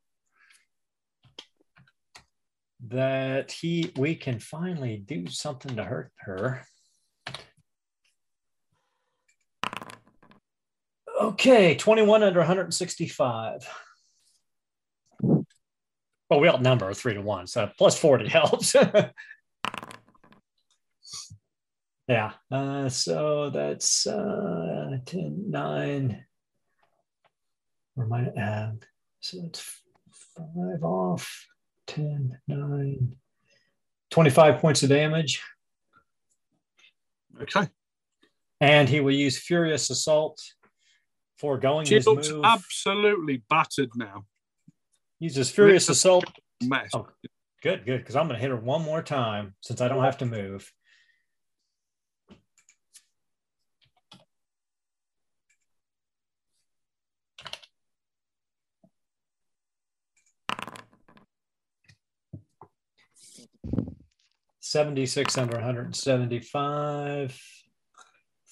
[2.88, 6.66] that he we can finally do something to hurt her.
[11.20, 13.68] Okay, 21 under 165.
[15.22, 18.74] Well, we outnumber three to one, so plus 40 helps.
[22.08, 22.32] yeah.
[22.50, 26.24] Uh, so that's uh, 10, 9.
[27.96, 28.72] Or my, uh,
[29.20, 29.82] so it's
[30.36, 31.46] Five off,
[31.86, 33.16] 10, 9,
[34.10, 35.42] 25 points of damage.
[37.40, 37.68] Okay.
[38.60, 40.40] And he will use Furious Assault,
[41.38, 42.44] foregoing She his looks move.
[42.44, 44.24] absolutely battered now.
[45.18, 46.24] Uses Furious Assault.
[46.62, 46.90] Mess.
[46.94, 47.08] Oh.
[47.62, 50.18] Good, good, because I'm going to hit her one more time since I don't have
[50.18, 50.70] to move.
[64.60, 67.38] Seventy-six under one hundred and seventy-five.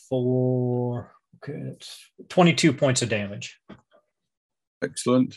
[0.08, 3.58] For okay, it's twenty-two points of damage.
[4.82, 5.36] Excellent.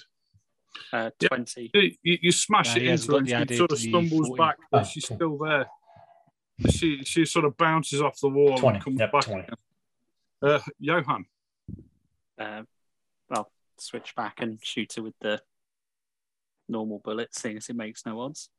[0.91, 1.72] Uh, 20.
[1.73, 3.91] You, you you smash No, he it into her and the she sort of idea
[3.91, 4.38] to be stumbles 40.
[4.41, 5.18] back, but Oh, she's cool.
[5.18, 5.65] still there.
[6.69, 9.23] She she sort of bounces off the wall 20, and comes yep, back.
[9.23, 9.47] 20.
[10.41, 11.26] Uh, Johan.
[12.38, 12.64] Uh,
[13.30, 15.41] well, switch back and shoot her with the
[16.68, 18.49] normal bullet, seeing as it makes no odds.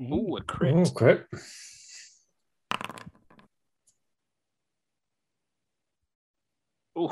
[0.00, 0.46] Ooh, a mm-hmm.
[0.46, 0.74] crit.
[0.74, 1.26] Oh, crit.
[6.98, 7.08] Ooh.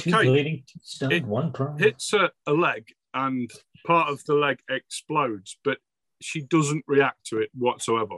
[0.00, 1.78] Two Okay, bleeding, two stunned, It one prone.
[1.78, 3.50] hits a, a leg and
[3.86, 5.78] part of the leg explodes, but
[6.20, 8.16] she doesn't react to it whatsoever.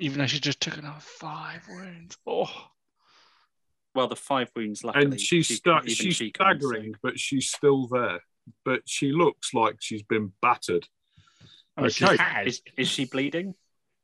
[0.00, 2.18] Even though she just took another five wounds.
[2.26, 2.50] Oh,
[3.94, 5.04] Well, the five wounds, luckily.
[5.04, 8.20] and she's she- sta- she's she staggering, but she's still there.
[8.64, 10.86] But she looks like she's been battered.
[11.76, 12.46] Oh she has.
[12.46, 13.54] Is, is she bleeding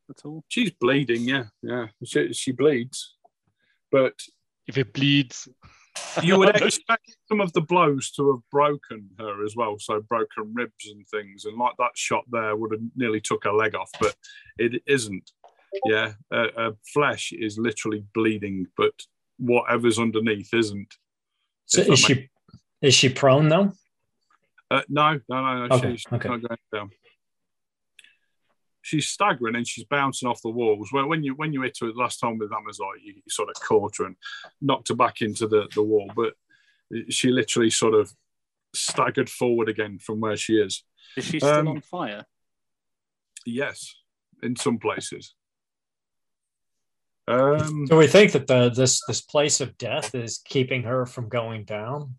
[0.09, 0.43] at all?
[0.49, 1.87] She's bleeding, yeah, yeah.
[2.03, 3.15] She, she bleeds,
[3.91, 4.13] but
[4.67, 5.47] If it bleeds.
[6.21, 10.53] you would expect some of the blows to have broken her as well, so broken
[10.53, 13.91] ribs and things, and like that shot there would have nearly took her leg off,
[13.99, 14.15] but
[14.57, 15.31] it isn't.
[15.85, 18.93] Yeah, uh, uh, flesh is literally bleeding, but
[19.39, 20.93] whatever's underneath isn't.
[21.65, 22.29] So if that is she
[22.81, 23.71] is she prone though?
[24.69, 25.75] Uh, no, no, no, no.
[25.75, 26.29] Okay, she's okay.
[26.29, 26.89] not going down.
[28.83, 30.89] She's staggering and she's bouncing off the walls.
[30.91, 33.55] When, when you when you hit her last time with Amazon, you, you sort of
[33.61, 34.17] caught her and
[34.61, 36.11] knocked her back into the, the wall.
[36.13, 36.33] But
[37.09, 38.13] she literally sort of
[38.75, 40.83] staggered forward again from where she is.
[41.15, 42.25] Is she still Um, on fire?
[43.45, 43.95] Yes,
[44.41, 45.33] in some places.
[47.25, 51.29] Um, Do we think that the this this place of death is keeping her from
[51.29, 52.15] going down?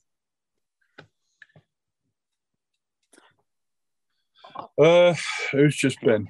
[4.79, 5.15] uh,
[5.53, 6.29] who's just been?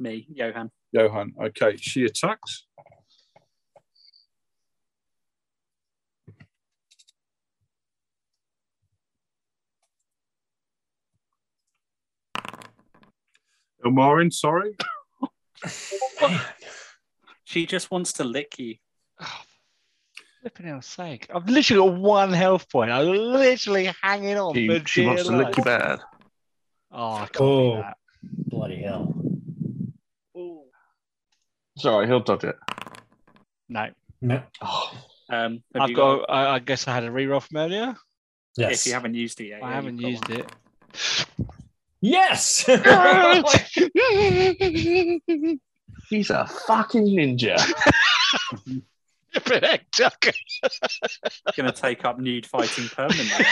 [0.00, 0.70] Me, Johan.
[0.92, 1.34] Johan.
[1.40, 2.64] Okay, she attacks.
[13.84, 14.76] Ilmarin, sorry.
[17.44, 18.76] She just wants to lick you.
[19.20, 19.26] Oh,
[20.40, 21.26] flipping hell's sake.
[21.34, 22.92] I've literally got one health point.
[22.92, 24.54] I'm literally hanging on.
[24.54, 25.98] She, she wants dear to lick you bad.
[26.92, 27.74] Oh, I can't Oh.
[27.74, 27.96] do that.
[31.82, 31.90] Bloody hell!
[31.92, 32.56] Sorry, he'll dodge it.
[33.68, 33.88] No.
[34.20, 34.42] No.
[34.60, 34.92] Oh,
[35.30, 37.94] Um, have I've you got, I, I guess I had a reroll from earlier.
[38.56, 38.80] Yes.
[38.82, 40.40] If you haven't used it yet, I yeah, haven't you've got used one.
[40.40, 40.52] it.
[42.02, 42.64] Yes.
[46.10, 47.58] he's a fucking ninja.
[49.32, 50.32] Flipping heck, Tucker.
[51.56, 53.46] Going to take up nude fighting permanently.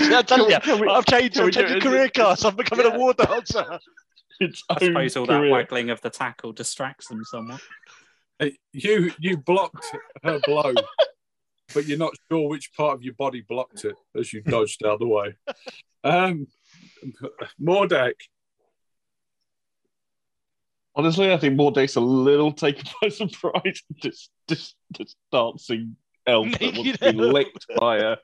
[0.00, 2.42] I tell you, I've changed, can I've changed career class.
[2.44, 2.94] I'm becoming Yeah.
[2.94, 3.78] a war dancer.
[4.42, 5.50] Its I suppose all that career.
[5.52, 7.60] waggling of the tackle distracts them somewhat.
[8.38, 9.86] Hey, You you blocked
[10.22, 10.74] her blow,
[11.74, 14.94] but you're not sure which part of your body blocked it as you dodged out
[14.94, 15.34] of the way.
[16.04, 16.46] Um,
[17.60, 18.14] Mordek,
[20.94, 23.82] Honestly, I think Mordek's a little taken by surprise.
[23.96, 25.96] Just, just, just dancing
[26.26, 27.32] elf that wants to be elf.
[27.32, 28.16] licked by a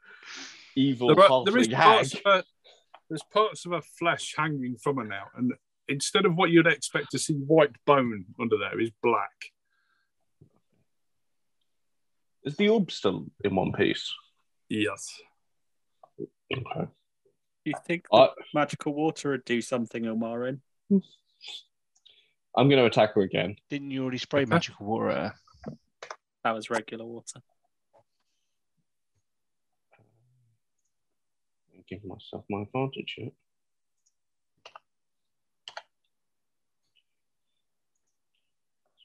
[0.77, 1.85] evil there, are, there is halfling hag.
[1.86, 2.43] parts of her,
[3.09, 5.53] there's parts of her flesh hanging from her now, and
[5.89, 9.32] instead of what you'd expect to see white bone under there is black.
[12.44, 14.12] Is the orb still in one piece?
[14.69, 15.20] Yes.
[16.20, 16.89] Okay.
[17.65, 20.60] You think I- that magical water would do something, Ilmarin?
[22.56, 23.56] I'm going to attack her again.
[23.70, 25.35] Didn't you already spray magical water?
[26.44, 27.40] That was regular water.
[31.89, 33.31] Give myself my advantage here.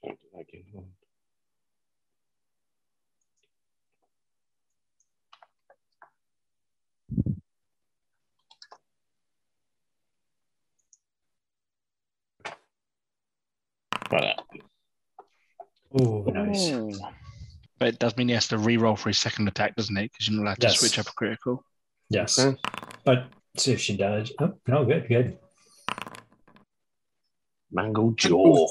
[0.03, 0.85] Sorry, did I get one?
[14.11, 14.39] Right.
[15.99, 16.71] Oh, nice.
[16.71, 16.91] Ooh.
[17.80, 20.11] But it does mean he has to re-roll for his second attack, doesn't it?
[20.11, 20.80] Because you're not allowed to Yes.
[20.80, 21.63] switch up a critical.
[22.09, 22.39] Yes.
[22.39, 22.57] Okay.
[23.03, 23.27] But
[23.57, 24.31] see if she does.
[24.39, 25.38] Oh, no, good, good.
[27.74, 28.68] Mangled jaw.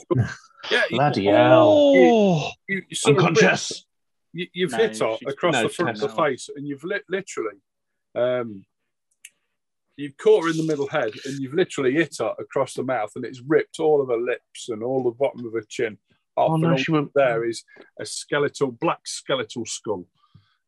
[0.71, 1.69] Yeah, you- Bloody hell.
[1.97, 3.85] Oh, you, you sort of Unconscious.
[4.33, 7.01] you, you've No, hit her across no, the front of the face, and you've li-
[7.09, 7.57] literally,
[8.15, 8.65] um,
[9.97, 13.11] you've caught her in the middle head, and you've literally hit her across the mouth,
[13.17, 15.99] and it's ripped all of her lips and all the bottom of her chin
[16.37, 16.51] off.
[16.53, 17.11] Oh no, all she went.
[17.15, 17.65] there is
[18.01, 20.07] a skeletal, black skeletal skull.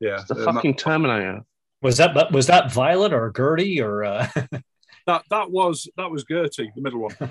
[0.00, 1.44] Yeah, It's the and that- fucking Terminator.
[1.82, 4.26] Was that was that Violet or Gertie or uh,
[5.06, 7.14] that that was that was Gertie, the middle one.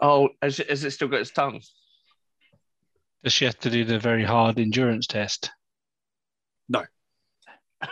[0.00, 1.60] Oh, has it, has it still got its tongue?
[3.22, 5.50] does she have to do the very hard endurance test?
[6.68, 6.84] No.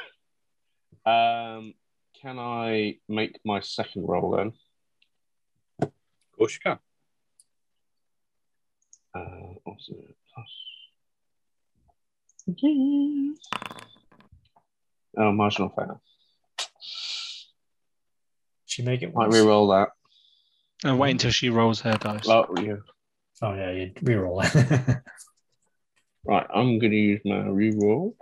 [1.07, 1.75] um,
[2.21, 4.53] can I make my second roll then?
[5.83, 5.93] Of
[6.37, 6.79] course, you can.
[9.15, 10.17] Uh, what's it?
[10.35, 10.49] Plus.
[15.19, 16.01] Oh, marginal fail.
[18.65, 19.15] she make it?
[19.15, 19.35] Might once?
[19.35, 19.89] re-roll that.
[20.85, 22.29] And wait until she rolls her dice.
[22.29, 22.75] Oh, yeah.
[23.43, 24.97] Oh yeah, you reroll it.
[26.29, 28.15] Right, I'm going to use my re-roll.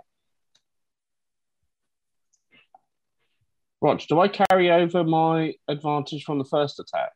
[3.81, 7.11] Rog, do I carry over my advantage from the first attack?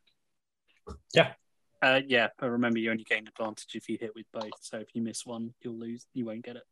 [1.14, 1.32] Yeah.
[1.80, 4.52] Uh, yeah, but remember you only gain advantage if you hit with both.
[4.60, 6.06] So if you miss one, you'll lose.
[6.12, 6.64] You won't get it.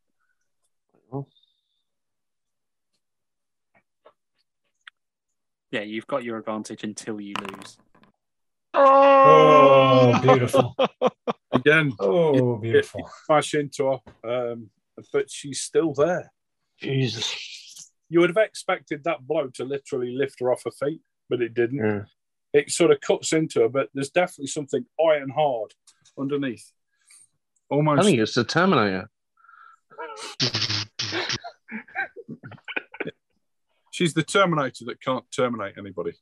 [5.70, 7.78] Yeah, you've got your advantage until you lose.
[8.74, 10.76] Oh, beautiful.
[11.52, 13.08] Again, Oh, beautiful.
[13.26, 14.70] smash into her, um,
[15.12, 16.32] but she's still there.
[16.80, 17.90] Jesus.
[18.08, 21.54] You would have expected that blow to literally lift her off her feet, but it
[21.54, 21.78] didn't.
[21.84, 22.02] Yeah.
[22.52, 25.72] It sort of cuts into her, but there's definitely something iron hard
[26.18, 26.72] underneath.
[27.68, 28.00] Almost.
[28.00, 29.08] I think it's the Terminator.
[33.92, 36.12] She's the Terminator that can't terminate anybody.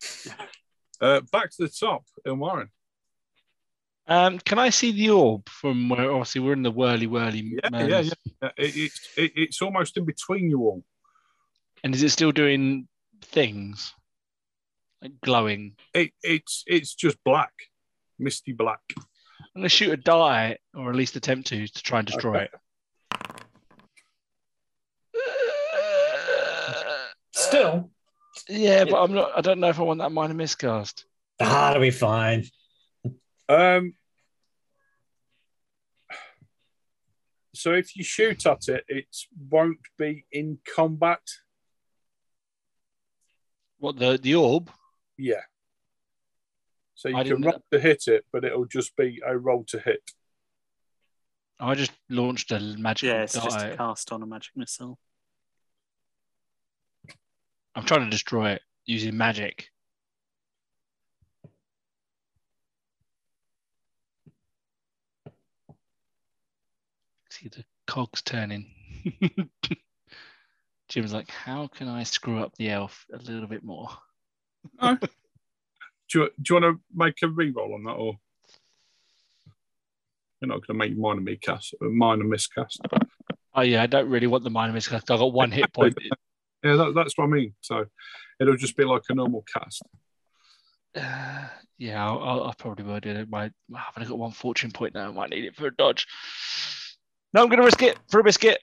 [1.00, 2.70] Uh, back to the top, in Warren.
[4.08, 7.58] Um, can I see the orb from where obviously we're in the whirly whirly?
[7.62, 7.88] Yeah, maze.
[7.88, 8.12] yeah, yeah.
[8.40, 10.84] Uh, it, it's it, it's almost in between you all.
[11.82, 12.86] And is it still doing
[13.22, 13.92] things?
[15.02, 15.74] Like glowing?
[15.92, 17.52] It, it's it's just black,
[18.18, 18.80] misty black.
[19.38, 22.44] I'm gonna shoot a die, or at least attempt to, to try and destroy Okay.
[22.44, 22.60] it.
[27.32, 27.90] Still,
[28.48, 29.30] Yeah, but I'm not.
[29.36, 31.04] I don't know if I want that minor miscast.
[31.40, 32.44] ah, it'll be fine.
[33.48, 33.94] Um.
[37.54, 39.06] So if you shoot at it, it
[39.50, 41.20] won't be in combat.
[43.78, 44.70] What the the orb?
[45.16, 45.42] Yeah.
[46.94, 49.64] So you I can didn't- roll to hit it, but it'll just be a roll
[49.68, 50.10] to hit.
[51.58, 53.68] I just launched a magic Yeah, it's just die.
[53.68, 54.98] a cast on a magic missile.
[57.76, 59.68] I'm trying to destroy it using magic.
[67.28, 68.70] See the cogs turning.
[70.88, 73.90] Jim's like, how can I screw up the elf a little bit more?
[74.80, 78.16] Do you, do you want to make a re-roll on that, or
[80.40, 82.80] you're not going to make minor miscast, a uh, minor miscast?
[83.56, 85.10] Oh yeah, I don't really want the minor miscast.
[85.10, 85.98] I've got one hit point.
[86.66, 87.54] Yeah, that, that's what I mean.
[87.60, 87.84] So
[88.40, 89.82] it'll just be like a normal cast.
[90.94, 91.46] Uh,
[91.78, 93.28] yeah, I'll, I'll, I'll probably will do it.
[93.28, 95.08] My, I've only got one fortune point now.
[95.08, 96.06] I might need it for a dodge.
[97.32, 98.58] No, I'm going to risk it for a biscuit.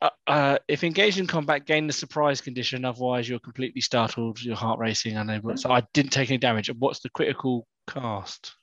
[0.00, 2.84] Uh, uh, if engaged in combat, gain the surprise condition.
[2.84, 4.40] Otherwise, you're completely startled.
[4.42, 5.56] Your heart racing, unable.
[5.56, 6.70] So I didn't take any damage.
[6.78, 8.54] What's the critical cast?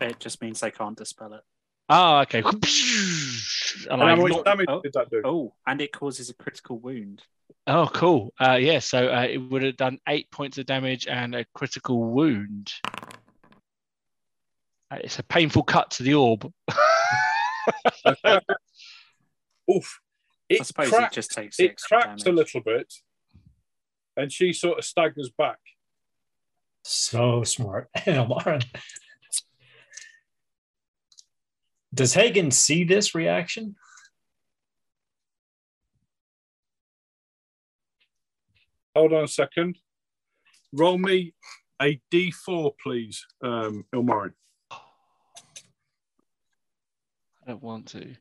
[0.00, 1.42] It just means they can't dispel it.
[1.88, 2.42] Oh, okay.
[3.90, 4.80] And And how much ignored- damage oh.
[4.82, 5.22] did that do?
[5.24, 7.22] Oh, and it causes a critical wound.
[7.66, 8.32] Oh, cool.
[8.40, 12.02] Uh, yeah, so uh, it would have done eight points of damage and a critical
[12.02, 12.72] wound.
[14.90, 16.50] Uh, it's a painful cut to the orb.
[19.74, 20.00] Oof.
[20.48, 22.92] It I suppose cracked, it just takes it extra cracked a little bit,
[24.14, 25.58] and she sort of staggers back.
[26.82, 27.88] So smart.
[28.06, 28.60] Lauren.
[31.94, 33.76] Does Hagen see this reaction?
[38.96, 39.78] Hold on a second.
[40.72, 41.34] Roll me
[41.80, 44.32] a d4, please, um, Ilmarin.
[44.70, 44.78] I
[47.48, 48.16] don't want to.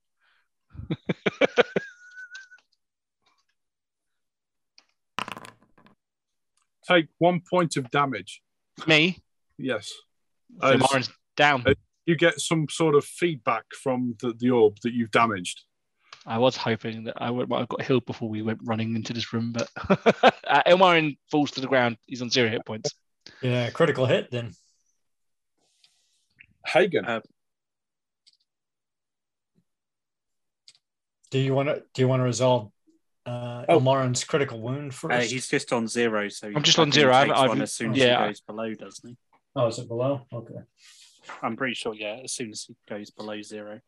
[6.87, 8.41] Take one point of damage.
[8.85, 9.17] Me?
[9.57, 9.93] Yes.
[10.61, 11.63] So As- Lauren's down.
[12.05, 15.63] As- you get some sort of feedback from the, the orb that you've damaged.
[16.25, 19.11] I was hoping that I would might have got healed before we went running into
[19.13, 19.69] this room, but
[20.47, 21.97] uh, Ilmarin falls to the ground.
[22.05, 22.91] He's on zero hit points.
[23.41, 24.51] Yeah, critical hit then.
[26.65, 27.19] Hagen, Uh,
[31.31, 32.71] Do you want to do you want to resolve
[33.25, 33.79] uh Oh.
[33.79, 35.13] Ilmarin's critical wound first?
[35.13, 37.11] Uh, he's just on zero, so I'm just on zero.
[37.13, 38.21] I takes haven't- one I've- as soon as yeah.
[38.21, 39.17] he goes below, doesn't he?
[39.55, 40.25] oh, is it below?
[40.31, 40.53] Okay.
[41.41, 41.93] I'm pretty sure.
[41.93, 43.79] Yeah, as soon as he goes below zero.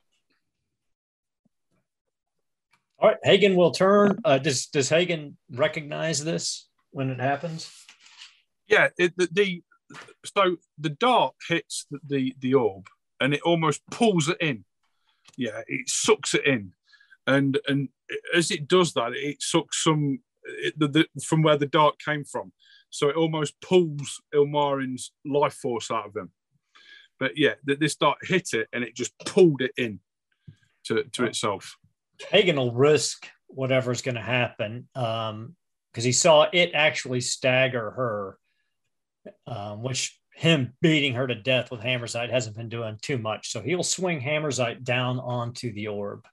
[2.98, 4.20] All right, Hagen will turn.
[4.24, 7.70] Uh, does does Hagen recognize this when it happens?
[8.68, 9.64] yeah, it, the, the
[10.26, 12.88] so the dart hits the, the the orb
[13.20, 14.66] and it almost pulls it in.
[15.38, 16.74] Yeah, it sucks it in,
[17.28, 17.90] and and
[18.34, 22.24] as it does that, it sucks some it, the, the, from where the dart came
[22.24, 22.52] from.
[22.90, 26.32] So it almost pulls Ilmarin's life force out of him.
[27.20, 30.00] But yeah, th- this dart hit it and it just pulled it in
[30.86, 31.78] to, to itself.
[32.30, 38.38] Hagen will risk whatever's going to happen because he saw it actually stagger her,
[39.48, 43.52] um, which him beating her to death with Hammerzite hasn't been doing too much.
[43.52, 46.26] So he'll swing Hammerzite down onto the orb.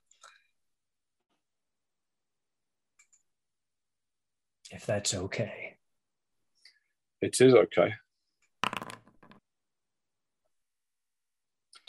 [4.71, 5.77] If that's okay.
[7.21, 7.93] It is okay.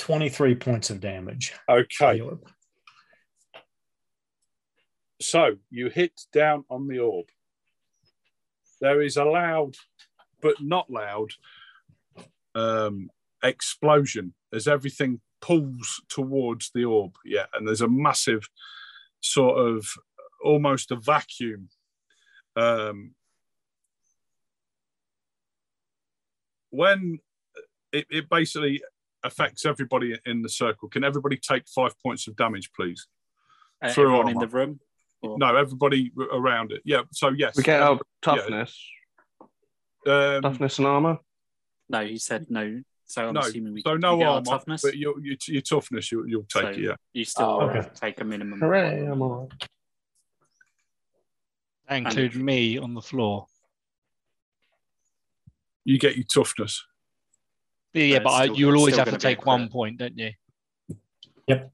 [0.05, 1.55] 23 points of damage.
[1.67, 2.21] Okay.
[5.19, 7.25] So you hit down on the orb.
[8.83, 9.77] There is a loud,
[10.43, 11.31] but not loud,
[12.55, 13.09] um,
[13.43, 17.15] explosion as everything pulls towards the orb.
[17.25, 18.47] Yeah, and there's a massive
[19.23, 19.87] sort of
[20.45, 21.71] almost a vacuum.
[22.57, 23.15] Um,
[26.69, 27.21] when
[27.91, 28.83] it, it basically
[29.25, 33.07] affects everybody in the circle, can everybody take five points of damage, please?
[33.83, 34.81] Uh, For everyone in the room.
[35.23, 36.83] Or- No, everybody around it.
[36.85, 37.03] Yeah.
[37.13, 38.79] So yes, We get our toughness,
[40.07, 41.19] Um, toughness and armor.
[41.89, 42.83] No, he said no.
[43.07, 44.83] So I'm no, assuming we so no get our armor, toughness.
[44.83, 46.79] but your, your, your toughness, you, you'll take So- it.
[46.79, 46.97] Yeah.
[47.13, 47.89] you still Oh, okay.
[47.95, 48.61] take a minimum.
[48.61, 49.07] Hooray!
[49.07, 49.69] I'm all right.
[51.89, 53.47] That include me on the floor.
[55.85, 56.83] You get your toughness.
[57.95, 59.31] Yeah, yeah But but it's I, still- you will always have to gonna be a
[59.37, 60.31] take one point, don't you?
[61.47, 61.71] Yep.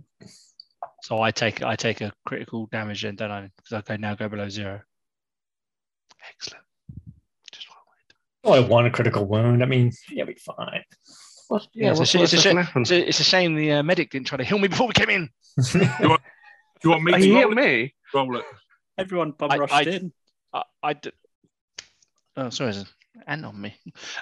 [1.02, 3.50] So I take I take a critical damage and then, don't I?
[3.56, 4.80] Because I go now go below zero.
[6.28, 6.64] Excellent.
[7.52, 8.64] Just what I wanted.
[8.64, 9.62] Only one critical wound.
[9.62, 10.82] I mean, you'll be fine.
[11.48, 13.54] What's, Yeah, yeah, it's a what's shame- it's a shame- It's a, it's a shame
[13.54, 15.28] the uh, medic didn't try to heal me before we came in.
[15.72, 15.78] Do
[16.84, 17.82] you want me Are to you roll hitting it?
[17.82, 17.94] me?
[18.14, 18.44] Roll it.
[18.98, 20.12] Everyone bum I- rushed I- in.
[20.52, 21.10] I, I d-
[22.36, 22.84] oh, sorry, it's
[23.26, 23.74] and on me.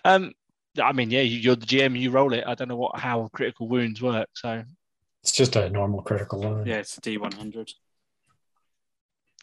[0.04, 0.32] Um,
[0.80, 2.44] I mean, yeah, you, you're the GM, you roll it.
[2.46, 4.28] I don't know what how critical wounds work.
[4.34, 4.62] So
[5.22, 6.66] It's just a normal critical wound.
[6.66, 7.70] Yeah, it's a D100.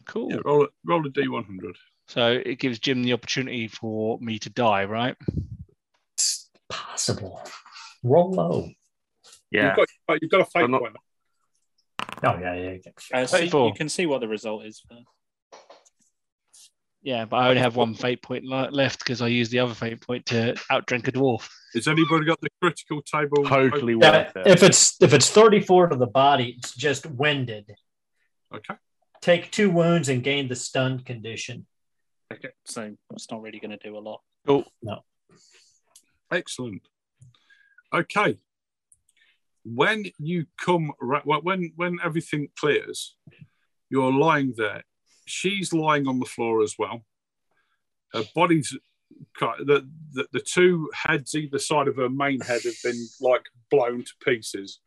[0.06, 0.32] cool.
[0.32, 0.70] Yeah, roll it.
[0.86, 1.76] Roll a d100.
[2.08, 5.16] So it gives Jim the opportunity for me to die, right?
[6.14, 7.42] It's possible.
[8.04, 8.70] Roll low.
[9.52, 9.68] Yeah.
[9.78, 10.96] You've got, you've got a fight not- point.
[12.24, 12.78] Oh, yeah, yeah.
[12.86, 12.92] yeah.
[13.22, 13.68] Uh, see, 34.
[13.68, 14.82] you can see what the result is.
[14.88, 15.02] First.
[17.06, 20.02] Yeah, but I only have one fate point left because I used the other fate
[20.02, 21.48] point to outdrink a dwarf.
[21.76, 23.44] Has anybody got the critical table?
[23.46, 24.48] Totally Yeah, worth it.
[24.48, 27.70] if it's if it's 34 to the body, it's just winded.
[28.52, 28.74] Okay.
[29.22, 31.68] Take two wounds and gain the stunned condition.
[32.34, 34.22] Okay, so it's not really going to do a lot.
[34.48, 34.66] Cool.
[34.82, 35.02] No.
[36.32, 36.82] Excellent.
[37.94, 38.40] Okay.
[39.64, 43.16] When you come, ra- well, when when everything clears,
[43.92, 44.82] you're lying there.
[45.26, 47.04] She's lying on the floor as well.
[48.14, 48.78] Her body's
[49.38, 49.58] cut.
[49.60, 54.04] The, the the two heads either side of her main head have been like blown
[54.04, 54.80] to pieces.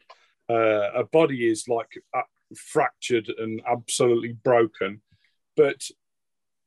[0.48, 2.22] Uh, her body is like uh,
[2.56, 5.02] fractured and absolutely broken,
[5.56, 5.82] but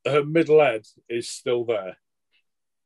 [0.05, 1.97] her middle head is still there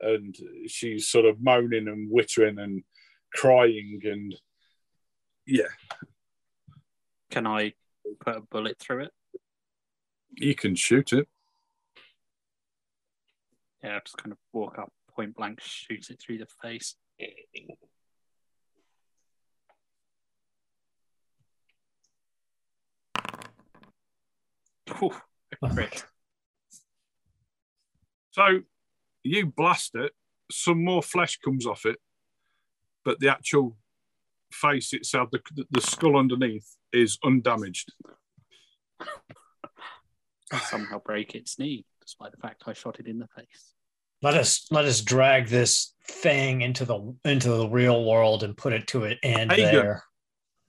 [0.02, 0.36] and
[0.68, 2.84] she's sort of moaning and whittering and
[3.34, 4.36] crying and
[5.46, 5.64] yeah
[7.32, 7.74] Can I
[8.20, 9.12] put a bullet through it?
[10.38, 11.28] You can shoot it.
[13.84, 16.96] Yeah, just kind of walk up, point blank, shoot it through the face.
[24.98, 25.14] Whew,
[28.32, 28.62] so
[29.24, 30.12] you blast it
[30.52, 31.98] some more flesh comes off it
[33.04, 33.76] but the actual
[34.52, 35.40] face itself the,
[35.72, 37.94] the skull underneath is undamaged
[40.60, 43.74] Somehow break its knee, despite the fact I shot it in the face.
[44.22, 48.74] let us let us drag this thing into the into the real world and put
[48.74, 49.66] it to it and Hagen.
[49.74, 50.04] there.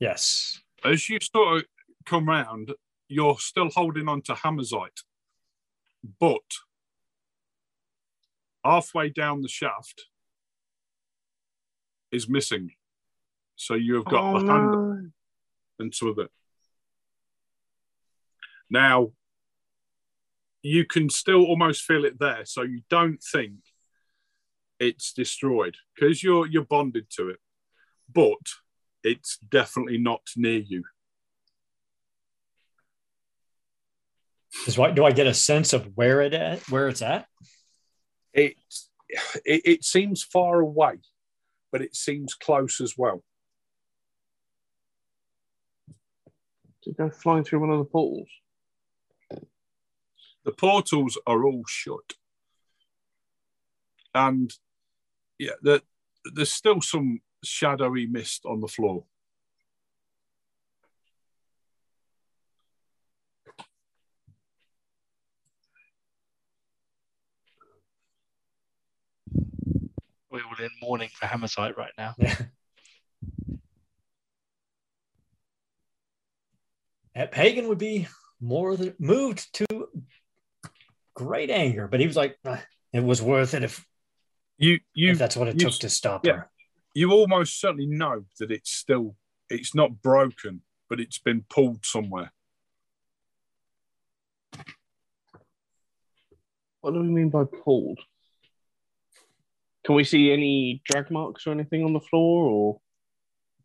[0.00, 0.60] Yes.
[0.84, 1.64] As you sort of
[2.04, 2.72] come round,
[3.08, 5.02] you're still holding on to Hammerzite,
[6.20, 6.42] but
[8.64, 10.06] halfway down the shaft
[12.12, 12.72] is missing.
[13.56, 15.10] So you have got Oh, the hand no.
[15.78, 16.30] and some of it.
[18.68, 19.12] Now,
[20.66, 23.52] you can still almost feel it there, so you don't think
[24.80, 27.38] it's destroyed because you're you're bonded to it,
[28.12, 28.34] but
[29.04, 30.82] it's definitely not near you.
[34.66, 37.26] Is why do I get a sense of where it at where it's at?
[38.32, 38.56] It,
[39.44, 40.98] it it seems far away,
[41.70, 43.22] but it seems close as well.
[46.82, 48.28] To go flying through one of the portals.
[50.46, 52.14] The portals are all shut,
[54.14, 54.54] and
[55.40, 55.82] yeah, the,
[56.32, 59.04] there's still some shadowy mist on the floor.
[70.30, 72.14] We're all in mourning for Hammerzite right now.
[77.16, 77.28] Yeah.
[77.32, 78.06] Hagen would be
[78.40, 79.88] more than moved to
[81.16, 82.62] great anger, but he was like, "Ah,
[82.92, 83.84] it was worth it if,
[84.58, 86.32] You you if that's what it you- took to stop yeah.
[86.32, 86.50] her.
[86.94, 89.16] you almost certainly know that it's still
[89.50, 92.32] it's not broken, but it's been pulled somewhere.
[96.80, 98.00] What do we mean by pulled?
[99.84, 102.44] Can we see any drag marks or anything on the floor?
[102.48, 102.80] Or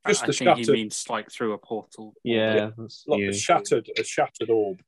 [0.07, 2.13] Just I the think he shattered, means like through a portal.
[2.23, 4.81] yeah, that's like a shattered, a shattered orb.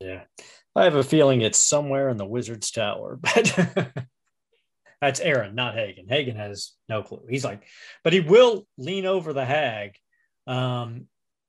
[0.00, 0.24] Yeah.
[0.74, 3.92] I have a feeling it's somewhere in the wizard's tower, but
[5.00, 6.06] that's Aaron, not Hagen.
[6.08, 7.24] Hagen has no clue.
[7.28, 7.62] He's like,
[8.04, 9.96] but he will lean over the hag,
[10.46, 11.06] um,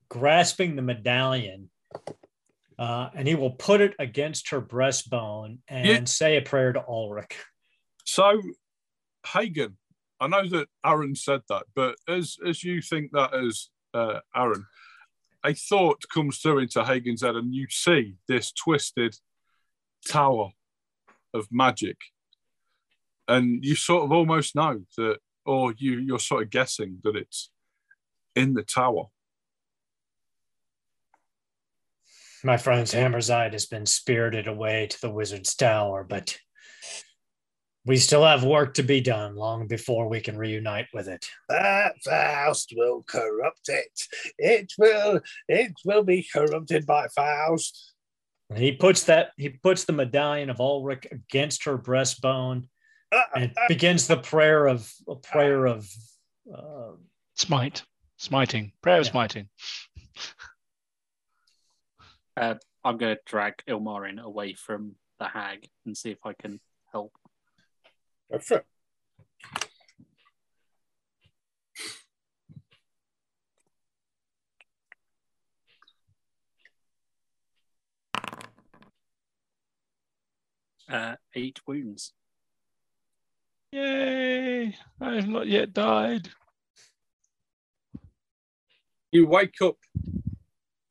[0.08, 1.70] grasping the medallion,
[2.78, 6.04] uh, and he will put it against her breastbone and Yeah.
[6.04, 7.32] say a prayer to Ulric.
[8.04, 8.42] So,
[9.26, 9.78] Hagen,
[10.20, 14.66] I know that Aaron said that, but as as you think that as uh, Aaron,
[15.44, 19.16] a thought comes through into Hagen's head, and you see this twisted
[20.08, 20.50] tower
[21.34, 21.96] of magic,
[23.28, 27.50] and you sort of almost know that, or you you're sort of guessing that it's
[28.34, 29.04] in the tower.
[32.42, 36.38] My friend's Hammerzite has been spirited away to the wizard's tower, but
[37.86, 41.26] we still have work to be done long before we can reunite with it.
[41.48, 44.00] That Faust will corrupt it.
[44.38, 45.20] It will.
[45.48, 47.92] It will be corrupted by Faust.
[48.50, 52.68] And he puts that he puts the medallion of Ulric against her breastbone
[53.12, 55.88] Uh, and uh, begins the prayer of a prayer of
[56.54, 56.92] uh,
[57.36, 57.82] Smite.
[58.16, 58.72] Smiting.
[58.80, 59.10] Prayer of Yeah.
[59.10, 59.48] smiting.
[62.86, 66.60] I'm going to drag Ilmarin away from the hag and see if I can
[66.92, 67.12] help.
[68.34, 68.66] Go for it.
[80.88, 82.12] Uh, eight wounds.
[83.70, 84.74] Yay!
[85.00, 86.28] I have not yet died.
[89.12, 89.76] You wake up,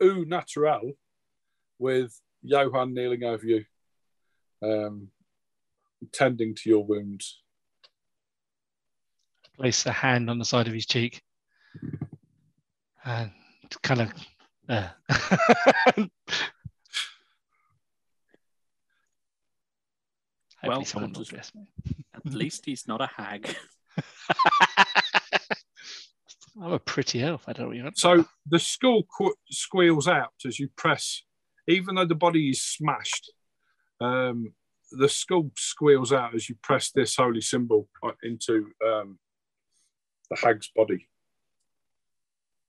[0.02, 0.94] ooh, natural,
[1.78, 3.66] with Johan kneeling over you,
[4.62, 5.10] um,
[6.12, 7.42] tending to your wounds.
[9.58, 11.22] Place a hand on the side of his cheek.
[13.06, 13.32] And
[13.82, 14.14] kind of.
[14.70, 14.90] Uh.
[20.66, 21.68] Well, someone that will was- me.
[22.16, 23.54] At least he's not a hag.
[26.62, 27.44] I'm a pretty elf.
[27.48, 31.24] I don't know what you're So the skull qu- squeals out as you press,
[31.68, 33.34] even though the body is smashed.
[34.00, 34.54] Um,
[34.98, 39.18] the skull squeals out as you press this holy symbol uh, into um,
[40.30, 41.08] the hag's body.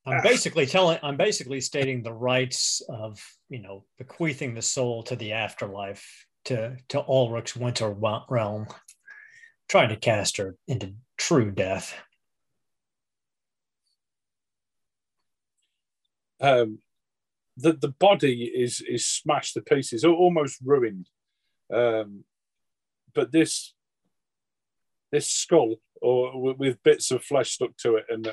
[0.07, 5.17] I'm basically telling I'm basically stating the rights of you know bequeathing the soul to
[5.17, 8.67] the afterlife to to Ulric's winter realm,
[9.69, 11.95] trying to cast her into true death.
[16.41, 16.81] Um,
[17.57, 21.09] the the body is is smashed to pieces, almost ruined.
[21.73, 22.24] Um,
[23.15, 23.74] but this
[25.12, 28.32] this skull, or w- with bits of flesh stuck to it, and uh,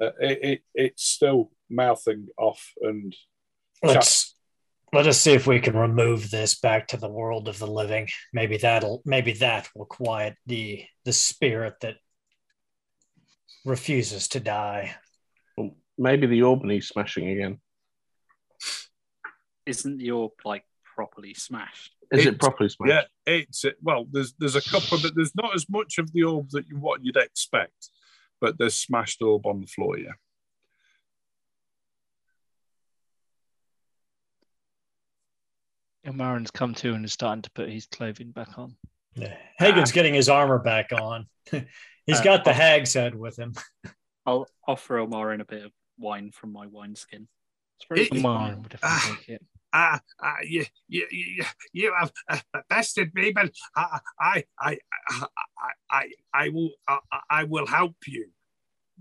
[0.00, 3.14] uh, it, it it's still mouthing off and
[3.82, 4.34] Let's
[4.92, 8.08] Let us see if we can remove this back to the world of the living.
[8.32, 11.96] Maybe that'll maybe that will quiet the the spirit that
[13.64, 14.94] refuses to die.
[15.56, 17.60] Well, maybe the Albany's smashing again.
[19.66, 20.64] Isn't your like
[20.96, 21.92] properly smashed?
[22.12, 22.90] Is it properly smashed?
[22.90, 24.06] Yeah, it's it well.
[24.10, 27.04] There's there's a couple, but there's not as much of the orb that you what
[27.04, 27.90] you'd expect.
[28.40, 29.98] But there's smashed orb on the floor.
[29.98, 30.12] Yeah.
[36.06, 38.76] Ilmarin's come to and is starting to put his clothing back on.
[39.14, 39.36] Yeah.
[39.58, 41.26] Hagen's getting his armor back on.
[41.50, 42.54] He's Uh, got the oh.
[42.54, 43.54] hag's head with him.
[44.26, 47.28] I'll offer Ilmarin a bit of wine from my wineskin.
[47.78, 49.44] It's very It- good Ilmarin would definitely take it.
[49.72, 52.38] Ah, ah, you, you, you, you have uh,
[52.70, 54.78] bested me, but I, I, I,
[55.10, 55.26] I,
[55.90, 56.98] I, I will, I,
[57.30, 58.30] I will help you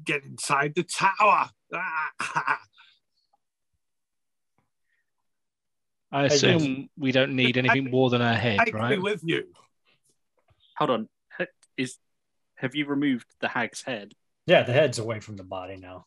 [0.03, 1.49] get inside the tower.
[6.11, 9.01] I assume we don't need anything more than our I head, agree right?
[9.01, 9.45] with you.
[10.77, 11.09] Hold on.
[11.77, 11.97] Is
[12.55, 14.13] have you removed the hag's head?
[14.45, 16.05] Yeah, the head's away from the body now.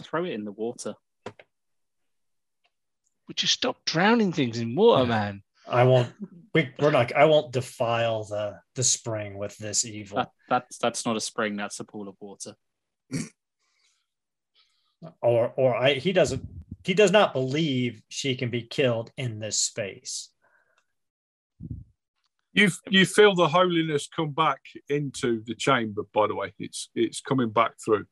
[0.00, 0.94] Throw it in the water.
[3.28, 5.08] Would you stop drowning things in water, Yeah.
[5.08, 5.42] man?
[5.66, 6.12] I won't.
[6.52, 7.14] We, we're not.
[7.16, 10.16] I won't defile the the spring with this evil.
[10.18, 11.56] That, that's that's not a spring.
[11.56, 12.54] That's a pool of water.
[15.22, 16.46] or or I, he doesn't.
[16.84, 20.30] He does not believe she can be killed in this space.
[22.52, 26.02] You you feel the holiness come back into the chamber.
[26.12, 28.04] By the way, it's it's coming back through,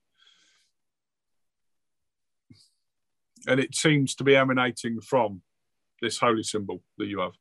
[3.47, 5.43] and it seems to be emanating from
[6.01, 7.33] this holy symbol that you have.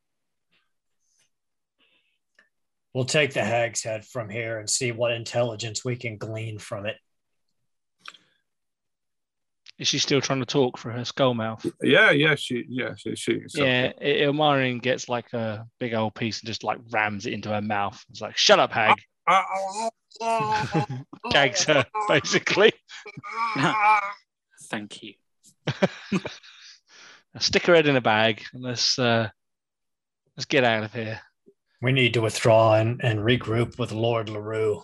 [2.94, 6.86] We'll take the hag's head from here and see what intelligence we can glean from
[6.86, 6.98] it.
[9.80, 11.66] Is she still trying to talk for her skull mouth?
[11.82, 16.42] Yeah, yeah, she, yeah, she, she Yeah, I- Ilmarin gets like a big old piece
[16.42, 18.00] and just like rams it into her mouth.
[18.10, 18.98] It's like, shut up, hag.
[21.32, 22.74] Gags her, basically.
[24.70, 25.14] Thank you.
[27.40, 29.30] Stick her head in a bag and let's uh
[30.36, 31.20] let's get out of here.
[31.82, 34.84] We need to withdraw and, and regroup with Lord Larue.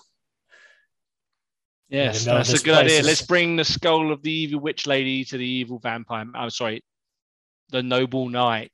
[1.90, 3.00] Yes, that's a good idea.
[3.00, 6.26] is- Let's bring the skull of the evil witch lady to the evil vampire.
[6.34, 6.84] I'm sorry,
[7.70, 8.72] the noble knight.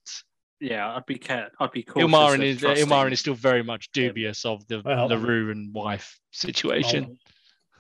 [0.60, 1.52] Yeah, I'd be care.
[1.60, 2.10] I'd be cautious.
[2.10, 5.74] Ilmarin of is trusting- Ilmarin is still very much dubious of the Well- Larue and
[5.74, 7.04] wife situation.
[7.06, 7.18] Well,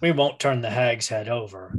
[0.02, 1.74] we won't turn the hag's head over.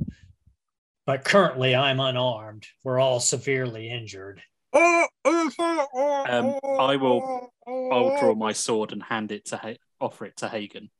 [1.06, 2.66] But currently, I'm unarmed.
[2.82, 4.42] We're all severely injured.
[4.72, 10.48] Um, I will- I'll draw my sword and hand it to ha- offer it to
[10.48, 10.90] Hagen.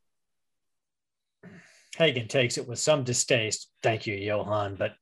[1.97, 3.70] Hagen takes it with some distaste.
[3.82, 4.97] Thank you, Johann, but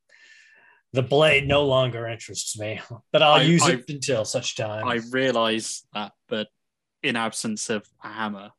[0.92, 2.80] the blade no longer interests me.
[3.12, 4.86] But I'll I- use I- it until such time.
[4.86, 6.48] I realise that, but
[7.02, 8.52] in absence of a hammer,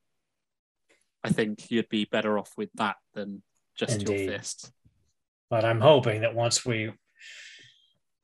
[1.24, 3.44] I think you'd be better off with that than
[3.76, 4.20] just Indeed.
[4.20, 4.72] your fist.
[5.50, 6.92] But I'm hoping that once we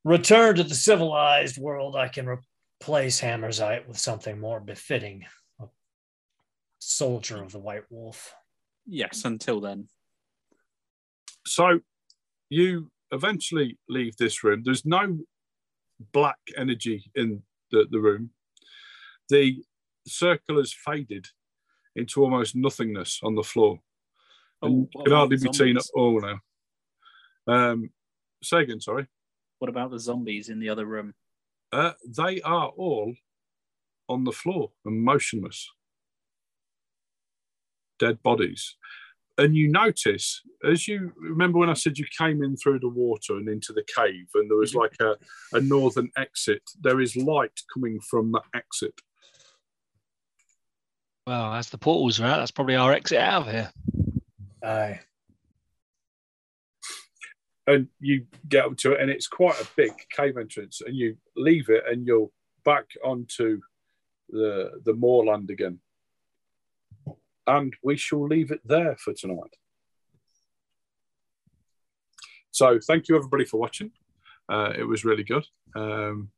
[0.04, 5.26] return to the civilized world, I can replace Hammerzite with something more befitting
[5.62, 5.66] a
[6.80, 8.34] soldier of the White Wolf.
[8.86, 9.88] Yes, until then.
[11.46, 11.80] So
[12.50, 14.62] you eventually leave this room.
[14.64, 15.20] There's no
[16.14, 18.32] black energy in the, the room.
[19.30, 19.64] The
[20.08, 21.28] circle has faded
[21.96, 23.80] into almost nothingness on the floor.
[24.62, 26.40] Oh, and Oh, what can hardly the be seen at all now.
[27.50, 27.90] Um,
[28.44, 29.08] say again, sorry.
[29.60, 31.14] What about the zombies in the other room?
[31.72, 33.14] Uh, they are all
[34.08, 35.70] on the floor and motionless.
[38.00, 38.76] Dead bodies.
[39.38, 43.38] And you notice, as you remember when I said you came in through the water
[43.38, 44.80] and into the cave, and there was Mhm.
[44.80, 45.18] like a,
[45.54, 49.00] a northern exit, there is light coming from that exit.
[51.26, 53.72] Well, as the portals are out, that's probably our exit out of here.
[54.64, 55.00] Aye.
[57.70, 61.18] And you get up to it, and it's quite a big cave entrance, and you
[61.36, 62.30] leave it, and you're
[62.66, 63.62] back onto
[64.30, 65.80] the, the moorland again.
[67.46, 69.56] And we shall leave it there for tonight.
[72.52, 73.91] So thank you everybody for watching.
[74.50, 75.46] Uh, it was really good.
[75.76, 76.32] Um,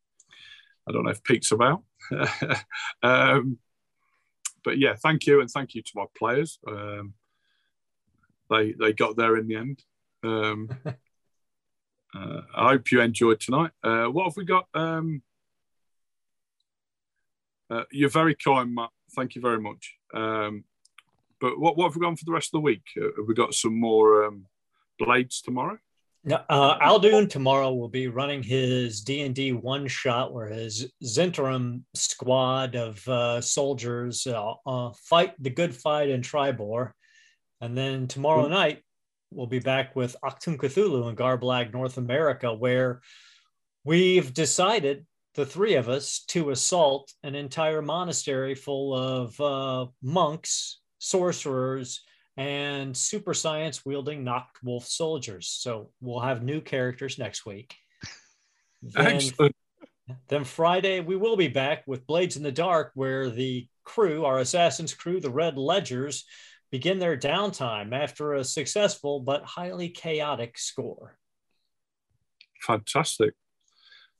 [0.87, 1.83] I don't know if Pete's about.
[3.03, 3.57] um,
[4.65, 6.59] but yeah, thank you and thank you to my players.
[6.67, 7.13] Um,
[8.49, 9.81] they they got there in the end.
[12.15, 13.71] Uh, I hope you enjoyed tonight.
[13.83, 14.67] Uh, what have we got?
[14.73, 15.21] Um,
[17.69, 18.89] uh, you're very kind, Matt.
[19.15, 19.95] Thank you very much.
[20.13, 20.65] Um,
[21.39, 22.83] but what, what have we got for the rest of the week?
[22.97, 24.45] Uh, have we got some more um,
[24.99, 25.77] blades tomorrow?
[26.23, 30.91] Now, uh, Aldoon tomorrow will be running his D and D one shot, where his
[31.03, 36.91] Zhentarim squad of uh, soldiers uh, uh, fight the good fight in Triboar,
[37.59, 38.83] and then tomorrow night
[39.31, 43.01] we'll be back with Achtung Cthulhu in Garblag, North America, where
[43.83, 45.05] we've decided
[45.35, 52.01] the three of us to assault an entire monastery full of uh, monks, sorcerers,
[52.37, 55.47] and super science wielding knocked wolf soldiers.
[55.47, 57.75] So we'll have new characters next week.
[58.83, 59.55] Then, Excellent.
[60.27, 64.39] then Friday we will be back with Blades in the Dark, where the crew, our
[64.39, 66.25] assassins crew, the Red Ledgers,
[66.71, 71.17] begin their downtime after a successful but highly chaotic score.
[72.61, 73.33] Fantastic.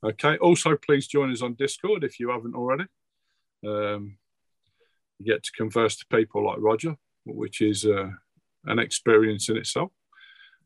[0.04, 0.36] Okay.
[0.38, 2.84] Also, please join us on Discord if you haven't already.
[3.66, 4.18] Um,
[5.18, 8.10] you get to converse to people like Roger, which is uh,
[8.66, 9.92] an experience in itself.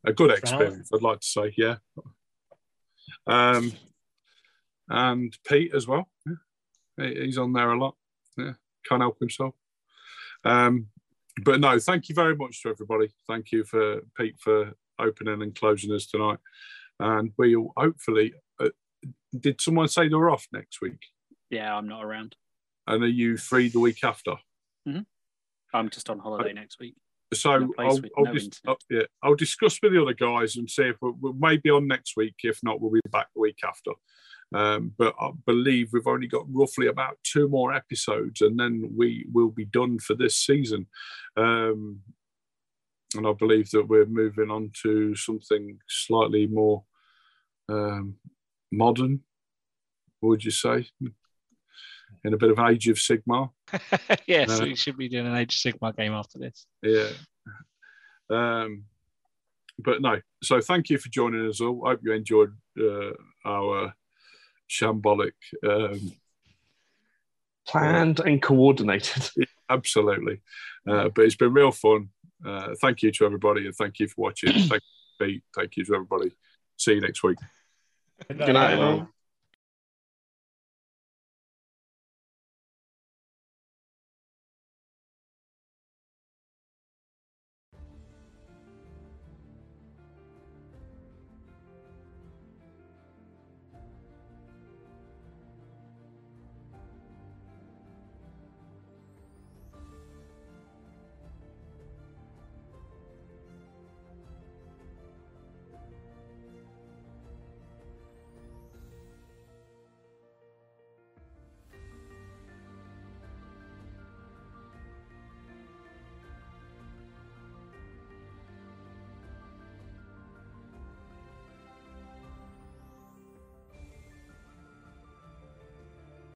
[0.05, 1.55] A good experience, I'd like to say.
[1.57, 1.77] Yeah.
[3.27, 3.73] Um,
[4.89, 6.09] and Pete as well.
[6.27, 7.09] Yeah.
[7.09, 7.97] He's on there a lot.
[8.39, 8.53] Yeah.
[8.89, 9.55] Can't help himself.
[10.45, 10.87] Um,
[11.45, 13.09] but no, thank you very much to everybody.
[13.29, 16.39] Thank you for Pete for opening and closing us tonight.
[16.99, 18.35] And we'll hopefully.
[18.59, 18.71] Uh,
[19.39, 20.99] did someone say they're off next week?
[21.51, 22.37] Yeah, I'm not around.
[22.87, 24.37] And are you free the week after?
[25.75, 26.95] I'm just on holiday next week.
[27.35, 30.15] So In a place I'll, I'll, no dis- uh, yeah, I'll discuss with the other
[30.15, 32.37] guys and see if we're, we're maybe on next week.
[32.43, 33.91] If not, we'll be back the week after.
[34.55, 39.27] Um, but I believe we've only got roughly about two more episodes, and then we
[39.33, 40.87] will be done for this season.
[41.37, 42.01] Um,
[43.17, 46.85] and I believe that we're moving on to something slightly more
[47.69, 48.17] um,
[48.73, 49.21] modern.
[50.23, 50.89] Would you say?
[52.25, 53.51] In a bit of Age of Sigmar.
[54.27, 56.67] yes, Uh, we should be doing an Age of Sigmar game after this.
[56.83, 57.11] Yeah.
[58.31, 58.85] Um,
[59.79, 60.21] but no.
[60.43, 61.87] So thank you for joining us all.
[61.87, 63.11] I hope you enjoyed uh,
[63.45, 63.95] our
[64.69, 65.33] shambolic.
[65.67, 66.13] Um,
[67.67, 69.29] Planned and coordinated.
[69.71, 70.41] absolutely.
[70.89, 72.11] Uh, but it's been real fun.
[72.45, 74.53] Uh, thank you to everybody and thank you for watching.
[74.69, 75.43] Thank you, Pete.
[75.55, 76.31] Thank you to everybody.
[76.77, 77.39] See you next week.
[78.29, 79.09] Good night, everyone.